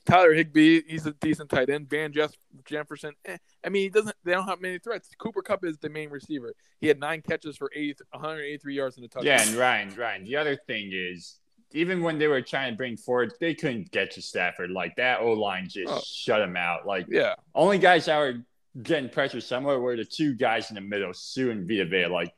Tyler 0.06 0.32
Higbee, 0.34 0.82
he's 0.86 1.06
a 1.06 1.12
decent 1.12 1.50
tight 1.50 1.68
end. 1.68 1.88
Van 1.88 2.12
Jeff- 2.12 2.36
Jefferson, 2.64 3.12
eh. 3.24 3.36
I 3.64 3.68
mean, 3.68 3.82
he 3.82 3.88
doesn't. 3.88 4.14
They 4.24 4.32
don't 4.32 4.46
have 4.46 4.60
many 4.60 4.78
threats. 4.78 5.08
Cooper 5.18 5.42
Kupp 5.42 5.64
is 5.64 5.78
the 5.78 5.88
main 5.88 6.10
receiver. 6.10 6.52
He 6.80 6.86
had 6.88 6.98
nine 7.00 7.22
catches 7.22 7.56
for 7.56 7.70
80, 7.74 7.96
183 8.12 8.74
yards 8.74 8.98
in 8.98 9.04
a 9.04 9.08
touchdown. 9.08 9.26
Yeah, 9.26 9.42
and 9.46 9.54
Ryan, 9.56 9.94
Ryan. 9.96 10.24
The 10.24 10.36
other 10.36 10.56
thing 10.66 10.90
is, 10.92 11.38
even 11.72 12.02
when 12.02 12.18
they 12.18 12.28
were 12.28 12.40
trying 12.42 12.72
to 12.72 12.76
bring 12.76 12.96
forward, 12.96 13.34
they 13.40 13.54
couldn't 13.54 13.90
get 13.90 14.12
to 14.12 14.22
Stafford. 14.22 14.70
Like 14.70 14.96
that 14.96 15.20
O 15.20 15.32
line 15.32 15.68
just 15.68 15.92
Oh. 15.92 16.00
shut 16.04 16.40
him 16.40 16.56
out. 16.56 16.86
Like 16.86 17.06
yeah, 17.08 17.34
only 17.54 17.78
guys 17.78 18.06
that 18.06 18.18
were 18.18 18.34
getting 18.82 19.08
pressure 19.08 19.40
somewhere 19.40 19.80
where 19.80 19.96
the 19.96 20.04
two 20.04 20.34
guys 20.34 20.70
in 20.70 20.74
the 20.74 20.80
middle, 20.80 21.12
Suh 21.14 21.50
and 21.50 21.68
Vita 21.68 21.84
Vea. 21.86 22.06
Like 22.06 22.32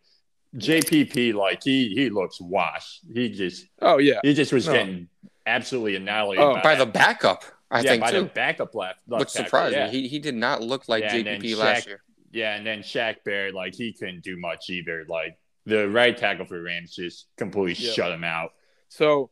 JPP, 0.57 1.35
like 1.35 1.63
he 1.63 1.89
he 1.95 2.11
looks 2.11 2.41
washed. 2.41 3.01
He 3.13 3.29
just 3.31 3.67
oh 3.83 3.99
yeah, 3.99 4.21
he 4.23 4.35
just 4.35 4.53
was 4.53 4.67
No. 4.67 4.73
getting 4.73 5.09
absolutely 5.47 5.97
annihilated 5.97 6.45
Oh, 6.45 6.55
by, 6.55 6.63
By 6.63 6.75
the 6.77 6.87
backup, 6.87 7.45
I 7.71 7.81
yeah, 7.81 7.91
think 7.91 8.03
by 8.03 8.11
too. 8.13 8.21
the 8.23 8.27
backup 8.27 8.75
left. 8.75 9.01
left 9.07 9.21
Which 9.21 9.29
surprised 9.31 9.75
yeah. 9.75 9.87
me. 9.87 9.93
He 10.03 10.09
he 10.09 10.19
did 10.19 10.35
not 10.35 10.63
look 10.63 10.89
like 10.89 11.03
Yeah, 11.05 11.15
and 11.17 11.27
then 11.27 11.41
JPP 11.43 11.57
last 11.57 11.87
year. 11.87 12.03
Yeah, 12.31 12.55
and 12.57 12.67
then 12.67 12.81
Shaq 12.81 13.17
Barrett, 13.25 13.55
like 13.55 13.75
he 13.75 13.93
couldn't 13.93 14.23
do 14.23 14.39
much 14.39 14.71
either. 14.71 15.05
Like 15.09 15.39
the 15.67 15.89
right 15.89 16.17
tackle 16.17 16.47
for 16.47 16.63
Rams 16.63 16.95
just 16.95 17.27
completely 17.37 17.85
Yeah. 17.85 17.93
shut 17.93 18.13
him 18.13 18.25
out. 18.25 18.53
So, 18.89 19.31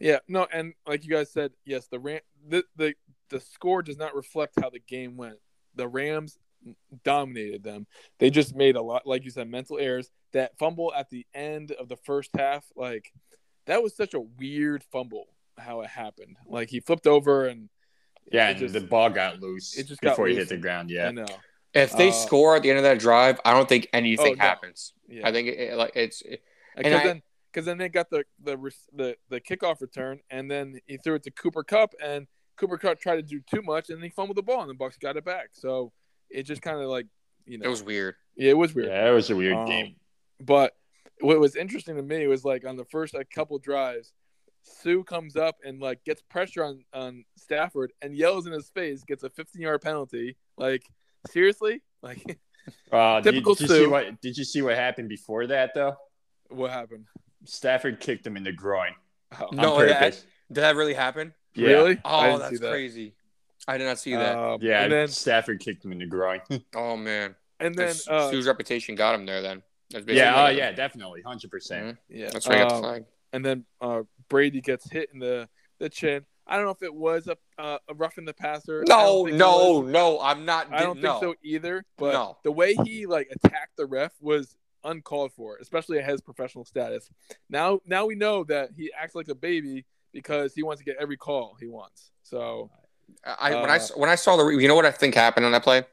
yeah, 0.00 0.18
no, 0.26 0.46
and 0.52 0.72
like 0.86 1.04
you 1.04 1.10
guys 1.10 1.30
said, 1.30 1.52
yes, 1.66 1.86
the 1.88 1.98
Ram, 1.98 2.20
the, 2.48 2.64
the 2.76 2.94
the 3.28 3.40
score 3.40 3.82
does 3.82 3.98
not 3.98 4.14
reflect 4.14 4.54
how 4.60 4.70
the 4.70 4.78
game 4.78 5.16
went. 5.18 5.36
The 5.76 5.86
Rams 5.88 6.38
dominated 7.04 7.62
them. 7.62 7.86
They 8.18 8.30
just 8.30 8.54
made 8.54 8.76
a 8.76 8.82
lot, 8.82 9.06
like 9.06 9.24
you 9.24 9.30
said, 9.30 9.48
mental 9.48 9.78
errors. 9.78 10.10
That 10.32 10.58
fumble 10.58 10.92
at 10.94 11.08
the 11.10 11.26
end 11.34 11.72
of 11.72 11.88
the 11.88 11.96
first 11.96 12.30
half, 12.36 12.64
like 12.74 13.12
that 13.66 13.82
was 13.82 13.96
such 13.96 14.14
a 14.14 14.20
weird 14.20 14.82
fumble. 14.92 15.26
How 15.58 15.80
it 15.80 15.88
happened, 15.88 16.36
like 16.46 16.68
he 16.68 16.80
flipped 16.80 17.06
over 17.06 17.46
and 17.46 17.70
Yeah, 18.30 18.48
and 18.50 18.58
just- 18.58 18.74
the 18.74 18.80
ball 18.82 19.08
got 19.08 19.40
loose 19.40 19.78
it 19.78 19.84
just 19.84 20.02
got 20.02 20.10
before 20.10 20.26
he 20.28 20.34
hit 20.34 20.50
the 20.50 20.58
ground. 20.58 20.90
Yeah, 20.90 21.08
I 21.08 21.12
know, 21.12 21.24
If 21.72 21.96
they 21.96 22.08
Uh, 22.08 22.12
score 22.12 22.56
at 22.56 22.62
the 22.62 22.68
end 22.70 22.78
of 22.78 22.84
that 22.84 22.98
drive, 22.98 23.40
I 23.44 23.52
don't 23.54 23.66
think 23.68 23.88
anything 23.92 24.32
Oh, 24.32 24.34
no. 24.34 24.42
happens. 24.42 24.92
yeah, 25.08 25.26
I 25.26 25.32
think 25.32 25.48
it, 25.48 25.58
it- 25.58 25.76
like 25.76 25.92
it's 25.96 26.22
because 26.76 26.92
I- 26.92 27.04
then 27.04 27.22
because 27.50 27.64
then 27.64 27.78
they 27.78 27.88
got 27.88 28.10
the 28.10 28.24
the 28.38 28.58
res- 28.58 28.86
the 28.92 29.16
the 29.30 29.40
kickoff 29.40 29.80
return, 29.80 30.20
and 30.28 30.50
then 30.50 30.78
he 30.86 30.98
threw 30.98 31.14
it 31.14 31.22
to 31.22 31.30
Cooper 31.30 31.64
Kupp, 31.64 31.94
and 32.02 32.26
Cooper 32.56 32.78
Kupp 32.78 32.98
tried 33.00 33.16
to 33.16 33.22
do 33.22 33.40
too 33.40 33.62
much, 33.62 33.90
and 33.90 34.02
he 34.02 34.10
fumbled 34.10 34.36
the 34.36 34.42
ball, 34.42 34.60
and 34.62 34.70
the 34.70 34.74
Bucks 34.74 34.96
got 34.98 35.16
it 35.16 35.24
back. 35.24 35.50
So 35.52 35.92
it 36.30 36.44
just 36.44 36.62
kind 36.62 36.80
of 36.80 36.88
like 36.88 37.06
you 37.46 37.58
know, 37.58 37.66
it 37.66 37.68
was 37.68 37.82
weird. 37.82 38.14
yeah, 38.36 38.50
it 38.50 38.56
was 38.56 38.74
weird. 38.74 38.88
yeah, 38.88 39.08
it 39.08 39.12
was 39.12 39.30
a 39.30 39.36
weird 39.36 39.56
Um, 39.56 39.66
game. 39.66 39.96
But 40.40 40.74
what 41.20 41.38
was 41.40 41.56
interesting 41.56 41.96
to 41.96 42.02
me 42.02 42.26
was 42.26 42.44
like 42.44 42.66
on 42.66 42.76
the 42.76 42.84
first 42.86 43.14
like 43.14 43.30
couple 43.30 43.58
drives, 43.58 44.12
Suh 44.62 45.02
comes 45.04 45.36
up 45.36 45.56
and 45.64 45.80
like 45.80 46.02
gets 46.04 46.22
pressure 46.22 46.64
on 46.64 46.84
on 46.92 47.24
Stafford 47.36 47.92
and 48.02 48.14
yells 48.16 48.46
in 48.46 48.52
his 48.52 48.68
face, 48.70 49.02
gets 49.04 49.22
a 49.22 49.30
15 49.30 49.62
yard 49.62 49.80
penalty. 49.82 50.36
Like 50.58 50.82
seriously, 51.30 51.82
like 52.02 52.22
Uh, 52.90 53.20
did, 53.20 53.30
Typical 53.32 53.54
did 53.54 53.68
you 53.70 53.76
see 53.76 53.84
Suh. 53.84 53.90
what? 53.90 54.20
Did 54.20 54.36
you 54.36 54.42
see 54.44 54.60
what 54.60 54.74
happened 54.74 55.08
before 55.08 55.46
that 55.46 55.72
though? 55.72 55.94
What 56.48 56.72
happened? 56.72 57.04
Stafford 57.44 58.00
kicked 58.00 58.26
him 58.26 58.36
in 58.36 58.42
the 58.42 58.50
groin. 58.52 58.90
Oh, 59.40 59.48
No, 59.52 59.78
that- 59.86 60.12
Did 60.48 60.62
that 60.62 60.74
really 60.74 60.94
happen? 60.94 61.32
Yeah. 61.56 61.68
Really? 61.68 61.98
Oh, 62.04 62.22
didn't 62.26 62.38
that's 62.40 62.60
that. 62.60 62.70
crazy. 62.70 63.14
I 63.68 63.78
did 63.78 63.84
not 63.84 63.98
see 63.98 64.14
that. 64.14 64.36
Um, 64.38 64.58
Yeah, 64.62 64.82
and 64.84 64.92
then 64.92 65.08
Stafford 65.08 65.58
kicked 65.60 65.84
him 65.84 65.92
in 65.92 65.98
the 65.98 66.06
groin. 66.06 66.40
oh 66.76 66.96
man. 66.96 67.34
and 67.58 67.74
then 67.74 67.86
That's- 67.88 68.06
uh, 68.08 68.30
Suh's 68.30 68.46
reputation 68.46 68.94
got 68.94 69.14
him 69.14 69.26
there. 69.26 69.42
Then. 69.42 69.62
That's 69.90 70.06
yeah, 70.08 70.34
oh 70.36 70.42
what- 70.44 70.56
yeah, 70.56 70.72
definitely, 70.72 71.22
hundred 71.22 71.50
percent. 71.50 71.96
yeah, 72.08 72.30
That's 72.32 72.46
why 72.48 72.56
I 72.56 72.58
got 72.58 72.68
the 72.70 72.74
um, 72.76 72.82
flag. 72.82 73.04
and 73.32 73.44
then 73.44 73.64
uh, 73.80 74.02
Brady 74.28 74.60
gets 74.60 74.90
hit 74.90 75.10
in 75.12 75.18
the 75.18 75.48
the 75.78 75.88
chin. 75.88 76.24
I 76.48 76.54
don't 76.56 76.64
know 76.64 76.70
if 76.70 76.82
it 76.82 76.94
was 76.94 77.26
a 77.28 77.36
uh, 77.58 77.78
a 77.88 77.94
rough 77.94 78.18
in 78.18 78.24
the 78.24 78.34
passer. 78.34 78.82
I 78.88 78.88
No, 78.88 78.96
don't 78.96 79.24
think 79.26 79.34
it 79.34 79.38
no, 79.38 79.82
no. 79.82 80.20
I'm 80.20 80.44
not. 80.44 80.72
I 80.72 80.82
don't 80.82 81.00
no. 81.00 81.18
think 81.18 81.32
so 81.32 81.34
either. 81.42 81.84
But 81.98 82.12
No. 82.12 82.36
the 82.44 82.52
way 82.52 82.74
he 82.84 83.06
like 83.06 83.28
attacked 83.32 83.76
the 83.76 83.86
ref 83.86 84.12
was 84.20 84.56
uncalled 84.84 85.32
for, 85.32 85.56
especially 85.56 85.98
at 85.98 86.08
his 86.08 86.20
professional 86.20 86.64
status. 86.64 87.10
Now, 87.50 87.80
now 87.84 88.06
we 88.06 88.14
know 88.14 88.44
that 88.44 88.70
he 88.76 88.92
acts 88.96 89.16
like 89.16 89.26
a 89.28 89.34
baby 89.34 89.84
because 90.16 90.54
he 90.54 90.62
wants 90.62 90.80
to 90.80 90.84
get 90.84 90.96
every 90.98 91.16
call 91.18 91.56
he 91.60 91.66
wants. 91.68 92.10
So 92.22 92.70
I 93.24 93.54
when 93.54 93.70
I 93.70 93.76
Uh, 93.76 93.86
when 93.96 94.08
I 94.10 94.14
saw 94.14 94.36
the 94.36 94.44
re- 94.44 94.60
you 94.60 94.66
know 94.68 94.74
what 94.74 94.86
I 94.86 94.90
think 94.90 95.14
happened 95.14 95.44
on 95.46 95.52
that 95.52 95.62
play. 95.62 95.84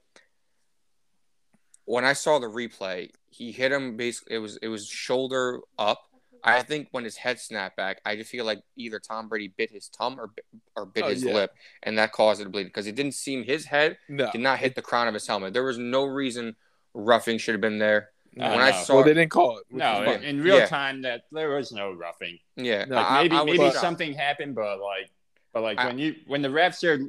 When 1.86 2.06
I 2.06 2.14
saw 2.14 2.40
the 2.40 2.48
replay, 2.48 3.10
he 3.30 3.52
hit 3.52 3.72
him 3.72 3.98
basically. 3.98 4.36
It 4.38 4.40
was 4.40 4.58
it 4.58 4.70
was 4.70 4.88
shoulder 4.88 5.60
up. 5.78 6.02
I 6.46 6.62
think 6.62 6.90
when 6.92 7.04
his 7.06 7.16
head 7.18 7.40
snapped 7.40 7.78
back, 7.78 8.02
I 8.06 8.18
just 8.18 8.30
feel 8.30 8.44
like 8.44 8.62
either 8.76 9.00
Tom 9.00 9.30
Brady 9.30 9.48
bit 9.50 9.72
his 9.72 9.88
tongue 9.88 10.20
or 10.20 10.28
bit- 10.28 10.46
or 10.76 10.86
bit 10.86 11.06
Oh, 11.06 11.10
his 11.10 11.24
yeah. 11.24 11.34
lip, 11.34 11.52
and 11.84 11.98
that 11.98 12.12
caused 12.12 12.42
it 12.42 12.46
to 12.46 12.50
bleed 12.50 12.66
because 12.66 12.86
it 12.88 12.96
didn't 12.96 13.14
seem 13.14 13.44
his 13.44 13.66
head 13.66 13.98
no, 14.10 14.30
did 14.32 14.42
not 14.42 14.60
hit 14.60 14.76
the 14.76 14.82
crown 14.82 15.08
of 15.08 15.14
his 15.14 15.26
helmet. 15.28 15.54
There 15.54 15.64
was 15.64 15.78
no 15.78 16.04
reason 16.06 16.56
roughing 16.94 17.38
should 17.38 17.54
have 17.54 17.62
been 17.62 17.80
there. 17.80 18.12
No. 18.36 18.50
when 18.50 18.58
no. 18.60 18.64
I 18.64 18.72
saw 18.72 18.96
well, 18.96 19.04
they 19.04 19.14
didn't 19.14 19.32
call 19.32 19.58
it. 19.60 19.66
No, 19.70 20.04
in, 20.04 20.24
in 20.24 20.42
real 20.42 20.58
Yeah. 20.60 20.66
time, 20.66 21.02
that 21.04 21.24
there 21.32 21.50
was 21.50 21.72
no 21.72 21.92
roughing. 21.92 22.40
Yeah, 22.56 22.86
No, 22.86 22.96
Like 22.96 23.06
I- 23.12 23.22
maybe 23.24 23.36
I 23.36 23.42
was 23.42 23.46
maybe 23.46 23.58
shocked. 23.70 23.78
something 23.78 24.14
happened, 24.14 24.56
but 24.56 24.80
like, 24.80 25.10
but 25.54 25.64
like 25.64 25.78
I- 25.80 25.88
when 25.88 26.00
you 26.00 26.16
when 26.28 26.42
the 26.42 26.50
refs 26.50 26.84
are 26.84 27.00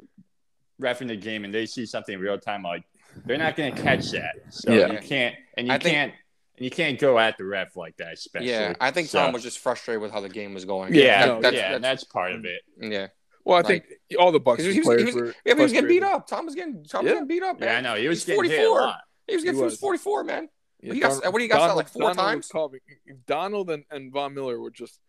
refing 0.81 1.07
the 1.07 1.15
game 1.15 1.45
and 1.45 1.53
they 1.53 1.65
see 1.65 1.85
something 1.85 2.15
in 2.15 2.19
real 2.21 2.37
time, 2.37 2.63
like 2.63 2.83
they're 3.25 3.37
not 3.37 3.55
going 3.55 3.73
to 3.75 3.81
catch 3.81 4.11
that. 4.11 4.35
So 4.49 4.71
Yeah. 4.73 4.91
you 4.91 4.99
can't 4.99 5.35
and 5.57 5.67
you 5.67 5.73
I 5.73 5.77
can't 5.77 6.13
and 6.57 6.63
you 6.63 6.69
can't 6.71 6.99
go 6.99 7.17
at 7.19 7.37
the 7.37 7.45
ref 7.45 7.75
like 7.75 7.97
that. 7.97 8.13
Especially. 8.13 8.49
Yeah, 8.49 8.73
I 8.79 8.91
think 8.91 9.07
So- 9.09 9.19
Tom 9.19 9.33
was 9.33 9.43
just 9.43 9.59
frustrated 9.59 10.01
with 10.01 10.11
how 10.11 10.19
the 10.21 10.29
game 10.29 10.53
was 10.53 10.65
going. 10.65 10.93
Yeah, 10.93 11.25
no, 11.25 11.41
that's, 11.41 11.55
yeah, 11.55 11.61
that's, 11.61 11.75
and 11.75 11.83
that's 11.83 12.03
part 12.03 12.31
of 12.33 12.45
it. 12.45 12.61
yeah. 12.79 13.07
Well, 13.43 13.59
I 13.59 13.61
think 13.61 13.83
all 14.19 14.31
the 14.31 14.39
Bucks 14.39 14.63
He 14.63 14.69
was- 14.69 14.79
players 14.79 15.01
he 15.01 15.05
was- 15.05 15.15
were. 15.15 15.35
Yeah, 15.45 15.55
he 15.55 15.61
was 15.61 15.71
getting 15.71 15.87
beat 15.87 16.01
up. 16.03 16.27
Tom 16.27 16.45
was 16.45 16.55
getting 16.55 16.83
Tom 16.83 17.03
was 17.03 17.09
Yeah. 17.09 17.15
getting 17.15 17.27
beat 17.27 17.43
up. 17.43 17.59
Man. 17.59 17.69
Yeah, 17.69 17.77
I 17.77 17.81
know 17.81 17.99
he 18.01 18.07
was 18.07 18.25
He's 18.25 18.35
getting 18.35 18.49
hit 18.49 18.59
a 18.59 18.63
44. 18.63 18.81
lot. 18.81 19.01
He 19.27 19.35
was 19.35 19.43
getting 19.43 19.55
He 19.55 19.59
he 19.59 19.63
was 19.63 19.73
was. 19.73 19.79
44, 19.79 20.23
man. 20.23 20.49
Yeah, 20.85 20.93
He 20.93 20.99
got- 20.99 21.23
what 21.31 21.37
do 21.39 21.43
you 21.43 21.49
got, 21.49 21.57
Donald- 21.59 21.77
like 21.77 21.87
four 21.89 22.01
Donald 22.03 22.17
times? 22.17 22.47
calling- 22.47 22.79
Donald 23.25 23.69
and, 23.71 23.83
and 23.89 24.11
Von 24.11 24.33
Miller 24.33 24.59
were 24.59 24.69
just 24.71 24.99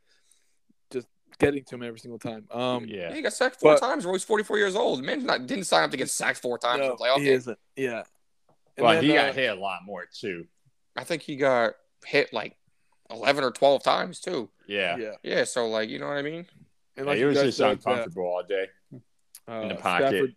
just 0.91 1.07
getting 1.39 1.65
to 1.65 1.75
him 1.75 1.83
every 1.83 1.99
single 1.99 2.19
time. 2.19 2.47
Um, 2.51 2.87
Yeah, 2.87 3.09
Yeah, 3.11 3.15
he 3.15 3.21
got 3.23 3.33
sacked 3.33 3.61
four 3.61 3.75
But- 3.75 3.81
times. 3.81 4.07
Roy's 4.07 4.25
44 4.25 4.57
years 4.59 4.75
old. 4.77 5.03
Man, 5.05 5.27
not 5.27 5.47
didn't 5.47 5.65
sign 5.65 5.85
up 5.85 5.91
to 5.91 5.97
get 5.97 6.09
sacked 6.09 6.39
four 6.39 6.59
times 6.59 6.81
in 6.81 6.87
no, 6.89 6.95
a 6.95 6.97
playoff 6.97 7.19
he 7.19 7.25
game. 7.25 7.35
isn't. 7.35 7.59
Yeah, 7.77 7.99
And 7.99 8.05
but 8.79 8.95
then, 8.95 9.05
he 9.05 9.17
uh, 9.19 9.27
got 9.27 9.35
hit 9.35 9.51
a 9.57 9.61
lot 9.61 9.81
more 9.85 10.07
too. 10.07 10.47
I 10.97 11.05
think 11.05 11.23
he 11.23 11.37
got 11.37 11.75
hit 12.07 12.33
like 12.33 12.57
11 13.11 13.45
or 13.45 13.51
12 13.51 13.83
times 13.83 14.21
too. 14.21 14.51
Yeah, 14.67 14.97
Yeah, 14.97 15.17
Yeah, 15.23 15.45
so 15.45 15.69
like 15.69 15.91
you 15.91 15.99
know 15.99 16.07
what 16.09 16.17
I 16.17 16.23
mean. 16.23 16.47
and 16.97 17.07
Yeah, 17.07 17.15
he 17.15 17.25
was 17.25 17.37
just 17.39 17.59
said, 17.59 17.67
that, 17.67 17.73
uncomfortable 17.91 18.25
all 18.27 18.43
day. 18.49 18.69
uh, 19.49 19.53
in 19.53 19.69
the 19.69 19.75
pocket. 19.75 20.09
Stafford, 20.09 20.37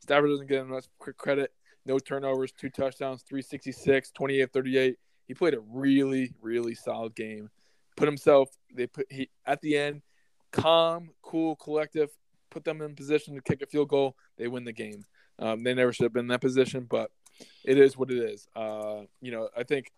Stafford 0.00 0.30
doesn't 0.30 0.46
get 0.46 0.60
enough 0.64 0.86
credit. 0.98 1.52
No 1.86 1.98
turnovers, 1.98 2.52
two 2.52 2.68
touchdowns, 2.68 3.22
366, 3.22 4.10
28 4.10 4.52
38. 4.52 4.96
He 5.26 5.34
played 5.34 5.54
a 5.54 5.60
really, 5.60 6.34
really 6.42 6.74
solid 6.74 7.14
game. 7.14 7.48
Put 7.96 8.06
himself, 8.08 8.50
they 8.74 8.86
put 8.86 9.06
he 9.10 9.30
at 9.46 9.60
the 9.60 9.78
end, 9.78 10.02
calm, 10.52 11.10
cool, 11.22 11.56
collective, 11.56 12.10
put 12.50 12.64
them 12.64 12.82
in 12.82 12.94
position 12.94 13.34
to 13.34 13.40
kick 13.40 13.62
a 13.62 13.66
field 13.66 13.88
goal. 13.88 14.16
They 14.36 14.48
win 14.48 14.64
the 14.64 14.72
game. 14.72 15.04
Um, 15.38 15.62
they 15.62 15.74
never 15.74 15.92
should 15.92 16.04
have 16.04 16.12
been 16.12 16.24
in 16.24 16.28
that 16.28 16.40
position, 16.40 16.86
but 16.88 17.10
it 17.64 17.78
is 17.78 17.96
what 17.96 18.10
it 18.10 18.18
is. 18.18 18.48
Uh, 18.56 19.02
you 19.20 19.30
know, 19.30 19.48
I 19.56 19.62
think 19.62 19.92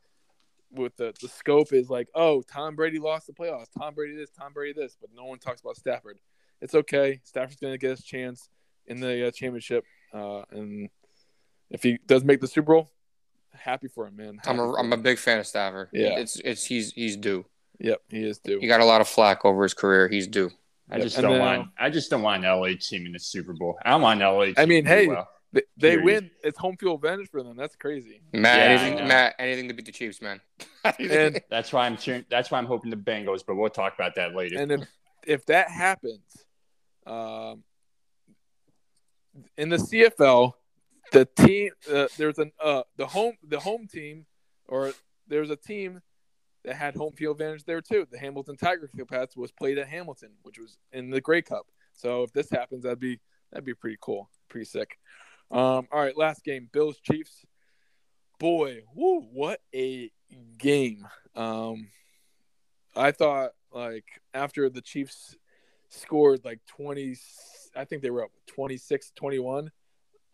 with 0.70 0.96
the, 0.96 1.14
the 1.20 1.28
scope 1.28 1.72
is 1.72 1.88
like, 1.88 2.08
oh, 2.14 2.42
Tom 2.42 2.76
Brady 2.76 2.98
lost 2.98 3.26
the 3.26 3.32
playoffs. 3.32 3.68
Tom 3.76 3.94
Brady 3.94 4.16
this, 4.16 4.30
Tom 4.30 4.52
Brady 4.52 4.78
this, 4.78 4.96
but 5.00 5.10
no 5.14 5.24
one 5.24 5.38
talks 5.38 5.60
about 5.60 5.76
Stafford. 5.76 6.18
It's 6.60 6.74
okay. 6.74 7.20
Stafford's 7.24 7.60
going 7.60 7.72
to 7.72 7.78
get 7.78 7.90
his 7.90 8.04
chance 8.04 8.48
in 8.86 9.00
the 9.00 9.28
uh, 9.28 9.30
championship, 9.30 9.84
uh, 10.12 10.42
and 10.50 10.88
if 11.70 11.82
he 11.82 11.98
does 12.06 12.24
make 12.24 12.40
the 12.40 12.48
Super 12.48 12.74
Bowl, 12.74 12.90
happy 13.54 13.88
for 13.88 14.06
him, 14.06 14.16
man. 14.16 14.28
I'm 14.28 14.56
Happy 14.56 14.58
a, 14.58 14.62
for 14.72 14.78
I'm 14.80 14.92
a 14.92 14.96
big 14.96 15.18
fan 15.18 15.38
of 15.38 15.46
Stafford. 15.46 15.88
Yeah. 15.92 16.18
it's 16.18 16.36
it's 16.44 16.64
he's 16.64 16.92
he's 16.92 17.16
due. 17.16 17.44
Yep, 17.80 18.00
he 18.08 18.24
is 18.24 18.38
due. 18.38 18.58
He 18.60 18.66
got 18.66 18.80
a 18.80 18.84
lot 18.84 19.00
of 19.00 19.08
flack 19.08 19.44
over 19.44 19.62
his 19.62 19.74
career. 19.74 20.08
He's 20.08 20.26
due. 20.26 20.50
I 20.90 20.96
Yep. 20.96 21.02
just 21.04 21.16
And 21.18 21.22
don't 21.24 21.32
then, 21.32 21.40
want. 21.40 21.60
uh, 21.60 21.64
I 21.78 21.90
just 21.90 22.10
don't 22.10 22.22
want 22.22 22.44
an 22.44 22.50
LA 22.50 22.70
team 22.80 23.06
in 23.06 23.12
the 23.12 23.18
Super 23.20 23.52
Bowl. 23.52 23.78
I 23.84 23.90
don't 23.90 24.00
want 24.02 24.20
LA. 24.20 24.46
Team 24.46 24.54
I 24.56 24.66
mean, 24.66 24.84
hey, 24.84 25.06
well. 25.06 25.28
They, 25.50 25.62
they 25.78 25.96
win. 25.96 26.30
It's 26.44 26.58
home 26.58 26.76
field 26.76 27.02
advantage 27.02 27.30
for 27.30 27.42
them. 27.42 27.56
That's 27.56 27.74
crazy. 27.74 28.20
Matt, 28.34 28.58
Yeah, 28.58 28.80
anything. 28.82 29.08
Matt, 29.08 29.34
anything 29.38 29.68
to 29.68 29.74
beat 29.74 29.86
the 29.86 29.92
Chiefs, 29.92 30.20
man. 30.20 30.40
And 30.98 31.40
that's 31.50 31.72
why 31.72 31.86
I'm 31.86 31.96
cheering. 31.96 32.24
That's 32.30 32.50
why 32.50 32.58
I'm 32.58 32.66
hoping 32.66 32.90
the 32.90 32.96
Bengals. 32.98 33.42
But 33.46 33.56
we'll 33.56 33.70
talk 33.70 33.94
about 33.94 34.14
that 34.16 34.34
later. 34.34 34.58
and 34.58 34.72
if 34.72 34.88
if 35.26 35.46
that 35.46 35.70
happens, 35.70 36.20
um, 37.06 37.62
in 39.56 39.68
the 39.70 39.76
CFL, 39.76 40.52
the 41.12 41.24
team 41.24 41.70
uh, 41.92 42.08
there's 42.16 42.38
an 42.38 42.52
uh 42.62 42.82
the 42.96 43.06
home 43.06 43.34
the 43.46 43.60
home 43.60 43.86
team 43.86 44.26
or 44.68 44.92
there's 45.26 45.50
a 45.50 45.56
team 45.56 46.00
that 46.64 46.76
had 46.76 46.94
home 46.94 47.12
field 47.12 47.40
advantage 47.40 47.64
there 47.64 47.80
too. 47.80 48.06
The 48.10 48.18
Hamilton 48.18 48.56
Tiger 48.56 48.90
Cats 49.10 49.36
was 49.36 49.52
played 49.52 49.78
at 49.78 49.88
Hamilton, 49.88 50.32
which 50.42 50.58
was 50.58 50.76
in 50.92 51.10
the 51.10 51.20
Grey 51.20 51.42
Cup. 51.42 51.66
So 51.94 52.22
if 52.22 52.32
this 52.32 52.50
happens, 52.50 52.82
that'd 52.82 52.98
be 52.98 53.20
that'd 53.50 53.64
be 53.64 53.74
pretty 53.74 53.98
cool, 54.00 54.28
pretty 54.48 54.66
sick. 54.66 54.98
Um, 55.50 55.88
all 55.90 56.00
right, 56.00 56.16
last 56.16 56.44
game, 56.44 56.68
Bills 56.72 57.00
Chiefs. 57.00 57.44
Boy, 58.38 58.82
woo, 58.94 59.22
what 59.32 59.60
a 59.74 60.12
game! 60.58 61.08
Um, 61.34 61.88
I 62.94 63.10
thought 63.12 63.52
like 63.72 64.06
after 64.34 64.68
the 64.68 64.80
Chiefs 64.80 65.36
scored 65.88 66.44
like 66.44 66.60
20 66.66 67.16
I 67.74 67.84
think 67.84 68.02
they 68.02 68.10
were 68.10 68.24
up 68.24 68.30
26 68.46 69.12
21. 69.14 69.70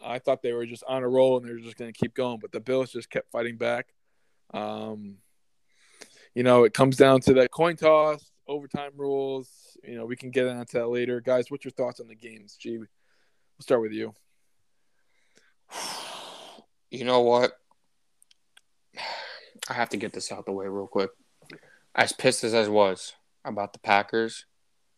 I 0.04 0.18
thought 0.18 0.42
they 0.42 0.52
were 0.52 0.66
just 0.66 0.84
on 0.86 1.02
a 1.02 1.08
roll 1.08 1.38
and 1.38 1.48
they 1.48 1.52
were 1.52 1.60
just 1.60 1.76
going 1.76 1.92
to 1.92 1.98
keep 1.98 2.14
going, 2.14 2.38
but 2.40 2.52
the 2.52 2.60
Bills 2.60 2.92
just 2.92 3.10
kept 3.10 3.30
fighting 3.30 3.56
back. 3.56 3.88
Um 4.52 5.16
you 6.34 6.42
know, 6.42 6.64
it 6.64 6.74
comes 6.74 6.96
down 6.96 7.20
to 7.22 7.34
that 7.34 7.52
coin 7.52 7.76
toss, 7.76 8.30
overtime 8.48 8.90
rules. 8.96 9.48
You 9.84 9.96
know, 9.96 10.04
we 10.04 10.16
can 10.16 10.30
get 10.30 10.46
into 10.46 10.78
that 10.78 10.88
later. 10.88 11.20
Guys, 11.20 11.50
what's 11.50 11.64
your 11.64 11.72
thoughts 11.72 12.00
on 12.00 12.08
the 12.08 12.14
games? 12.16 12.56
Gee, 12.58 12.78
we'll 12.78 12.86
start 13.60 13.80
with 13.80 13.92
you. 13.92 14.14
You 16.90 17.04
know 17.04 17.22
what? 17.22 17.50
I 19.68 19.72
have 19.72 19.88
to 19.88 19.96
get 19.96 20.12
this 20.12 20.30
out 20.30 20.46
the 20.46 20.52
way 20.52 20.68
real 20.68 20.86
quick. 20.86 21.10
As 21.92 22.12
pissed 22.12 22.44
as 22.44 22.54
I 22.54 22.68
was 22.68 23.14
about 23.44 23.72
the 23.72 23.80
Packers, 23.80 24.46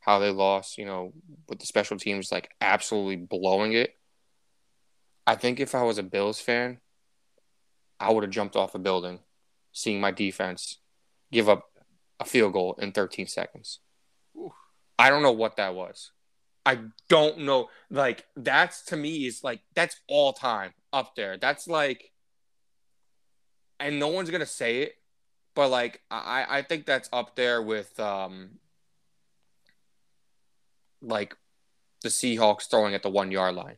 how 0.00 0.18
they 0.18 0.30
lost, 0.30 0.76
you 0.76 0.84
know, 0.84 1.14
with 1.48 1.59
the 1.59 1.64
special 1.64 1.96
teams 1.96 2.30
like 2.30 2.50
absolutely 2.61 3.16
blowing 3.16 3.72
it. 3.72 3.95
I 5.27 5.35
think 5.35 5.61
if 5.61 5.74
I 5.74 5.83
was 5.83 5.99
a 5.99 6.03
Bills 6.03 6.41
fan, 6.41 6.79
I 7.99 8.12
would 8.12 8.22
have 8.22 8.33
jumped 8.33 8.57
off 8.57 8.74
a 8.74 8.79
building, 8.79 9.20
seeing 9.72 10.01
my 10.01 10.11
defense 10.11 10.79
give 11.33 11.49
up 11.49 11.70
a 12.20 12.24
field 12.24 12.53
goal 12.53 12.79
in 12.81 12.93
13 12.93 13.27
seconds. 13.27 13.81
Oof. 14.39 14.53
I 14.99 15.11
don't 15.11 15.22
know 15.22 15.33
what 15.33 15.57
that 15.57 15.74
was. 15.74 16.12
I 16.64 16.81
don't 17.09 17.41
know. 17.41 17.68
Like 17.91 18.27
that's 18.37 18.83
to 18.87 18.97
me 18.97 19.27
is 19.27 19.45
like 19.45 19.61
that's 19.74 20.01
all 20.09 20.33
time 20.33 20.72
up 20.93 21.14
there. 21.14 21.37
That's 21.37 21.68
like, 21.68 22.11
and 23.79 24.01
no 24.01 24.09
one's 24.09 24.31
gonna 24.31 24.47
say 24.47 24.83
it, 24.83 24.95
but 25.55 25.68
like 25.68 26.01
I 26.11 26.45
I 26.49 26.62
think 26.62 26.87
that's 26.87 27.09
up 27.12 27.37
there 27.37 27.62
with 27.62 27.99
um 28.01 28.59
like 31.01 31.37
the 32.03 32.09
Seahawks 32.09 32.68
throwing 32.68 32.95
at 32.95 33.03
the 33.03 33.11
one 33.11 33.31
yard 33.31 33.55
line. 33.55 33.77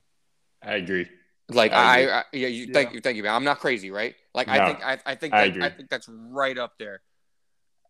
I 0.62 0.76
agree. 0.76 1.08
Like 1.48 1.72
I 1.72 1.76
I. 1.76 2.18
I 2.18 2.24
yeah, 2.32 2.48
you 2.48 2.72
thank 2.72 2.92
you, 2.92 3.00
thank 3.00 3.16
you, 3.16 3.22
man. 3.22 3.34
I'm 3.34 3.44
not 3.44 3.58
crazy, 3.58 3.90
right? 3.90 4.14
Like 4.34 4.48
No, 4.48 4.54
I 4.54 4.66
think 4.66 4.84
I, 4.84 4.98
I 5.06 5.14
think 5.14 5.34
I 5.34 5.48
that. 5.48 5.62
I 5.62 5.70
think 5.70 5.88
that's 5.88 6.08
right 6.08 6.58
up 6.58 6.74
there 6.78 7.02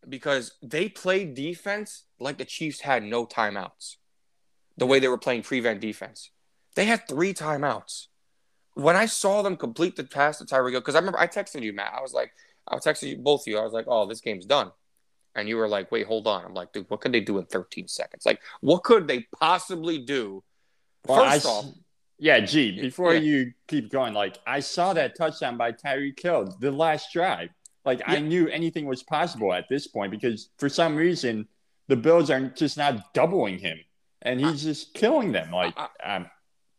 because 0.09 0.53
they 0.63 0.89
played 0.89 1.35
defense 1.35 2.05
like 2.21 2.39
the 2.39 2.45
Chiefs 2.45 2.81
had 2.81 3.03
no 3.03 3.27
timeouts. 3.27 3.97
The 4.77 4.87
way 4.87 5.01
they 5.01 5.09
were 5.09 5.19
playing 5.19 5.43
prevent 5.43 5.81
defense, 5.81 6.31
they 6.77 6.85
had 6.85 7.09
three 7.09 7.35
timeouts. 7.35 8.07
When 8.75 8.95
I 8.95 9.07
saw 9.07 9.43
them 9.43 9.57
complete 9.57 9.97
the 9.97 10.05
pass 10.05 10.39
to 10.39 10.45
Tyreek 10.45 10.71
Hill, 10.71 10.81
because 10.81 10.95
I 10.95 10.99
remember 10.99 11.19
I 11.19 11.27
texted 11.27 11.63
you, 11.63 11.73
Matt. 11.73 11.95
I 11.97 12.01
was 12.01 12.13
like, 12.13 12.31
I 12.69 12.77
texted 12.77 13.09
you 13.09 13.17
both 13.17 13.41
of 13.43 13.49
you. 13.49 13.59
I 13.59 13.65
was 13.65 13.73
like, 13.73 13.87
oh, 13.89 14.07
this 14.07 14.21
game's 14.21 14.47
done. 14.47 14.71
And 15.35 15.49
you 15.49 15.57
were 15.57 15.69
like, 15.69 15.91
wait, 15.91 16.07
hold 16.07 16.29
on. 16.29 16.45
I'm 16.45 16.55
like, 16.55 16.73
dude, 16.73 16.89
what 16.89 17.01
could 17.01 17.13
they 17.13 17.21
do 17.21 17.39
in 17.39 17.47
13 17.47 17.89
seconds? 17.89 18.25
Like, 18.25 18.41
what 18.61 18.85
could 18.85 19.09
they 19.09 19.27
possibly 19.41 19.99
do? 19.99 20.45
Well, 21.07 21.23
I 21.23 21.31
First 21.31 21.47
s- 21.47 21.47
off, 21.47 21.65
Yeah, 22.19 22.41
G, 22.41 22.81
before 22.81 23.14
Yeah. 23.14 23.21
you 23.21 23.53
keep 23.69 23.91
going, 23.91 24.12
like 24.12 24.39
I 24.47 24.61
saw 24.61 24.93
that 24.95 25.16
touchdown 25.16 25.57
by 25.57 25.73
Tyreek 25.73 26.21
Hill, 26.21 26.57
the 26.61 26.71
last 26.73 27.12
drive. 27.12 27.51
Like 27.85 28.03
I 28.07 28.19
knew 28.19 28.49
anything 28.49 28.87
was 28.87 29.03
possible 29.03 29.53
at 29.53 29.69
this 29.69 29.87
point 29.87 30.11
because 30.11 30.51
for 30.59 30.69
some 30.69 30.97
reason 30.97 31.47
the 31.87 31.97
Bills 31.97 32.29
are 32.31 32.41
just 32.49 32.77
not 32.77 33.14
doubling 33.14 33.59
him, 33.59 33.79
and 34.23 34.39
he's 34.41 34.62
just 34.62 34.93
killing 34.95 35.33
them. 35.33 35.51
Like, 35.51 35.75
I- 35.79 36.16
um, 36.16 36.31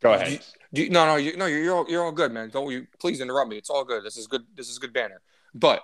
go 0.01 0.13
ahead. 0.13 0.45
Do 0.71 0.83
you, 0.83 0.89
no, 0.91 1.05
no, 1.05 1.15
you, 1.15 1.35
no, 1.35 1.45
you're 1.47 1.63
you're 1.63 1.75
all, 1.75 1.85
you're 1.89 2.03
all 2.03 2.11
good, 2.11 2.31
man. 2.31 2.49
Don't 2.49 2.69
you 2.69 2.85
please 2.99 3.21
interrupt 3.21 3.49
me. 3.49 3.57
It's 3.57 3.69
all 3.71 3.83
good. 3.85 4.03
This 4.03 4.17
is 4.17 4.27
good. 4.27 4.43
This 4.55 4.69
is 4.69 4.77
good 4.77 4.93
banner. 4.93 5.21
But 5.55 5.83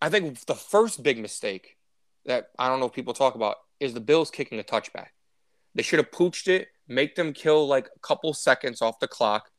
I 0.00 0.08
think 0.08 0.46
the 0.46 0.54
first 0.54 1.02
big 1.02 1.18
mistake 1.18 1.76
that 2.24 2.50
I 2.58 2.68
don't 2.68 2.80
know 2.80 2.86
if 2.86 2.92
people 2.92 3.12
talk 3.14 3.34
about 3.34 3.56
is 3.80 3.92
the 3.94 4.00
Bills 4.00 4.30
kicking 4.30 4.58
a 4.58 4.62
touchback. 4.62 5.08
They 5.74 5.82
should 5.82 5.98
have 5.98 6.10
pooched 6.10 6.48
it, 6.48 6.68
make 6.88 7.14
them 7.14 7.32
kill 7.32 7.66
like 7.66 7.88
a 7.94 7.98
couple 8.00 8.32
seconds 8.34 8.82
off 8.82 8.98
the 8.98 9.08
clock. 9.08 9.50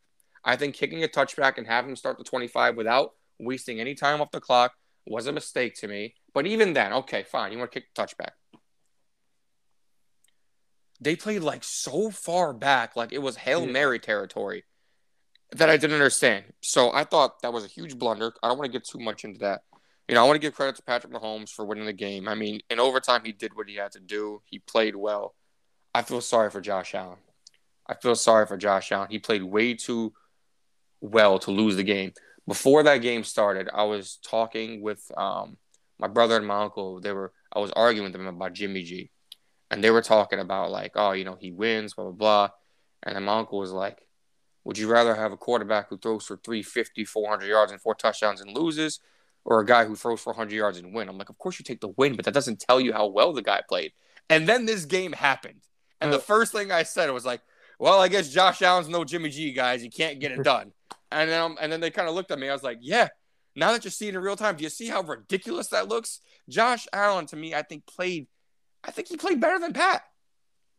I 0.43 0.55
think 0.55 0.75
kicking 0.75 1.03
a 1.03 1.07
touchback 1.07 1.57
and 1.57 1.67
having 1.67 1.89
them 1.89 1.95
start 1.95 2.17
the 2.17 2.23
25 2.23 2.75
without 2.75 3.13
wasting 3.39 3.80
any 3.80 3.93
time 3.95 4.21
off 4.21 4.32
the 4.32 4.39
clock 4.39 4.73
was 5.05 5.27
a 5.27 5.32
mistake 5.32 5.75
to 5.75 5.88
me. 5.88 6.15
But 6.34 6.47
even 6.47 6.73
then, 6.73 6.93
okay, 6.93 7.23
fine. 7.23 7.51
You 7.51 7.57
want 7.57 7.71
to 7.71 7.80
kick 7.80 7.89
the 7.93 8.01
touchback. 8.01 8.32
They 11.01 11.15
played 11.15 11.41
like 11.43 11.63
so 11.63 12.09
far 12.09 12.53
back, 12.53 12.95
like 12.95 13.13
it 13.13 13.21
was 13.21 13.38
Hail 13.38 13.65
Yeah. 13.65 13.71
Mary 13.71 13.99
territory 13.99 14.65
that 15.51 15.69
I 15.69 15.77
didn't 15.77 15.95
understand. 15.95 16.45
So 16.61 16.91
I 16.91 17.03
thought 17.03 17.41
that 17.41 17.53
was 17.53 17.63
a 17.63 17.67
huge 17.67 17.97
blunder. 17.97 18.34
I 18.43 18.47
don't 18.47 18.57
want 18.57 18.71
to 18.71 18.77
get 18.77 18.88
too 18.88 18.99
much 18.99 19.23
into 19.23 19.39
that. 19.39 19.61
You 20.07 20.15
know, 20.15 20.23
I 20.23 20.27
want 20.27 20.36
to 20.36 20.39
give 20.39 20.55
credit 20.55 20.75
to 20.75 20.84
Patrick 20.84 21.13
Mahomes 21.13 21.49
for 21.49 21.65
winning 21.65 21.86
the 21.86 21.93
game. 21.93 22.27
I 22.27 22.36
mean, 22.36 22.61
in 22.69 22.80
overtime, 22.80 23.21
he 23.23 23.32
did 23.32 23.55
what 23.55 23.69
he 23.69 23.75
had 23.75 23.91
to 23.93 23.99
do. 23.99 24.41
He 24.45 24.59
played 24.59 24.95
well. 24.95 25.36
I 25.93 26.01
feel 26.01 26.21
sorry 26.21 26.49
for 26.51 26.61
Josh 26.61 26.93
Allen. 26.93 27.17
I 27.87 27.95
feel 27.95 28.15
sorry 28.15 28.45
for 28.45 28.57
Josh 28.57 28.91
Allen. 28.91 29.09
He 29.09 29.19
played 29.19 29.43
way 29.43 29.73
too 29.73 30.13
well 31.01 31.39
to 31.39 31.51
lose 31.51 31.75
the 31.75 31.83
game. 31.83 32.13
Before 32.47 32.83
that 32.83 32.97
game 32.97 33.23
started, 33.23 33.69
I 33.73 33.83
was 33.83 34.17
talking 34.23 34.81
with 34.81 35.11
um, 35.17 35.57
my 35.99 36.07
brother 36.07 36.37
and 36.37 36.47
my 36.47 36.61
uncle. 36.61 36.99
They 36.99 37.11
were 37.11 37.33
I 37.51 37.59
was 37.59 37.71
arguing 37.71 38.05
with 38.05 38.13
them 38.13 38.27
about 38.27 38.53
Jimmy 38.53 38.83
G, 38.83 39.11
and 39.71 39.83
they 39.83 39.91
were 39.91 40.01
talking 40.01 40.39
about 40.39 40.71
like, 40.71 40.91
oh, 40.95 41.11
you 41.11 41.25
know, 41.25 41.37
he 41.39 41.51
wins, 41.51 41.93
blah 41.93 42.05
blah 42.05 42.13
blah. 42.13 42.49
And 43.03 43.15
then 43.15 43.23
my 43.23 43.39
uncle 43.39 43.59
was 43.59 43.71
like, 43.71 43.99
would 44.63 44.77
you 44.77 44.87
rather 44.87 45.15
have 45.15 45.31
a 45.31 45.37
quarterback 45.37 45.89
who 45.89 45.97
throws 45.97 46.25
for 46.25 46.37
350, 46.37 47.05
400 47.05 47.47
yards 47.47 47.71
and 47.71 47.81
four 47.81 47.95
touchdowns 47.95 48.41
and 48.41 48.55
loses, 48.55 48.99
or 49.45 49.59
a 49.59 49.65
guy 49.65 49.85
who 49.85 49.95
throws 49.95 50.21
for 50.21 50.31
100 50.31 50.53
yards 50.53 50.77
and 50.77 50.93
win? 50.93 51.09
I'm 51.09 51.17
like, 51.17 51.29
of 51.29 51.37
course 51.37 51.59
you 51.59 51.63
take 51.63 51.81
the 51.81 51.93
win, 51.97 52.15
but 52.15 52.25
that 52.25 52.33
doesn't 52.33 52.59
tell 52.59 52.79
you 52.79 52.93
how 52.93 53.07
well 53.07 53.33
the 53.33 53.41
guy 53.41 53.61
played. 53.67 53.93
And 54.29 54.47
then 54.47 54.65
this 54.65 54.85
game 54.85 55.13
happened, 55.13 55.61
and 56.01 56.11
the 56.13 56.17
Uh. 56.17 56.21
first 56.21 56.51
thing 56.51 56.71
I 56.71 56.83
said 56.83 57.09
was 57.11 57.25
like, 57.25 57.41
well, 57.79 57.99
I 58.01 58.07
guess 58.07 58.29
Josh 58.29 58.61
Allen's 58.61 58.89
no 58.89 59.03
Jimmy 59.05 59.29
G, 59.29 59.51
guys. 59.53 59.83
You 59.83 59.89
can't 59.89 60.19
get 60.19 60.31
it 60.31 60.43
done. 60.43 60.71
and 61.11 61.29
then, 61.29 61.41
um, 61.41 61.57
and 61.61 61.71
then 61.71 61.79
they 61.79 61.91
kind 61.91 62.07
of 62.09 62.15
looked 62.15 62.31
at 62.31 62.39
me. 62.39 62.49
I 62.49 62.53
was 62.53 62.63
like, 62.63 62.77
yeah. 62.81 63.07
Now 63.55 63.71
that 63.71 63.83
you're 63.83 63.91
seeing 63.91 64.13
it 64.13 64.17
in 64.17 64.23
real 64.23 64.35
time, 64.35 64.55
do 64.57 64.63
you 64.63 64.69
see 64.69 64.87
how 64.87 65.01
ridiculous 65.01 65.67
that 65.67 65.87
looks? 65.87 66.19
Josh 66.47 66.87
Allen, 66.93 67.25
to 67.27 67.35
me, 67.35 67.53
I 67.55 67.61
think 67.63 67.85
played. 67.87 68.27
I 68.83 68.91
think 68.91 69.07
he 69.07 69.17
played 69.17 69.39
better 69.41 69.59
than 69.59 69.73
Pat. 69.73 70.03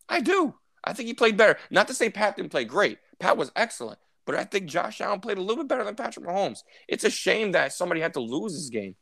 I 0.09 0.21
do. 0.21 0.55
I 0.83 0.93
think 0.95 1.07
he 1.09 1.15
played 1.15 1.37
better. 1.37 1.59
Not 1.71 1.89
to 1.89 1.95
say 1.95 2.09
Pat 2.11 2.37
didn't 2.37 2.51
play 2.51 2.65
great. 2.65 2.99
Pat 3.19 3.37
was 3.37 3.53
excellent, 3.55 3.99
but 4.25 4.35
I 4.35 4.45
think 4.45 4.67
Josh 4.67 5.01
Allen 5.01 5.21
played 5.21 5.37
a 5.37 5.43
little 5.43 5.63
bit 5.63 5.69
better 5.69 5.85
than 5.85 5.95
Patrick 5.95 6.25
Mahomes. 6.25 6.63
It's 6.89 7.05
a 7.05 7.11
shame 7.11 7.53
that 7.53 7.73
somebody 7.75 8.01
had 8.01 8.15
to 8.15 8.21
lose 8.21 8.55
this 8.55 8.71
game, 8.71 8.97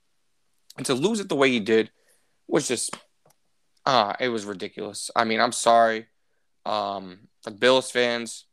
and 0.76 0.84
to 0.86 0.94
lose 0.94 1.20
it 1.20 1.28
the 1.28 1.36
way 1.36 1.50
he 1.50 1.60
did 1.60 1.90
was 2.48 2.66
just 2.66 2.96
ah, 3.88 4.14
it 4.20 4.28
was 4.28 4.44
ridiculous. 4.44 5.10
I 5.16 5.24
mean, 5.24 5.40
I'm 5.40 5.52
sorry, 5.52 6.06
um, 6.66 7.20
the 7.44 7.50
Bills 7.50 7.90
fans, 7.90 8.44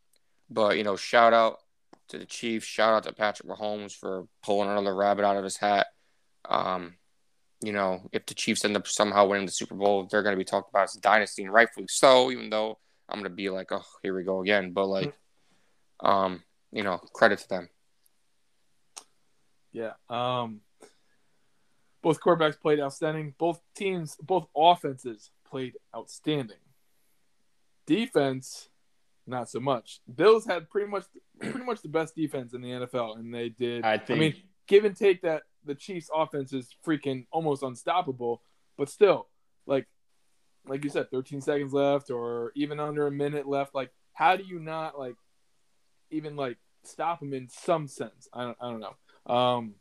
but 0.50 0.78
you 0.78 0.84
know, 0.84 0.96
shout 0.96 1.34
out 1.34 1.60
to 2.08 2.18
the 2.18 2.26
Chiefs, 2.26 2.66
shout 2.66 2.94
out 2.94 3.04
to 3.04 3.14
Patrick 3.14 3.50
Mahomes 3.50 3.94
for 3.94 4.28
pulling 4.42 4.70
another 4.70 4.96
rabbit 4.96 5.26
out 5.26 5.36
of 5.36 5.44
his 5.44 5.58
hat. 5.58 5.88
Um, 6.48 6.96
you 7.62 7.74
know, 7.74 8.08
if 8.14 8.26
the 8.26 8.34
Chiefs 8.34 8.64
end 8.64 8.78
up 8.78 8.88
somehow 8.88 9.28
winning 9.28 9.46
the 9.46 9.52
Super 9.52 9.76
Bowl, 9.76 10.08
they're 10.10 10.24
going 10.24 10.36
to 10.36 10.40
be 10.40 10.46
talked 10.46 10.70
about 10.70 10.86
as 10.86 10.96
a 10.96 11.02
dynasty, 11.02 11.44
and 11.44 11.54
rightfully 11.54 11.88
so. 11.90 12.32
Even 12.32 12.50
though 12.50 12.80
I'm 13.10 13.20
going 13.20 13.30
to 13.30 13.36
be 13.36 13.50
like, 13.50 13.72
oh, 13.72 13.84
here 14.04 14.16
we 14.16 14.24
go 14.24 14.42
again. 14.42 14.72
But 14.72 14.88
like, 14.88 15.14
um, 16.00 16.44
you 16.72 16.84
know, 16.84 16.98
credit 17.14 17.40
to 17.40 17.50
them. 17.50 17.70
Yeah. 19.74 19.94
Um, 20.10 20.62
both 22.06 22.22
quarterbacks 22.22 22.62
played 22.62 22.80
outstanding. 22.80 23.34
Both 23.40 23.62
teams, 23.76 24.16
both 24.22 24.46
offenses 24.56 25.32
played 25.44 25.74
outstanding. 25.96 26.60
Defense, 27.88 28.70
not 29.26 29.50
so 29.50 29.60
much. 29.60 30.02
Bills 30.14 30.46
had 30.46 30.70
pretty 30.70 30.88
much 30.88 31.06
pretty 31.40 31.66
much 31.66 31.82
the 31.82 31.90
best 31.90 32.16
defense 32.16 32.54
in 32.54 32.62
the 32.62 32.70
NFL, 32.70 33.18
and 33.18 33.34
they 33.34 33.50
did. 33.50 33.84
I 33.84 33.98
think. 33.98 34.18
I 34.18 34.20
mean, 34.20 34.36
give 34.68 34.86
and 34.86 34.96
take 34.96 35.24
that 35.24 35.44
the 35.64 35.74
Chiefs' 35.74 36.12
offense 36.16 36.54
is 36.54 36.70
freaking 36.86 37.26
almost 37.32 37.64
unstoppable, 37.64 38.44
but 38.78 38.88
still, 38.88 39.28
like 39.66 39.88
like 40.68 40.84
you 40.84 40.92
said, 40.92 41.10
13 41.10 41.42
seconds 41.42 41.74
left, 41.74 42.12
or 42.12 42.52
even 42.56 42.80
under 42.80 43.08
a 43.08 43.12
minute 43.12 43.48
left. 43.48 43.74
Like, 43.74 43.90
how 44.14 44.36
do 44.36 44.44
you 44.44 44.60
not 44.60 45.00
like 45.00 45.16
even 46.12 46.36
like 46.36 46.58
stop 46.84 47.20
them 47.20 47.34
in 47.34 47.50
some 47.50 47.88
sense? 47.88 48.30
I 48.32 48.44
don't, 48.44 48.58
I 48.62 48.70
don't 48.70 48.80
know. 48.80 49.34
Um, 49.34 49.74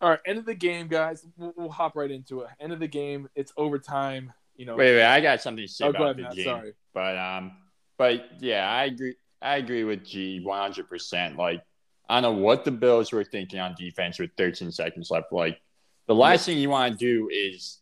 all 0.00 0.10
right, 0.10 0.20
end 0.26 0.38
of 0.38 0.44
the 0.46 0.54
game, 0.54 0.88
guys. 0.88 1.24
We'll, 1.36 1.52
we'll 1.56 1.70
hop 1.70 1.96
right 1.96 2.10
into 2.10 2.42
it. 2.42 2.48
End 2.60 2.72
of 2.72 2.78
the 2.80 2.88
game. 2.88 3.28
It's 3.34 3.52
overtime. 3.56 4.32
You 4.56 4.66
know. 4.66 4.76
wait, 4.76 4.96
wait, 4.96 5.04
I 5.04 5.20
got 5.20 5.40
something 5.40 5.64
to 5.64 5.72
say 5.72 5.84
oh, 5.86 5.92
go 5.92 5.98
about 5.98 6.04
ahead, 6.04 6.16
the 6.18 6.22
Matt. 6.22 6.34
game. 6.36 6.44
Sorry. 6.44 6.72
But 6.94 7.16
um, 7.18 7.52
but 7.96 8.24
yeah, 8.40 8.68
I 8.70 8.84
agree. 8.86 9.14
I 9.40 9.56
agree 9.56 9.84
with 9.84 10.04
G 10.04 10.40
one 10.44 10.60
hundred 10.60 10.88
percent. 10.88 11.36
Like 11.36 11.62
I 12.08 12.20
don't 12.20 12.34
know 12.36 12.42
what 12.42 12.64
the 12.64 12.70
Bills 12.72 13.12
were 13.12 13.24
thinking 13.24 13.60
on 13.60 13.74
defense 13.78 14.18
with 14.18 14.30
13 14.38 14.72
seconds 14.72 15.10
left. 15.10 15.32
Like 15.32 15.60
the 16.06 16.14
last 16.14 16.46
thing 16.46 16.58
you 16.58 16.70
want 16.70 16.92
to 16.92 16.98
do 16.98 17.28
is 17.30 17.78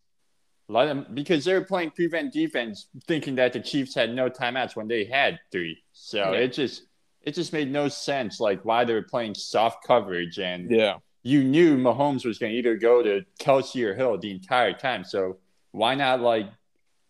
let 0.68 0.86
them 0.86 1.06
because 1.14 1.44
they 1.44 1.54
were 1.54 1.64
playing 1.64 1.92
prevent 1.92 2.32
defense, 2.32 2.88
thinking 3.06 3.36
that 3.36 3.52
the 3.52 3.60
Chiefs 3.60 3.94
had 3.94 4.12
no 4.14 4.28
timeouts 4.28 4.74
when 4.74 4.88
they 4.88 5.04
had 5.04 5.38
three. 5.52 5.78
So 5.92 6.32
Yeah. 6.32 6.40
it 6.40 6.52
just 6.52 6.82
it 7.22 7.34
just 7.34 7.52
made 7.52 7.70
no 7.70 7.88
sense. 7.88 8.38
Like 8.40 8.64
why 8.64 8.84
they 8.84 8.92
were 8.94 9.02
playing 9.02 9.34
soft 9.34 9.84
coverage 9.86 10.38
and 10.38 10.70
Yeah. 10.70 10.96
You 11.26 11.42
knew 11.42 11.76
Mahomes 11.76 12.24
was 12.24 12.38
going 12.38 12.52
to 12.52 12.58
either 12.58 12.76
go 12.76 13.02
to 13.02 13.24
Kelsey 13.40 13.84
or 13.84 13.96
Hill 13.96 14.16
the 14.16 14.30
entire 14.30 14.72
time. 14.72 15.02
So 15.02 15.38
why 15.72 15.96
not 15.96 16.20
like 16.20 16.46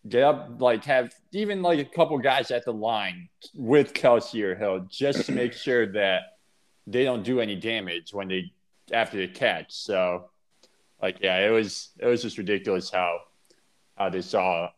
get 0.09 0.23
up, 0.23 0.59
like 0.59 0.83
have 0.85 1.13
even 1.33 1.61
like 1.61 1.77
a 1.77 1.85
couple 1.85 2.17
guys 2.17 2.49
at 2.49 2.65
the 2.65 2.73
line 2.73 3.29
with 3.53 3.93
Kelsey 3.93 4.43
or 4.43 4.55
Hill 4.55 4.87
just 4.89 5.27
to 5.27 5.31
make 5.31 5.53
sure 5.53 5.85
that 5.91 6.39
they 6.87 7.03
don't 7.03 7.21
do 7.21 7.39
any 7.39 7.55
damage 7.55 8.11
when 8.11 8.27
they 8.27 8.51
after 8.91 9.17
the 9.17 9.27
catch. 9.27 9.71
So 9.71 10.31
like 10.99 11.19
yeah, 11.21 11.45
it 11.45 11.51
was 11.51 11.89
it 11.99 12.07
was 12.07 12.23
just 12.23 12.39
ridiculous 12.39 12.89
how 12.89 13.19
how 13.97 14.09
this 14.09 14.33
all 14.33 14.69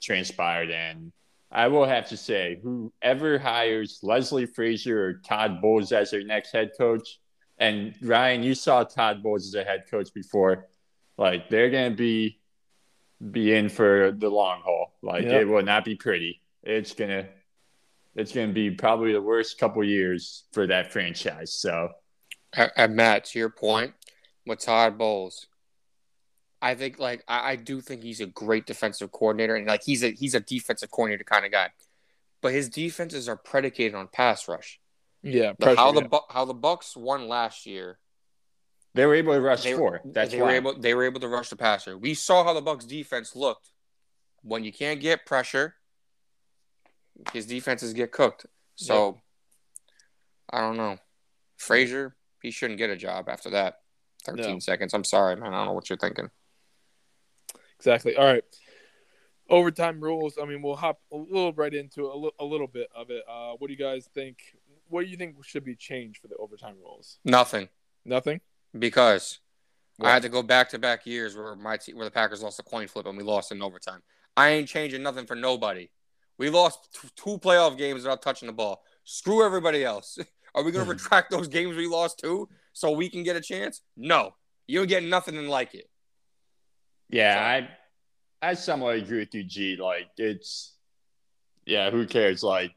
transpired 0.00 0.70
and 0.70 1.10
I 1.50 1.68
will 1.68 1.86
have 1.86 2.08
to 2.10 2.16
say, 2.16 2.60
whoever 2.62 3.38
hires 3.38 4.00
Leslie 4.02 4.46
Frazier 4.46 5.04
or 5.04 5.14
Todd 5.14 5.60
Bowles 5.62 5.92
as 5.92 6.10
their 6.10 6.24
next 6.24 6.52
head 6.52 6.72
coach, 6.76 7.20
and 7.58 7.94
Ryan, 8.02 8.42
you 8.42 8.54
saw 8.54 8.84
Todd 8.84 9.22
Bowles 9.22 9.46
as 9.46 9.54
a 9.54 9.64
head 9.64 9.84
coach 9.90 10.12
before. 10.12 10.68
Like 11.16 11.48
they're 11.48 11.70
gonna 11.70 11.94
be 11.94 12.40
be 13.30 13.54
in 13.54 13.68
for 13.68 14.12
the 14.12 14.28
long 14.28 14.60
haul. 14.62 14.94
Like 15.02 15.24
Yep. 15.24 15.32
it 15.32 15.44
will 15.46 15.62
not 15.62 15.84
be 15.84 15.94
pretty. 15.94 16.42
It's 16.62 16.92
gonna 16.94 17.28
it's 18.14 18.32
gonna 18.32 18.52
be 18.52 18.70
probably 18.70 19.12
the 19.12 19.22
worst 19.22 19.58
couple 19.58 19.82
years 19.84 20.44
for 20.52 20.66
that 20.66 20.92
franchise. 20.92 21.52
So 21.52 21.92
And, 22.52 22.70
and 22.76 22.96
Matt, 22.96 23.24
to 23.26 23.38
your 23.38 23.50
point, 23.50 23.94
with 24.46 24.60
Todd 24.60 24.98
Bowles, 24.98 25.46
I 26.62 26.74
think 26.74 26.98
like 26.98 27.24
I, 27.26 27.52
I 27.52 27.56
do 27.56 27.80
think 27.80 28.02
he's 28.02 28.20
a 28.20 28.26
great 28.26 28.66
defensive 28.66 29.12
coordinator, 29.12 29.56
and 29.56 29.66
like 29.66 29.82
he's 29.84 30.02
a 30.02 30.10
he's 30.10 30.34
a 30.34 30.40
defensive 30.40 30.90
coordinator 30.90 31.24
kind 31.24 31.44
of 31.44 31.52
guy. 31.52 31.70
But 32.42 32.52
his 32.52 32.68
defenses 32.68 33.28
are 33.28 33.36
predicated 33.36 33.94
on 33.94 34.08
pass 34.08 34.46
rush. 34.46 34.78
Yeah. 35.26 35.50
The- 35.50 35.56
pressure, 35.64 35.76
how 35.76 35.92
the 35.92 36.02
yeah. 36.02 36.06
Bu- 36.08 36.26
how 36.30 36.44
the 36.44 36.54
Bucks 36.54 36.96
won 36.96 37.28
last 37.28 37.66
year, 37.66 37.98
they 38.94 39.04
were 39.06 39.14
able 39.14 39.34
to 39.34 39.40
rush 39.40 39.62
they, 39.64 39.74
four. 39.74 40.00
That's 40.04 40.30
they 40.32 40.40
why. 40.40 40.46
were 40.46 40.54
able 40.54 40.78
they 40.78 40.94
were 40.94 41.04
able 41.04 41.20
to 41.20 41.28
rush 41.28 41.48
the 41.50 41.56
passer. 41.56 41.96
We 41.98 42.14
saw 42.14 42.44
how 42.44 42.52
the 42.54 42.62
Bucks 42.62 42.84
defense 42.84 43.34
looked 43.36 43.70
when 44.42 44.64
you 44.64 44.72
can't 44.72 45.00
get 45.00 45.26
pressure. 45.26 45.74
His 47.32 47.46
defenses 47.46 47.92
get 47.94 48.12
cooked. 48.12 48.46
So 48.76 49.20
I 50.50 50.60
don't 50.60 50.76
know. 50.76 50.98
Frazier, 51.56 52.14
he 52.42 52.50
shouldn't 52.50 52.78
get 52.78 52.90
a 52.90 52.96
job 52.96 53.28
after 53.28 53.50
that. 53.50 53.80
13 54.24 54.52
No. 54.54 54.58
seconds. 54.58 54.92
I'm 54.92 55.04
sorry, 55.04 55.36
man. 55.36 55.54
I 55.54 55.58
don't 55.58 55.66
know 55.66 55.72
what 55.72 55.88
you're 55.88 55.96
thinking. 55.96 56.30
Exactly. 57.78 58.16
All 58.16 58.24
right. 58.24 58.44
Overtime 59.48 60.00
rules. 60.00 60.38
I 60.40 60.44
mean, 60.44 60.60
we'll 60.62 60.76
hop 60.76 61.00
a 61.12 61.16
little 61.16 61.52
right 61.52 61.72
into 61.72 62.06
a, 62.06 62.16
li- 62.16 62.32
a 62.40 62.44
little 62.44 62.66
bit 62.66 62.88
of 62.94 63.10
it. 63.10 63.22
Uh, 63.28 63.52
what 63.58 63.68
do 63.68 63.72
you 63.72 63.78
guys 63.78 64.08
think? 64.12 64.38
What 64.88 65.04
do 65.04 65.10
you 65.10 65.16
think 65.16 65.36
should 65.44 65.64
be 65.64 65.74
changed 65.74 66.20
for 66.20 66.28
the 66.28 66.36
overtime 66.36 66.76
rules? 66.80 67.18
Nothing. 67.24 67.68
Nothing. 68.04 68.40
Because 68.78 69.40
What? 69.96 70.08
I 70.08 70.12
had 70.12 70.22
to 70.22 70.28
go 70.28 70.42
back 70.42 70.68
to 70.70 70.78
back 70.78 71.06
years 71.06 71.36
where 71.36 71.56
my 71.56 71.76
te- 71.76 71.94
where 71.94 72.04
the 72.04 72.10
Packers 72.10 72.42
lost 72.42 72.58
a 72.60 72.62
coin 72.62 72.86
flip 72.88 73.06
and 73.06 73.16
we 73.16 73.24
lost 73.24 73.52
in 73.52 73.62
overtime. 73.62 74.02
I 74.36 74.50
ain't 74.50 74.68
changing 74.68 75.02
nothing 75.02 75.26
for 75.26 75.34
nobody. 75.34 75.88
We 76.38 76.50
lost 76.50 77.00
t- 77.00 77.08
two 77.16 77.38
playoff 77.38 77.78
games 77.78 78.02
without 78.02 78.20
touching 78.22 78.46
the 78.46 78.52
ball. 78.52 78.82
Screw 79.04 79.44
everybody 79.44 79.84
else. 79.84 80.18
Are 80.54 80.62
we 80.62 80.70
going 80.72 80.84
to 80.86 80.92
retract 80.92 81.30
those 81.30 81.48
games 81.48 81.76
we 81.76 81.86
lost 81.86 82.18
too 82.18 82.48
so 82.72 82.90
we 82.92 83.08
can 83.08 83.22
get 83.22 83.36
a 83.36 83.40
chance? 83.40 83.82
No. 83.96 84.34
You 84.66 84.80
don't 84.80 84.88
get 84.88 85.02
nothing 85.02 85.36
and 85.36 85.48
like 85.48 85.74
it. 85.74 85.88
Yeah, 87.08 87.38
I 88.42 88.48
I 88.50 88.54
somewhat 88.54 88.96
agree 88.96 89.20
with 89.20 89.34
you, 89.34 89.44
G. 89.44 89.76
Like 89.76 90.08
it's 90.16 90.74
yeah, 91.64 91.90
who 91.90 92.06
cares? 92.06 92.42
Like 92.42 92.72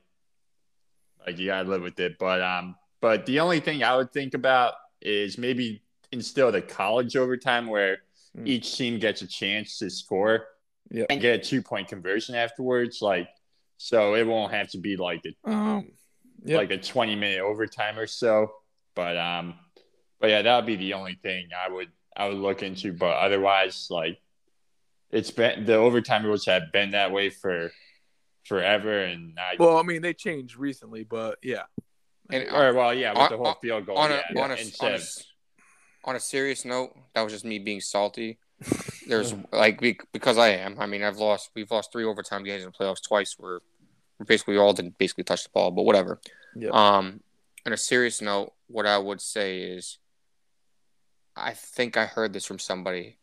like 1.26 1.38
you 1.38 1.48
gotta 1.48 1.70
live 1.70 1.82
with 1.82 2.00
it. 2.00 2.18
But 2.18 2.42
um 2.42 2.76
but 3.02 3.26
the 3.26 3.40
only 3.40 3.60
thing 3.60 3.84
I 3.84 3.96
would 3.96 4.12
think 4.12 4.34
about 4.34 4.74
is 5.02 5.38
maybe 5.38 5.82
instill 6.12 6.52
the 6.52 6.62
college 6.62 7.16
overtime 7.16 7.68
where 7.68 8.00
mm. 8.38 8.48
each 8.48 8.78
team 8.78 9.00
gets 9.00 9.22
a 9.22 9.28
chance 9.28 9.78
to 9.80 9.90
score 9.90 10.48
yep. 10.92 11.08
and 11.10 11.22
get 11.22 11.40
a 11.40 11.44
two 11.44 11.62
point 11.62 11.88
conversion 11.88 12.36
afterwards. 12.36 13.02
Like 13.02 13.30
so 13.78 14.16
it 14.16 14.28
won't 14.28 14.54
have 14.54 14.70
to 14.72 14.78
be 14.78 14.98
like 14.98 15.24
a 15.26 15.50
um, 15.50 15.92
yep. 16.44 16.58
like 16.58 16.72
a 16.72 16.78
twenty 16.78 17.16
minute 17.16 17.42
overtime 17.42 17.98
or 17.98 18.08
so. 18.08 18.52
But 18.96 19.18
um 19.18 19.56
but 20.20 20.30
yeah, 20.30 20.42
that 20.42 20.56
would 20.56 20.66
be 20.66 20.76
the 20.76 20.94
only 20.94 21.18
thing 21.22 21.50
I 21.58 21.72
would 21.72 21.90
I 22.16 22.28
would 22.28 22.38
look 22.38 22.64
into. 22.64 22.92
But 22.94 23.18
otherwise, 23.18 23.88
like 23.90 24.20
it's 25.12 25.32
been 25.32 25.66
the 25.66 25.76
overtime 25.76 26.26
rules 26.26 26.46
have 26.46 26.72
been 26.72 26.92
that 26.92 27.12
way 27.12 27.30
for 27.30 27.72
forever. 28.46 29.04
And 29.04 29.38
I, 29.40 29.56
well, 29.60 29.78
I 29.78 29.84
mean, 29.84 30.02
they 30.02 30.14
changed 30.14 30.58
recently, 30.58 31.04
but 31.04 31.38
yeah. 31.44 31.64
And 32.32 32.48
or 32.52 32.74
well, 32.74 32.94
yeah, 32.94 33.12
with 33.12 33.20
on, 33.20 33.32
the 33.32 33.38
whole 33.38 33.58
field 33.62 33.86
goal. 33.86 33.98
On 33.98 34.12
a, 34.12 34.22
yeah, 34.34 34.42
on, 34.42 34.52
a, 34.52 34.54
on, 34.54 34.92
a, 34.92 35.00
on 36.06 36.16
a 36.16 36.20
serious 36.20 36.64
note, 36.64 36.96
that 37.14 37.22
was 37.22 37.34
just 37.34 37.46
me 37.46 37.60
being 37.60 37.82
salty. 37.82 38.38
There's 39.08 39.34
like 39.52 39.80
because 40.12 40.38
I 40.38 40.50
am. 40.50 40.78
I 40.80 40.86
mean, 40.86 41.02
I've 41.02 41.18
lost. 41.18 41.50
We've 41.56 41.72
lost 41.72 41.92
three 41.92 42.04
overtime 42.04 42.44
games 42.44 42.64
in 42.64 42.72
the 42.72 42.78
playoffs 42.78 43.02
twice. 43.02 43.36
Where 43.40 43.62
basically 44.26 44.58
all 44.58 44.74
didn't 44.74 44.98
basically 44.98 45.24
touch 45.24 45.44
the 45.44 45.50
ball, 45.54 45.72
but 45.72 45.84
whatever. 45.84 46.20
Yep. 46.56 46.74
Um, 46.74 47.22
on 47.66 47.74
a 47.74 47.78
serious 47.78 48.22
note, 48.22 48.54
what 48.68 48.86
I 48.86 48.98
would 48.98 49.22
say 49.22 49.60
is, 49.60 49.98
I 51.36 51.54
think 51.54 51.98
I 51.98 52.06
heard 52.06 52.34
this 52.34 52.46
from 52.46 52.60
somebody. 52.60 53.18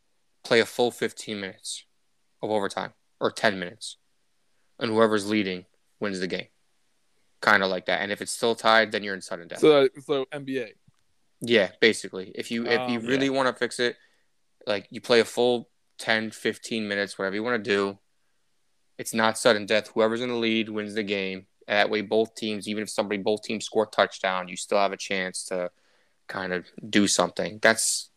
Play 0.45 0.61
a 0.61 0.67
full 0.67 0.91
15 0.91 1.41
minutes 1.41 1.85
of 2.43 2.51
overtime 2.51 2.93
or 3.19 3.31
10 3.31 3.59
minutes, 3.59 3.97
and 4.79 4.91
whoever's 4.91 5.29
leading 5.29 5.65
wins 6.01 6.21
the 6.21 6.27
game. 6.27 6.47
Kind 7.41 7.63
of 7.63 7.71
like 7.71 7.87
that. 7.87 8.01
And 8.01 8.11
if 8.11 8.21
it's 8.21 8.33
still 8.33 8.55
tied, 8.55 8.93
then 8.93 9.03
you're 9.03 9.15
in 9.15 9.21
sudden 9.21 9.49
death. 9.49 9.61
So, 9.61 9.89
so 10.05 10.27
NBA. 10.33 10.71
Yeah, 11.41 11.71
basically. 11.81 12.33
If 12.35 12.51
you 12.51 12.67
if 12.67 12.91
you 12.91 12.99
um, 12.99 13.07
really 13.07 13.27
yeah. 13.27 13.33
want 13.33 13.49
to 13.49 13.55
fix 13.55 13.79
it, 13.79 13.97
like 14.67 14.87
you 14.91 15.01
play 15.01 15.21
a 15.21 15.25
full 15.25 15.69
10, 15.99 16.31
15 16.31 16.89
minutes, 16.89 17.19
whatever 17.19 17.37
you 17.37 17.43
want 17.43 17.63
to 17.63 17.71
do. 17.71 17.99
It's 18.99 19.13
not 19.13 19.39
sudden 19.39 19.67
death. 19.67 19.91
Whoever's 19.95 20.23
in 20.23 20.31
the 20.31 20.35
lead 20.35 20.69
wins 20.69 20.95
the 20.95 21.03
game. 21.03 21.47
That 21.69 21.91
way, 21.91 22.01
both 22.01 22.35
teams, 22.35 22.69
even 22.69 22.83
if 22.83 22.91
somebody, 22.91 23.21
both 23.21 23.43
teams 23.43 23.65
score 23.65 23.87
touchdown, 23.87 24.49
you 24.49 24.57
still 24.57 24.79
have 24.79 24.93
a 24.93 24.97
chance 24.97 25.45
to 25.47 25.71
kind 26.29 26.53
of 26.53 26.67
do 26.89 27.07
something. 27.07 27.59
That's 27.61 28.11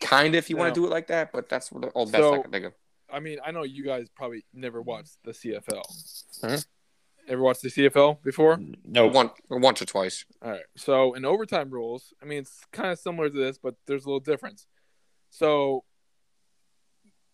kind 0.00 0.34
of 0.34 0.38
if 0.38 0.50
you 0.50 0.56
want 0.56 0.74
to 0.74 0.80
do 0.80 0.86
it 0.86 0.90
like 0.90 1.08
that, 1.08 1.30
but 1.32 1.48
that's 1.48 1.68
the 1.68 1.88
all 1.88 2.06
best 2.06 2.22
so, 2.22 2.34
I 2.34 2.38
can 2.38 2.50
think 2.50 2.64
of. 2.66 2.72
I 3.12 3.20
mean, 3.20 3.38
I 3.44 3.50
know 3.50 3.62
you 3.62 3.84
guys 3.84 4.08
probably 4.14 4.44
never 4.52 4.82
watched 4.82 5.18
the 5.24 5.32
CFL. 5.32 5.82
Mm-hmm. 6.42 6.56
Ever 7.28 7.42
watched 7.42 7.62
the 7.62 7.70
CFL 7.70 8.22
before? 8.22 8.60
No, 8.84 9.06
one 9.08 9.30
once 9.50 9.82
or 9.82 9.84
twice. 9.84 10.24
All 10.42 10.50
right. 10.52 10.60
So 10.76 11.14
in 11.14 11.24
overtime 11.24 11.70
rules, 11.70 12.14
I 12.22 12.26
mean, 12.26 12.38
it's 12.38 12.60
kind 12.72 12.90
of 12.90 12.98
similar 12.98 13.28
to 13.28 13.36
this, 13.36 13.58
but 13.58 13.74
there's 13.86 14.04
a 14.04 14.08
little 14.08 14.20
difference. 14.20 14.66
So 15.30 15.84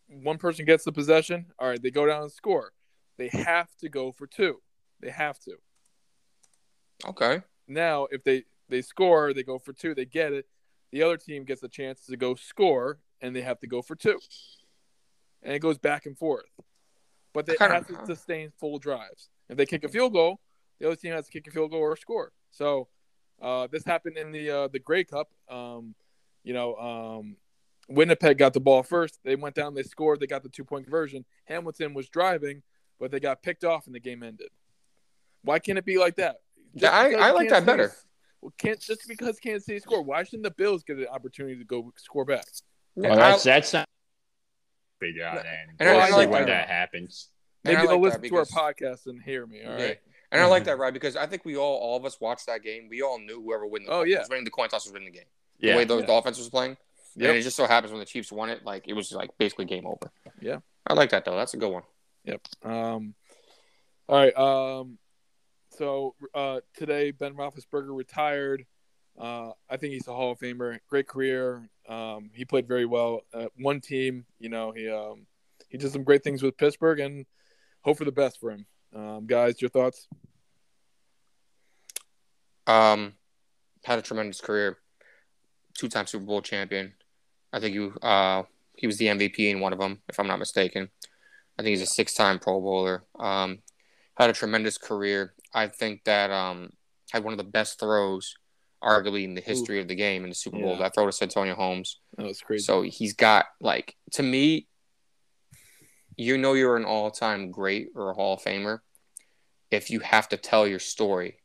one 0.08 0.38
person 0.38 0.64
gets 0.64 0.84
the 0.84 0.92
possession. 0.92 1.46
All 1.58 1.68
right, 1.68 1.82
they 1.82 1.90
go 1.90 2.06
down 2.06 2.22
and 2.22 2.32
score. 2.32 2.72
They 3.18 3.28
have 3.28 3.68
to 3.80 3.88
go 3.88 4.12
for 4.12 4.26
two. 4.26 4.60
They 5.00 5.10
have 5.10 5.38
to. 5.40 5.56
Okay. 7.06 7.42
Now, 7.68 8.06
if 8.10 8.24
they 8.24 8.44
they 8.68 8.82
score, 8.82 9.32
they 9.34 9.42
go 9.42 9.58
for 9.58 9.72
two. 9.72 9.94
They 9.94 10.04
get 10.04 10.32
it. 10.32 10.46
The 10.90 11.02
other 11.02 11.16
team 11.16 11.44
gets 11.44 11.62
a 11.62 11.68
chance 11.68 12.06
to 12.06 12.16
go 12.16 12.34
score, 12.34 12.98
and 13.20 13.34
they 13.34 13.42
have 13.42 13.60
to 13.60 13.66
go 13.66 13.82
for 13.82 13.94
two. 13.94 14.18
And 15.43 15.55
it 15.55 15.59
goes 15.59 15.78
back 15.78 16.07
and 16.07 16.16
forth. 16.16 16.51
But 17.32 17.47
they 17.47 17.57
have 17.59 17.86
to 17.86 18.07
sustain 18.07 18.53
full 18.59 18.78
drives. 18.78 19.30
If 19.49 19.57
they 19.57 19.66
kick 19.66 19.84
a 19.84 19.88
field 19.88 20.12
goal, 20.12 20.40
the 20.78 20.86
other 20.86 20.97
team 20.97 21.12
has 21.12 21.26
to 21.26 21.30
kick 21.30 21.47
a 21.47 21.51
field 21.51 21.70
goal 21.70 21.80
or 21.80 21.97
score. 21.97 22.32
So 22.51 22.88
uh, 23.40 23.68
this 23.70 23.84
happened 23.84 24.16
in 24.18 24.32
the 24.32 24.51
uh, 24.51 24.68
the 24.68 24.78
Grey 24.78 25.05
Cup. 25.05 25.28
Um, 25.49 25.95
you 26.45 26.53
know, 26.53 26.74
um, 26.76 27.36
Winnipeg 27.88 28.38
got 28.38 28.53
the 28.53 28.61
ball 28.61 28.82
first. 28.82 29.18
They 29.24 29.36
went 29.36 29.55
down, 29.55 29.74
they 29.74 29.82
scored, 29.82 30.20
they 30.20 30.26
got 30.26 30.43
the 30.43 30.49
two 30.49 30.64
point 30.64 30.84
conversion. 30.84 31.24
Hamilton 31.45 31.95
was 31.95 32.09
driving, 32.09 32.62
but 33.01 33.11
they 33.11 33.20
got 33.20 33.43
picked 33.43 33.64
off 33.64 33.86
and 33.86 33.95
the 33.95 34.01
game 34.01 34.22
ended. 34.22 34.49
Why 35.43 35.59
can't 35.59 35.78
it 35.78 35.84
be 35.84 35.99
like 35.99 36.16
that? 36.16 36.36
Yeah, 36.74 36.90
I, 36.90 37.12
I 37.12 37.30
like 37.32 37.49
that 37.51 37.66
better. 37.66 37.93
Well, 38.40 38.53
can't 38.59 38.80
just 38.80 39.07
because 39.07 39.38
Kansas 39.38 39.66
City 39.66 39.78
scored, 39.78 40.07
why 40.07 40.24
shouldn't 40.24 40.45
the 40.45 40.51
Bills 40.51 40.82
get 40.82 40.99
an 40.99 41.07
opportunity 41.07 41.57
to 41.57 41.64
go 41.64 41.93
score 41.97 42.24
back? 42.24 42.45
Well, 42.95 43.16
that's 43.16 43.45
that's 43.45 43.72
not 43.72 43.88
figure 45.03 45.24
out, 45.24 45.38
and, 45.38 45.70
and 45.80 45.96
we'll 45.96 46.07
see 46.07 46.12
like 46.12 46.30
when 46.30 46.42
that, 46.42 46.46
that 46.46 46.68
happens. 46.68 47.28
Maybe 47.64 47.76
they'll 47.76 47.92
like 47.92 48.00
listen 48.00 48.20
because, 48.20 48.50
to 48.50 48.61
our 48.61 48.72
podcast 48.72 49.07
and 49.07 49.22
hear 49.22 49.46
me. 49.46 49.62
All 49.62 49.78
yeah. 49.78 49.84
right. 49.84 49.98
And 50.30 50.40
I 50.40 50.46
like 50.46 50.64
that, 50.66 50.78
right? 50.78 50.92
Because 50.92 51.16
I 51.16 51.26
think 51.26 51.44
we 51.44 51.57
all, 51.57 51.76
all 51.76 51.96
of 51.96 52.05
us 52.05 52.20
watched 52.20 52.46
that 52.46 52.62
game. 52.62 52.88
We 52.90 53.03
all 53.03 53.18
knew 53.18 53.42
whoever 53.42 53.66
win 53.66 53.84
the 53.84 53.92
oh 53.92 54.03
yeah 54.03 54.20
was 54.20 54.28
winning 54.28 54.44
the 54.44 54.50
coin 54.50 54.68
toss 54.68 54.86
was 54.86 54.92
winning 54.92 55.12
the 55.12 55.18
game. 55.18 55.28
Yeah. 55.59 55.72
The 55.72 55.78
way 55.78 55.84
those 55.84 56.00
yeah. 56.03 56.07
Dolphins 56.07 56.38
was 56.38 56.48
playing. 56.48 56.76
Yep. 57.16 57.28
And 57.28 57.38
it 57.38 57.42
just 57.42 57.57
so 57.57 57.66
happens 57.66 57.92
when 57.92 58.00
the 58.00 58.07
Chiefs 58.07 58.32
won 58.32 58.48
it, 58.48 58.64
like 58.64 58.88
it 58.88 58.94
was 58.94 59.12
like 59.12 59.30
basically 59.38 59.66
game 59.66 59.86
over. 59.86 60.11
Yeah. 60.40 60.59
I 60.86 60.94
like 60.94 61.11
that 61.11 61.24
though. 61.24 61.36
That's 61.36 61.55
a 61.55 61.59
good 61.59 61.70
one. 61.70 61.82
Yep. 62.24 62.40
Um. 62.64 63.14
All 64.09 64.18
right. 64.18 64.36
Um. 64.36 64.98
So 65.70 66.14
uh, 66.34 66.61
today, 66.74 67.12
Ben 67.12 67.34
Roethlisberger 67.34 67.96
retired. 67.96 68.66
Uh, 69.18 69.52
I 69.68 69.76
think 69.76 69.92
he's 69.92 70.08
a 70.08 70.14
Hall 70.14 70.32
of 70.32 70.38
Famer. 70.38 70.78
Great 70.88 71.06
career. 71.06 71.68
Um, 71.88 72.30
he 72.34 72.44
played 72.44 72.66
very 72.66 72.86
well. 72.86 73.22
Uh, 73.32 73.46
one 73.58 73.80
team, 73.80 74.24
you 74.38 74.48
know, 74.48 74.72
he 74.72 74.88
um, 74.88 75.26
he 75.68 75.78
did 75.78 75.92
some 75.92 76.04
great 76.04 76.22
things 76.22 76.42
with 76.42 76.56
Pittsburgh, 76.56 77.00
and 77.00 77.26
hope 77.82 77.98
for 77.98 78.04
the 78.04 78.12
best 78.12 78.40
for 78.40 78.50
him. 78.50 78.66
Um, 78.94 79.26
guys, 79.26 79.60
your 79.60 79.70
thoughts? 79.70 80.08
Um, 82.66 83.14
had 83.84 83.98
a 83.98 84.02
tremendous 84.02 84.40
career. 84.40 84.78
Two-time 85.74 86.06
Super 86.06 86.24
Bowl 86.24 86.42
champion. 86.42 86.94
I 87.52 87.60
think 87.60 87.74
you 87.74 87.94
uh 88.02 88.44
he 88.76 88.86
was 88.86 88.96
the 88.98 89.06
MVP 89.06 89.50
in 89.50 89.60
one 89.60 89.72
of 89.72 89.78
them, 89.78 90.00
if 90.08 90.18
I'm 90.18 90.26
not 90.26 90.38
mistaken. 90.38 90.88
I 91.58 91.62
think 91.62 91.70
he's 91.70 91.82
a 91.82 91.86
six-time 91.86 92.38
Pro 92.38 92.60
Bowler. 92.60 93.04
Um, 93.18 93.58
had 94.16 94.30
a 94.30 94.32
tremendous 94.32 94.78
career. 94.78 95.34
I 95.54 95.68
think 95.68 96.04
that 96.04 96.30
um 96.30 96.70
had 97.10 97.24
one 97.24 97.32
of 97.32 97.38
the 97.38 97.44
best 97.44 97.78
throws, 97.80 98.36
arguably 98.83 99.24
in 99.24 99.35
the 99.35 99.41
history 99.41 99.78
Ooh. 99.78 99.83
of 99.83 99.89
the 99.89 99.95
game 99.95 100.24
in 100.24 100.30
the 100.30 100.35
Super 100.35 100.59
Bowl. 100.59 100.72
Yeah. 100.72 100.78
That 100.78 100.95
throw 100.95 101.07
to 101.07 101.12
Santonio 101.12 101.55
Holmes. 101.55 102.01
That 102.16 102.26
was 102.26 102.41
crazy. 102.41 102.64
So 102.64 102.83
he's 102.83 103.14
got 103.14 103.47
like 103.61 103.97
to 104.12 104.22
me, 104.22 104.66
you 106.16 106.37
know 106.39 106.53
you're 106.55 106.76
an 106.76 106.85
all-time 106.85 107.51
great 107.51 107.89
or 107.95 108.11
a 108.11 108.14
Hall 108.14 108.35
of 108.35 108.43
Famer 108.43 108.80
if 109.70 109.91
you 109.91 110.01
have 110.01 110.28
to 110.28 110.37
tell 110.37 110.66
your 110.66 110.78
story 110.78 111.39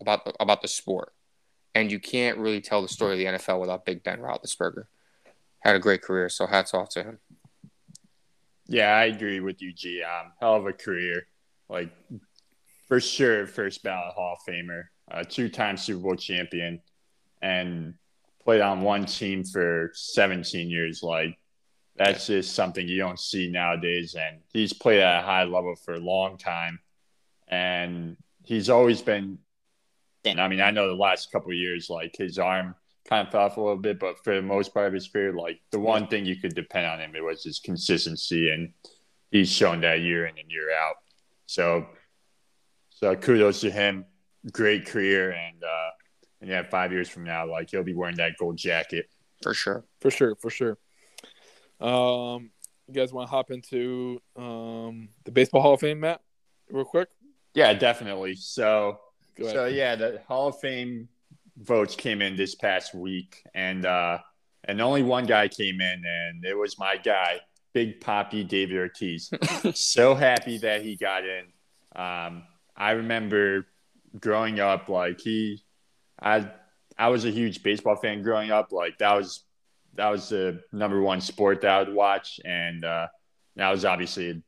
about 0.00 0.24
the, 0.24 0.34
about 0.38 0.60
the 0.62 0.68
sport, 0.68 1.12
and 1.74 1.90
you 1.90 1.98
can't 1.98 2.38
really 2.38 2.60
tell 2.60 2.82
the 2.82 2.88
story 2.88 3.12
of 3.12 3.18
the 3.18 3.38
NFL 3.38 3.60
without 3.60 3.86
Big 3.86 4.02
Ben 4.02 4.20
Roethlisberger. 4.20 4.84
Had 5.60 5.76
a 5.76 5.80
great 5.80 6.02
career, 6.02 6.28
so 6.28 6.46
hats 6.46 6.74
off 6.74 6.90
to 6.90 7.02
him. 7.02 7.18
Yeah, 8.66 8.94
I 8.94 9.04
agree 9.04 9.40
with 9.40 9.62
you, 9.62 9.72
G. 9.72 10.02
Um, 10.02 10.32
hell 10.40 10.56
of 10.56 10.66
a 10.66 10.72
career, 10.72 11.26
like 11.68 11.90
for 12.88 13.00
sure, 13.00 13.46
first 13.46 13.82
ballot 13.82 14.14
Hall 14.14 14.36
of 14.36 14.52
Famer, 14.52 14.84
a 15.08 15.24
two-time 15.24 15.76
Super 15.76 16.00
Bowl 16.00 16.16
champion, 16.16 16.80
and 17.42 17.94
played 18.46 18.60
on 18.60 18.80
one 18.80 19.04
team 19.04 19.44
for 19.44 19.90
17 19.94 20.70
years. 20.70 21.02
Like 21.02 21.38
that's 21.96 22.26
just 22.26 22.54
something 22.54 22.86
you 22.86 22.98
don't 22.98 23.18
see 23.18 23.50
nowadays. 23.50 24.14
And 24.14 24.40
he's 24.52 24.72
played 24.72 25.00
at 25.00 25.20
a 25.20 25.26
high 25.26 25.44
level 25.44 25.74
for 25.76 25.94
a 25.94 26.00
long 26.00 26.38
time. 26.38 26.78
And 27.48 28.16
he's 28.44 28.70
always 28.70 29.02
been, 29.02 29.38
and 30.24 30.40
I 30.40 30.48
mean, 30.48 30.60
I 30.60 30.70
know 30.70 30.88
the 30.88 30.94
last 30.94 31.32
couple 31.32 31.52
years, 31.52 31.90
like 31.90 32.14
his 32.16 32.38
arm 32.38 32.74
kind 33.08 33.26
of 33.26 33.32
fell 33.32 33.42
off 33.42 33.56
a 33.56 33.60
little 33.60 33.76
bit, 33.76 33.98
but 33.98 34.22
for 34.24 34.34
the 34.34 34.42
most 34.42 34.74
part 34.74 34.86
of 34.86 34.92
his 34.92 35.08
career, 35.08 35.32
like 35.32 35.60
the 35.70 35.78
one 35.78 36.06
thing 36.06 36.24
you 36.24 36.36
could 36.36 36.54
depend 36.54 36.86
on 36.86 37.00
him, 37.00 37.14
it 37.14 37.24
was 37.24 37.42
his 37.44 37.58
consistency. 37.58 38.50
And 38.50 38.72
he's 39.30 39.50
shown 39.50 39.80
that 39.80 40.00
year 40.00 40.26
in 40.26 40.38
and 40.38 40.50
year 40.50 40.72
out. 40.72 40.96
So, 41.46 41.86
so 42.90 43.14
kudos 43.16 43.60
to 43.60 43.70
him. 43.70 44.04
Great 44.52 44.86
career. 44.86 45.32
And, 45.32 45.62
uh, 45.62 45.90
and 46.40 46.50
yeah, 46.50 46.62
five 46.68 46.92
years 46.92 47.08
from 47.08 47.24
now, 47.24 47.50
like 47.50 47.70
he'll 47.70 47.82
be 47.82 47.94
wearing 47.94 48.16
that 48.16 48.36
gold 48.38 48.56
jacket. 48.56 49.08
For 49.42 49.54
sure. 49.54 49.84
For 50.00 50.10
sure. 50.10 50.34
For 50.36 50.50
sure. 50.50 50.78
Um, 51.80 52.50
you 52.88 52.94
guys 52.94 53.12
want 53.12 53.28
to 53.28 53.30
hop 53.30 53.50
into 53.50 54.20
um, 54.36 55.08
the 55.24 55.32
Baseball 55.32 55.60
Hall 55.60 55.74
of 55.74 55.80
Fame, 55.80 56.00
Matt, 56.00 56.20
real 56.70 56.84
quick? 56.84 57.08
Yeah, 57.54 57.72
definitely. 57.74 58.36
So, 58.36 59.00
so 59.40 59.66
yeah, 59.66 59.96
the 59.96 60.20
Hall 60.28 60.48
of 60.48 60.58
Fame 60.60 61.08
votes 61.58 61.96
came 61.96 62.22
in 62.22 62.36
this 62.36 62.54
past 62.54 62.94
week, 62.94 63.42
and 63.54 63.84
uh, 63.84 64.18
and 64.64 64.80
only 64.80 65.02
one 65.02 65.26
guy 65.26 65.48
came 65.48 65.80
in, 65.80 66.02
and 66.04 66.44
it 66.44 66.56
was 66.56 66.78
my 66.78 66.96
guy, 66.96 67.40
Big 67.72 68.00
Poppy 68.00 68.44
David 68.44 68.76
Ortiz. 68.78 69.30
so 69.74 70.14
happy 70.14 70.58
that 70.58 70.82
he 70.82 70.96
got 70.96 71.24
in. 71.24 71.44
Um, 71.94 72.44
I 72.76 72.92
remember 72.92 73.66
growing 74.20 74.60
up, 74.60 74.88
like 74.88 75.20
he, 75.20 75.62
I, 76.20 76.50
I 76.98 77.08
was 77.08 77.24
a 77.24 77.30
huge 77.30 77.62
baseball 77.62 77.96
fan 77.96 78.22
growing 78.22 78.50
up. 78.50 78.72
Like 78.72 78.98
that 78.98 79.14
was, 79.14 79.44
that 79.94 80.08
was 80.08 80.28
the 80.28 80.60
number 80.72 81.00
one 81.00 81.20
sport 81.20 81.62
that 81.62 81.70
I 81.70 81.78
would 81.82 81.94
watch, 81.94 82.40
and 82.44 82.84
uh, 82.84 83.08
I 83.58 83.70
was 83.70 83.84
obviously 83.84 84.30
a 84.30 84.42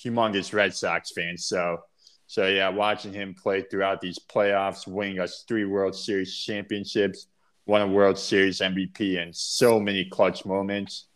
humongous 0.00 0.52
Red 0.52 0.74
Sox 0.74 1.12
fan. 1.12 1.36
So, 1.36 1.78
so 2.26 2.46
yeah, 2.46 2.68
watching 2.68 3.12
him 3.12 3.34
play 3.34 3.62
throughout 3.62 4.00
these 4.00 4.18
playoffs, 4.18 4.86
winning 4.86 5.20
us 5.20 5.44
three 5.46 5.64
World 5.64 5.94
Series 5.94 6.36
championships, 6.36 7.28
won 7.66 7.82
a 7.82 7.86
World 7.86 8.18
Series 8.18 8.60
MVP, 8.60 9.20
and 9.20 9.34
so 9.34 9.78
many 9.78 10.04
clutch 10.04 10.44
moments. 10.44 11.06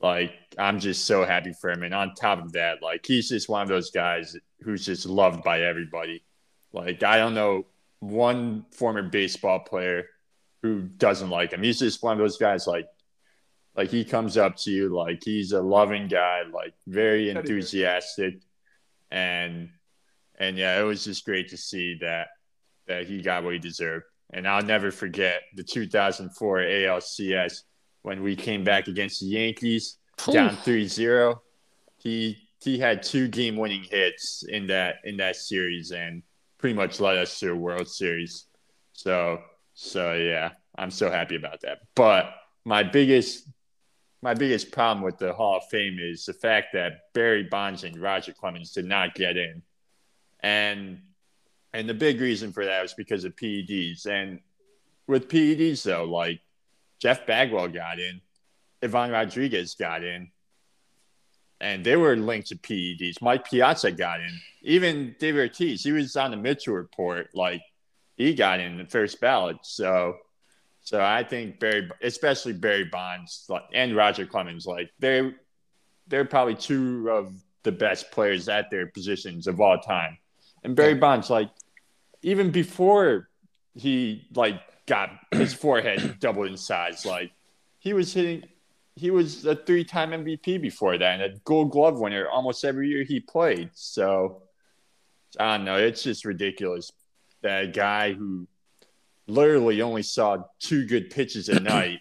Like 0.00 0.32
I'm 0.58 0.78
just 0.78 1.06
so 1.06 1.24
happy 1.24 1.52
for 1.52 1.70
him. 1.70 1.82
And 1.82 1.94
on 1.94 2.14
top 2.14 2.42
of 2.42 2.52
that, 2.52 2.82
like 2.82 3.04
he's 3.06 3.28
just 3.28 3.48
one 3.48 3.62
of 3.62 3.68
those 3.68 3.90
guys 3.90 4.36
who's 4.60 4.84
just 4.84 5.06
loved 5.06 5.42
by 5.42 5.62
everybody. 5.62 6.22
Like 6.72 7.02
I 7.02 7.18
don't 7.18 7.34
know 7.34 7.66
one 8.00 8.66
former 8.72 9.02
baseball 9.02 9.60
player 9.60 10.06
who 10.62 10.82
doesn't 10.82 11.30
like 11.30 11.52
him. 11.52 11.62
He's 11.62 11.78
just 11.78 12.02
one 12.02 12.12
of 12.12 12.18
those 12.18 12.38
guys 12.38 12.66
like 12.66 12.86
like 13.76 13.90
he 13.90 14.04
comes 14.04 14.36
up 14.36 14.56
to 14.56 14.70
you 14.70 14.88
like 14.88 15.22
he's 15.22 15.52
a 15.52 15.60
loving 15.60 16.08
guy, 16.08 16.42
like 16.52 16.74
very 16.86 17.30
enthusiastic 17.30 18.40
and 19.10 19.70
and 20.38 20.58
yeah, 20.58 20.78
it 20.80 20.84
was 20.84 21.04
just 21.04 21.24
great 21.24 21.48
to 21.50 21.56
see 21.56 21.98
that 22.00 22.28
that 22.86 23.06
he 23.06 23.22
got 23.22 23.44
what 23.44 23.52
he 23.54 23.58
deserved. 23.58 24.04
And 24.32 24.46
I'll 24.46 24.62
never 24.62 24.90
forget 24.90 25.42
the 25.54 25.62
2004 25.62 26.58
ALCS 26.58 27.62
when 28.02 28.22
we 28.22 28.36
came 28.36 28.64
back 28.64 28.88
against 28.88 29.20
the 29.20 29.26
Yankees 29.26 29.98
down 30.34 30.56
3-0. 30.56 31.38
He 31.98 32.36
he 32.62 32.78
had 32.78 33.02
two 33.02 33.28
game 33.28 33.56
winning 33.56 33.84
hits 33.84 34.44
in 34.48 34.66
that 34.68 34.96
in 35.04 35.16
that 35.18 35.36
series 35.36 35.92
and 35.92 36.22
pretty 36.58 36.74
much 36.74 37.00
led 37.00 37.18
us 37.18 37.38
to 37.40 37.52
a 37.52 37.56
World 37.56 37.88
Series. 37.88 38.46
So 38.92 39.40
so 39.74 40.14
yeah, 40.14 40.52
I'm 40.76 40.90
so 40.90 41.10
happy 41.10 41.36
about 41.36 41.60
that. 41.62 41.80
But 41.94 42.34
my 42.64 42.82
biggest 42.82 43.48
my 44.22 44.34
biggest 44.34 44.72
problem 44.72 45.04
with 45.04 45.18
the 45.18 45.32
Hall 45.32 45.58
of 45.58 45.68
Fame 45.68 45.98
is 46.00 46.24
the 46.24 46.32
fact 46.32 46.68
that 46.72 47.12
Barry 47.14 47.44
Bonds 47.44 47.84
and 47.84 47.96
Roger 47.96 48.32
Clemens 48.32 48.72
did 48.72 48.86
not 48.86 49.14
get 49.14 49.36
in. 49.36 49.62
And 50.40 51.00
and 51.72 51.88
the 51.88 51.94
big 51.94 52.20
reason 52.20 52.52
for 52.52 52.64
that 52.64 52.82
was 52.82 52.94
because 52.94 53.24
of 53.24 53.36
PEDs. 53.36 54.06
And 54.06 54.40
with 55.06 55.28
PEDs 55.28 55.82
though, 55.82 56.04
like 56.04 56.40
Jeff 57.00 57.26
Bagwell 57.26 57.68
got 57.68 57.98
in, 57.98 58.20
Ivan 58.82 59.10
Rodriguez 59.10 59.74
got 59.74 60.02
in, 60.02 60.30
and 61.60 61.84
they 61.84 61.96
were 61.96 62.16
linked 62.16 62.48
to 62.48 62.56
PEDs. 62.56 63.22
Mike 63.22 63.48
Piazza 63.48 63.90
got 63.90 64.20
in. 64.20 64.40
Even 64.62 65.14
David 65.18 65.40
Ortiz, 65.40 65.82
he 65.82 65.92
was 65.92 66.16
on 66.16 66.30
the 66.30 66.36
Mitchell 66.36 66.74
report, 66.74 67.28
like 67.34 67.62
he 68.16 68.34
got 68.34 68.60
in 68.60 68.78
the 68.78 68.84
first 68.84 69.20
ballot. 69.20 69.58
So, 69.62 70.16
so 70.82 71.02
I 71.02 71.24
think 71.24 71.60
Barry, 71.60 71.90
especially 72.02 72.52
Barry 72.52 72.84
Bonds 72.84 73.50
and 73.72 73.96
Roger 73.96 74.26
Clemens, 74.26 74.66
like 74.66 74.90
they're 74.98 75.34
they're 76.08 76.24
probably 76.24 76.54
two 76.54 77.10
of 77.10 77.32
the 77.62 77.72
best 77.72 78.10
players 78.12 78.48
at 78.48 78.70
their 78.70 78.86
positions 78.86 79.46
of 79.46 79.60
all 79.60 79.78
time. 79.78 80.18
And 80.62 80.76
Barry 80.76 80.94
Bonds, 80.94 81.30
like 81.30 81.50
even 82.22 82.50
before 82.50 83.28
he 83.74 84.26
like 84.34 84.60
got 84.86 85.10
his 85.32 85.54
forehead 85.54 86.18
doubled 86.20 86.48
in 86.48 86.56
size, 86.56 87.04
like 87.04 87.32
he 87.78 87.92
was 87.92 88.12
hitting 88.12 88.44
he 88.96 89.10
was 89.10 89.44
a 89.44 89.54
three-time 89.54 90.10
MVP 90.10 90.60
before 90.60 90.96
that 90.96 91.20
and 91.20 91.22
a 91.22 91.38
Gold 91.44 91.70
Glove 91.70 92.00
winner 92.00 92.28
almost 92.28 92.64
every 92.64 92.88
year 92.88 93.04
he 93.04 93.20
played. 93.20 93.70
So 93.74 94.42
I 95.38 95.56
don't 95.56 95.66
know. 95.66 95.76
It's 95.76 96.02
just 96.02 96.24
ridiculous 96.24 96.90
that 97.42 97.64
a 97.64 97.68
guy 97.68 98.14
who 98.14 98.48
literally 99.26 99.82
only 99.82 100.02
saw 100.02 100.38
two 100.58 100.86
good 100.86 101.10
pitches 101.10 101.50
a 101.50 101.60
night 101.60 102.00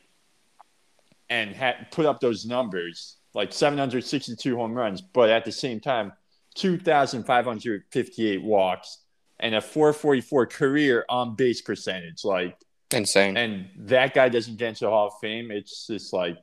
and 1.30 1.54
had 1.54 1.92
put 1.92 2.06
up 2.06 2.22
those 2.22 2.46
numbers 2.46 3.18
like 3.34 3.52
762 3.52 4.56
home 4.56 4.74
runs, 4.74 5.02
but 5.02 5.30
at 5.30 5.44
the 5.44 5.52
same 5.52 5.82
time, 5.82 6.14
2,558 6.56 8.42
walks 8.42 9.00
and 9.42 9.54
a 9.56 9.62
444 9.62 10.48
career 10.48 11.06
on 11.10 11.36
base 11.36 11.62
percentage. 11.62 12.24
Like 12.24 12.58
insane. 12.92 13.36
And 13.36 13.68
that 13.78 14.14
guy 14.14 14.30
doesn't 14.30 14.56
get 14.58 14.70
into 14.70 14.86
the 14.86 14.90
Hall 14.90 15.08
of 15.08 15.14
Fame. 15.20 15.52
It's 15.52 15.86
just 15.88 16.14
like 16.14 16.38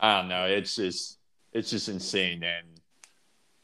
I 0.00 0.20
don't 0.20 0.28
know. 0.28 0.44
It's 0.44 0.76
just 0.76 1.18
it's 1.52 1.70
just 1.70 1.88
insane, 1.88 2.42
and 2.42 2.66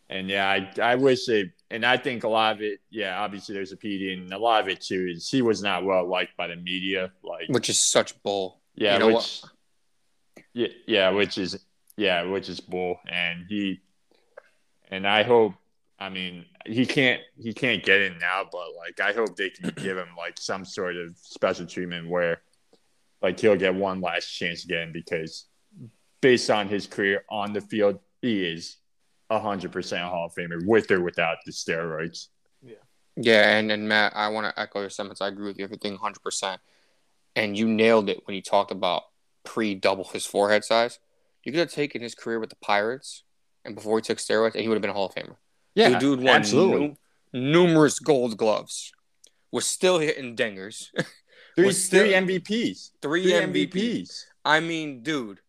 and 0.08 0.28
yeah, 0.28 0.48
I 0.48 0.70
I 0.80 0.94
wish 0.96 1.26
they 1.26 1.52
and 1.70 1.84
I 1.84 1.96
think 1.96 2.24
a 2.24 2.28
lot 2.28 2.56
of 2.56 2.62
it, 2.62 2.80
yeah, 2.90 3.20
obviously 3.20 3.54
there's 3.54 3.72
a 3.72 3.76
PED, 3.76 4.18
and 4.18 4.32
a 4.32 4.38
lot 4.38 4.62
of 4.62 4.68
it 4.68 4.80
too 4.80 5.08
is 5.10 5.28
he 5.28 5.42
was 5.42 5.62
not 5.62 5.84
well 5.84 6.06
liked 6.08 6.36
by 6.36 6.46
the 6.48 6.56
media, 6.56 7.12
like 7.22 7.48
which 7.48 7.68
is 7.68 7.78
such 7.80 8.20
bull. 8.22 8.60
Yeah, 8.74 8.94
You 8.94 8.98
know 9.00 9.06
which 9.06 9.14
what? 9.16 9.42
yeah, 10.52 10.68
yeah, 10.86 11.10
which 11.10 11.38
is 11.38 11.64
yeah, 11.96 12.22
which 12.22 12.48
is 12.48 12.60
bull, 12.60 12.98
and 13.08 13.46
he 13.48 13.80
and 14.90 15.06
I 15.06 15.22
hope. 15.22 15.54
I 15.96 16.08
mean, 16.10 16.44
he 16.66 16.86
can't 16.86 17.20
he 17.38 17.54
can't 17.54 17.82
get 17.82 18.02
in 18.02 18.18
now, 18.18 18.42
but 18.50 18.74
like 18.76 19.00
I 19.00 19.12
hope 19.12 19.36
they 19.36 19.48
can 19.50 19.70
give 19.76 19.96
him 19.96 20.08
like 20.18 20.38
some 20.38 20.64
sort 20.64 20.96
of 20.96 21.16
special 21.16 21.66
treatment 21.66 22.08
where 22.10 22.42
like 23.22 23.38
he'll 23.38 23.56
get 23.56 23.74
one 23.76 24.00
last 24.00 24.26
chance 24.28 24.64
again 24.64 24.90
because 24.92 25.46
based 26.24 26.50
on 26.50 26.68
his 26.68 26.86
career 26.86 27.22
on 27.28 27.52
the 27.52 27.60
field, 27.60 27.98
he 28.22 28.44
is 28.44 28.78
hundred 29.30 29.72
percent 29.72 30.02
Hall 30.04 30.26
of 30.26 30.34
Famer 30.34 30.64
with 30.64 30.90
or 30.92 31.00
without 31.00 31.38
the 31.44 31.50
steroids. 31.52 32.28
Yeah, 32.62 32.74
Yeah. 33.16 33.56
and, 33.58 33.70
and 33.72 33.88
Matt, 33.88 34.12
I 34.14 34.28
want 34.28 34.46
to 34.46 34.60
echo 34.60 34.80
your 34.80 34.90
sentiments. 34.90 35.20
I 35.20 35.26
agree 35.28 35.48
with 35.48 35.58
you 35.58 35.64
everything 35.64 35.98
100%. 35.98 36.58
And 37.34 37.58
you 37.58 37.66
nailed 37.66 38.08
it 38.08 38.20
when 38.26 38.36
you 38.36 38.42
talked 38.42 38.70
about 38.70 39.02
pre 39.42 39.74
double 39.74 40.04
his 40.04 40.24
forehead 40.24 40.64
size. 40.64 41.00
You 41.42 41.50
could 41.52 41.58
have 41.58 41.72
taken 41.72 42.00
his 42.00 42.14
career 42.14 42.38
with 42.38 42.50
the 42.50 42.56
Pirates 42.56 43.24
and 43.64 43.74
before 43.74 43.98
he 43.98 44.02
took 44.02 44.18
steroids, 44.18 44.52
and 44.54 44.62
he 44.62 44.68
would 44.68 44.76
have 44.76 44.82
been 44.82 44.90
a 44.90 44.94
Hall 44.94 45.06
of 45.06 45.14
Famer. 45.16 45.36
Yeah, 45.74 45.88
the 45.90 45.98
dude 45.98 46.20
won 46.20 46.28
absolutely. 46.36 46.96
nu- 47.32 47.52
numerous 47.52 47.98
gold 47.98 48.36
gloves, 48.36 48.92
was 49.50 49.66
still 49.66 49.98
hitting 49.98 50.36
dingers. 50.36 50.88
Three, 51.56 51.72
still- 51.72 52.04
three 52.04 52.12
MVPs. 52.12 52.90
Three, 53.02 53.22
Three 53.24 53.32
MVPs. 53.32 53.68
MVPs. 53.72 54.22
I 54.44 54.60
mean, 54.60 55.02
dude, 55.02 55.40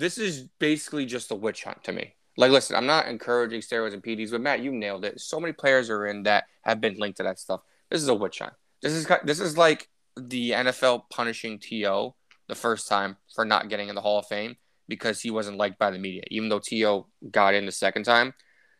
this 0.00 0.18
is 0.18 0.48
basically 0.58 1.04
just 1.04 1.30
a 1.30 1.34
witch 1.34 1.64
hunt 1.64 1.84
to 1.84 1.92
me. 1.92 2.14
Like, 2.36 2.50
listen, 2.50 2.74
I'm 2.74 2.86
not 2.86 3.06
encouraging 3.06 3.60
steroids 3.60 3.92
and 3.92 4.02
PEDs, 4.02 4.30
but 4.30 4.40
Matt, 4.40 4.60
you 4.60 4.72
nailed 4.72 5.04
it. 5.04 5.20
So 5.20 5.38
many 5.38 5.52
players 5.52 5.90
are 5.90 6.06
in 6.06 6.22
that 6.22 6.44
have 6.62 6.80
been 6.80 6.96
linked 6.96 7.18
to 7.18 7.22
that 7.24 7.38
stuff. 7.38 7.60
This 7.90 8.00
is 8.00 8.08
a 8.08 8.14
witch 8.14 8.38
hunt. 8.38 8.54
This 8.80 8.94
is 8.94 9.06
this 9.24 9.40
is 9.40 9.58
like 9.58 9.88
the 10.16 10.52
NFL 10.52 11.04
punishing 11.10 11.58
T.O. 11.58 12.14
the 12.48 12.54
first 12.54 12.88
time 12.88 13.18
for 13.34 13.44
not 13.44 13.68
getting 13.68 13.88
in 13.90 13.94
the 13.94 14.00
Hall 14.00 14.18
of 14.18 14.26
Fame 14.26 14.56
because 14.88 15.20
he 15.20 15.30
wasn't 15.30 15.58
liked 15.58 15.78
by 15.78 15.90
the 15.90 15.98
media, 15.98 16.22
even 16.30 16.48
though 16.48 16.60
T.O. 16.60 17.06
got 17.30 17.54
in 17.54 17.66
the 17.66 17.72
second 17.72 18.04
time. 18.04 18.32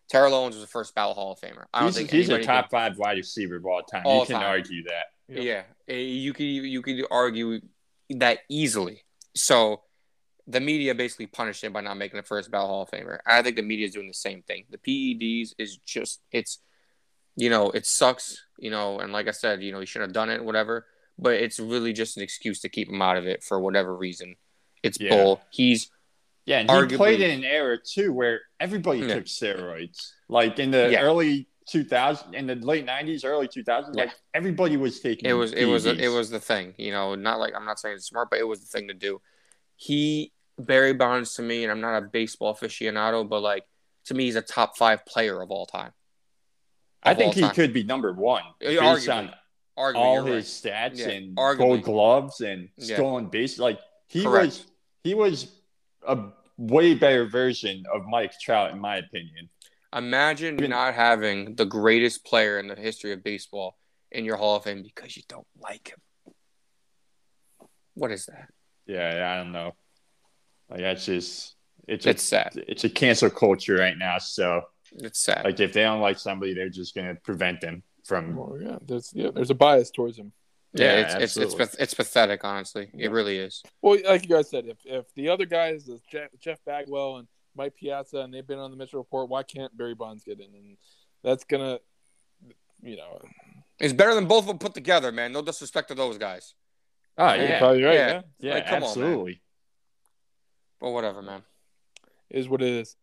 Terrell 0.08 0.34
Owens 0.34 0.56
was 0.56 0.64
the 0.64 0.70
first 0.70 0.94
ballot 0.94 1.16
Hall 1.16 1.32
of 1.32 1.40
Famer. 1.40 1.64
I 1.72 1.80
don't 1.80 1.88
He's, 1.88 1.96
think 1.96 2.10
he's 2.10 2.28
a 2.30 2.42
top 2.42 2.70
five 2.70 2.98
wide 2.98 3.16
receiver 3.18 3.56
of 3.56 3.66
all 3.66 3.82
time. 3.82 4.02
All 4.06 4.20
you 4.20 4.26
can 4.26 4.36
time. 4.36 4.44
argue 4.50 4.82
that. 4.84 5.04
can- 5.32 5.42
yeah, 5.42 5.62
eh, 5.86 5.96
you 5.96 6.32
could 6.32 6.44
you 6.44 6.82
could 6.82 7.04
argue 7.10 7.60
that 8.10 8.38
easily. 8.48 9.04
So 9.36 9.82
the 10.50 10.60
media 10.60 10.94
basically 10.94 11.26
punished 11.26 11.62
him 11.62 11.72
by 11.72 11.80
not 11.80 11.96
making 11.96 12.16
the 12.16 12.22
first 12.22 12.50
ballot 12.50 12.68
Hall 12.68 12.82
of 12.82 12.90
Famer. 12.90 13.18
I 13.26 13.42
think 13.42 13.56
the 13.56 13.62
media 13.62 13.86
is 13.86 13.92
doing 13.94 14.08
the 14.08 14.14
same 14.14 14.42
thing. 14.42 14.64
The 14.70 14.78
PEDs 14.78 15.54
is 15.58 15.76
just 15.78 16.20
it's 16.32 16.58
you 17.36 17.48
know 17.50 17.70
it 17.70 17.86
sucks 17.86 18.44
you 18.58 18.70
know 18.70 18.98
and 18.98 19.12
like 19.12 19.28
I 19.28 19.30
said 19.30 19.62
you 19.62 19.72
know 19.72 19.80
he 19.80 19.86
should 19.86 20.02
have 20.02 20.12
done 20.12 20.30
it 20.30 20.44
whatever. 20.44 20.86
But 21.18 21.34
it's 21.34 21.60
really 21.60 21.92
just 21.92 22.16
an 22.16 22.22
excuse 22.22 22.60
to 22.60 22.68
keep 22.70 22.88
him 22.88 23.02
out 23.02 23.16
of 23.18 23.26
it 23.26 23.42
for 23.44 23.60
whatever 23.60 23.94
reason. 23.94 24.36
It's 24.82 24.98
Yeah. 25.00 25.10
bull. 25.10 25.40
He's 25.50 25.90
Yeah, 26.46 26.60
and 26.60 26.70
he 26.70 26.74
Arguably- 26.76 26.96
played 26.96 27.20
in 27.20 27.30
an 27.30 27.44
era 27.44 27.78
too 27.78 28.12
where 28.12 28.40
everybody 28.58 29.00
Yeah. 29.00 29.14
took 29.16 29.24
steroids. 29.26 30.12
Like 30.28 30.58
in 30.58 30.70
the 30.70 30.90
Yeah. 30.90 31.02
early 31.02 31.46
2000s, 31.68 32.34
in 32.34 32.46
the 32.46 32.54
late 32.56 32.84
90s, 32.86 33.22
early 33.24 33.46
2000s, 33.46 33.94
Yeah. 33.96 34.04
like 34.04 34.14
everybody 34.34 34.76
was 34.76 34.98
taking. 35.00 35.28
it 35.28 35.34
was 35.34 35.52
it 35.52 35.66
was 35.66 35.84
PEDs. 35.84 36.00
it 36.00 36.08
was 36.08 36.30
the 36.30 36.40
thing 36.40 36.74
you 36.78 36.90
know 36.90 37.14
not 37.14 37.38
like 37.38 37.54
i'm 37.54 37.64
not 37.64 37.78
saying 37.78 37.94
it's 37.94 38.06
smart 38.06 38.28
but 38.30 38.40
it 38.40 38.48
was 38.48 38.60
the 38.60 38.66
thing 38.66 38.88
to 38.88 38.94
do 38.94 39.20
he 39.76 40.32
barry 40.66 40.92
bonds 40.92 41.34
to 41.34 41.42
me 41.42 41.62
and 41.64 41.72
i'm 41.72 41.80
not 41.80 41.96
a 41.96 42.00
baseball 42.02 42.54
aficionado 42.54 43.28
but 43.28 43.40
like 43.40 43.64
to 44.04 44.14
me 44.14 44.24
he's 44.24 44.36
a 44.36 44.42
top 44.42 44.76
five 44.76 45.04
player 45.06 45.40
of 45.42 45.50
all 45.50 45.66
time 45.66 45.92
I 47.02 47.14
think 47.14 47.34
he 47.34 47.40
time. 47.40 47.54
could 47.54 47.72
be 47.72 47.82
number 47.82 48.12
one 48.12 48.42
based 48.60 48.78
arguably. 49.08 49.14
on 49.16 49.34
arguably 49.78 49.96
all 49.96 50.22
his 50.24 50.62
right. 50.66 50.90
stats 50.92 50.98
Yeah, 50.98 51.08
and 51.08 51.36
arguably. 51.36 51.58
gold 51.58 51.82
gloves 51.84 52.40
and 52.42 52.68
Yeah. 52.76 52.96
stolen 52.96 53.26
base. 53.28 53.58
Like 53.58 53.80
he 54.06 54.22
Correct. 54.22 54.44
was, 54.46 54.66
he 55.02 55.14
was 55.14 55.50
a 56.06 56.18
way 56.58 56.92
better 56.94 57.24
version 57.26 57.84
of 57.90 58.04
Mike 58.04 58.38
Trout, 58.38 58.72
in 58.72 58.78
my 58.78 58.96
opinion. 58.98 59.48
imagine 59.96 60.56
Even- 60.56 60.70
not 60.72 60.92
having 60.92 61.54
the 61.54 61.64
greatest 61.64 62.22
player 62.26 62.58
in 62.58 62.66
the 62.68 62.74
history 62.76 63.12
of 63.14 63.24
baseball 63.24 63.78
in 64.12 64.26
your 64.26 64.36
hall 64.36 64.56
of 64.56 64.64
fame 64.64 64.82
because 64.82 65.16
you 65.16 65.22
don't 65.26 65.46
like 65.58 65.88
him 65.88 66.00
what 67.94 68.10
is 68.10 68.26
that 68.26 68.50
Yeah, 68.86 69.32
I 69.32 69.36
don't 69.42 69.52
know. 69.52 69.72
Like 70.70 70.80
that's 70.80 71.04
just 71.04 71.56
it's 71.88 72.06
it's 72.06 72.22
a, 72.22 72.26
sad 72.26 72.64
it's 72.68 72.84
a 72.84 72.90
cancel 72.90 73.30
culture 73.30 73.74
right 73.74 73.96
now. 73.98 74.18
So 74.18 74.62
It's 74.92 75.20
sad. 75.20 75.44
Like 75.44 75.58
if 75.60 75.72
they 75.72 75.82
don't 75.82 76.00
like 76.00 76.18
somebody, 76.18 76.54
they're 76.54 76.68
just 76.68 76.94
gonna 76.94 77.14
prevent 77.16 77.60
them 77.60 77.82
from. 78.04 78.36
Well, 78.36 78.58
yeah, 78.60 78.78
there's 78.82 79.10
yeah, 79.14 79.30
there's 79.34 79.50
a 79.50 79.54
bias 79.54 79.90
towards 79.90 80.16
them. 80.16 80.32
yeah, 80.72 80.84
Yeah, 81.00 81.18
it's, 81.18 81.36
it's 81.36 81.54
it's 81.54 81.74
it's 81.76 81.94
pathetic. 81.94 82.44
Honestly, 82.44 82.90
Yeah. 82.94 83.06
it 83.06 83.10
really 83.10 83.38
is. 83.38 83.62
Well, 83.82 83.98
like 84.06 84.22
you 84.22 84.28
guys 84.28 84.48
said, 84.50 84.66
if 84.66 84.78
if 84.84 85.12
the 85.14 85.28
other 85.28 85.46
guys, 85.46 85.88
is 85.88 86.00
Jeff, 86.10 86.30
Jeff 86.40 86.58
Bagwell 86.64 87.16
and 87.18 87.28
Mike 87.56 87.74
Piazza, 87.76 88.18
and 88.18 88.32
they've 88.32 88.46
been 88.46 88.58
on 88.60 88.70
the 88.70 88.76
Mitchell 88.76 89.00
Report, 89.00 89.28
why 89.28 89.42
can't 89.42 89.76
Barry 89.76 89.94
Bonds 89.94 90.22
get 90.22 90.38
in? 90.38 90.46
And 90.54 90.76
that's 91.24 91.44
gonna, 91.44 91.80
you 92.82 92.96
know, 92.96 93.20
It's 93.80 93.92
better 93.92 94.14
than 94.14 94.26
both 94.26 94.42
of 94.44 94.46
them 94.48 94.58
put 94.58 94.74
together, 94.74 95.10
man. 95.10 95.32
No 95.32 95.42
disrespect 95.42 95.88
to 95.88 95.94
those 95.94 96.16
guys, 96.18 96.54
Oh 97.18 97.34
you're 97.34 97.44
yeah, 97.44 97.58
probably 97.58 97.82
right. 97.82 97.94
Yeah. 97.94 98.08
Yeah. 98.12 98.22
yeah, 98.38 98.54
Like, 98.54 98.66
come 98.68 98.84
on, 98.84 99.34
but 100.80 100.90
whatever, 100.90 101.22
man. 101.22 101.42
is 102.30 102.48
what 102.48 102.62
it 102.62 102.68
is. 102.68 102.96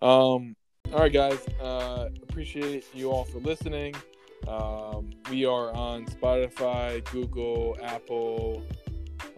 Um, 0.00 0.56
all 0.92 1.00
right, 1.00 1.12
guys. 1.12 1.38
Uh, 1.60 2.08
appreciate 2.22 2.84
you 2.94 3.10
all 3.10 3.24
for 3.24 3.38
listening. 3.38 3.94
Um, 4.46 5.10
we 5.30 5.46
are 5.46 5.72
on 5.72 6.04
Spotify, 6.06 7.02
Google, 7.10 7.78
Apple, 7.82 8.62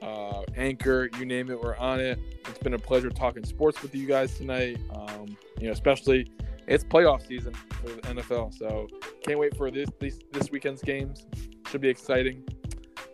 uh, 0.03 0.43
Anchor, 0.57 1.09
you 1.19 1.25
name 1.25 1.51
it, 1.51 1.61
we're 1.61 1.77
on 1.77 2.01
it. 2.01 2.19
It's 2.49 2.59
been 2.59 2.75
a 2.75 2.79
pleasure 2.79 3.11
talking 3.11 3.45
sports 3.45 3.83
with 3.83 3.95
you 3.95 4.07
guys 4.07 4.37
tonight. 4.37 4.79
Um, 4.95 5.37
you 5.59 5.67
know, 5.67 5.73
especially 5.73 6.31
it's 6.67 6.85
playoff 6.85 7.27
season 7.27 7.55
for 7.55 7.89
the 7.89 8.01
NFL, 8.03 8.53
so 8.55 8.89
can't 9.23 9.39
wait 9.39 9.57
for 9.57 9.71
this 9.71 9.89
this, 10.01 10.19
this 10.33 10.51
weekend's 10.51 10.83
games. 10.83 11.27
Should 11.71 11.81
be 11.81 11.89
exciting. 11.89 12.45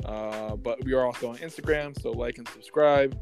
Uh, 0.05 0.57
but 0.57 0.83
we 0.85 0.95
are 0.95 1.05
also 1.05 1.31
on 1.31 1.37
Instagram, 1.37 2.01
so 2.01 2.11
like 2.11 2.39
and 2.39 2.49
subscribe. 2.49 3.17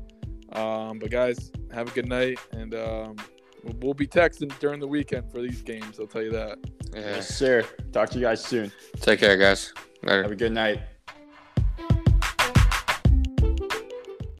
Um, 0.52 0.98
but 0.98 1.10
guys, 1.10 1.52
have 1.72 1.88
a 1.88 1.90
good 1.92 2.08
night, 2.08 2.38
and 2.52 2.74
um, 2.74 3.16
we'll, 3.62 3.74
we'll 3.80 3.94
be 3.94 4.06
texting 4.06 4.56
during 4.58 4.80
the 4.80 4.88
weekend 4.88 5.30
for 5.30 5.40
these 5.40 5.62
games. 5.62 6.00
I'll 6.00 6.06
tell 6.06 6.22
you 6.22 6.32
that. 6.32 6.58
Yeah. 6.92 7.00
Yes, 7.00 7.28
sir. 7.28 7.64
Talk 7.92 8.10
to 8.10 8.18
you 8.18 8.24
guys 8.24 8.44
soon. 8.44 8.72
Take 9.00 9.20
care, 9.20 9.36
guys. 9.36 9.72
Later. 10.02 10.22
Have 10.22 10.32
a 10.32 10.36
good 10.36 10.52
night. 10.52 10.80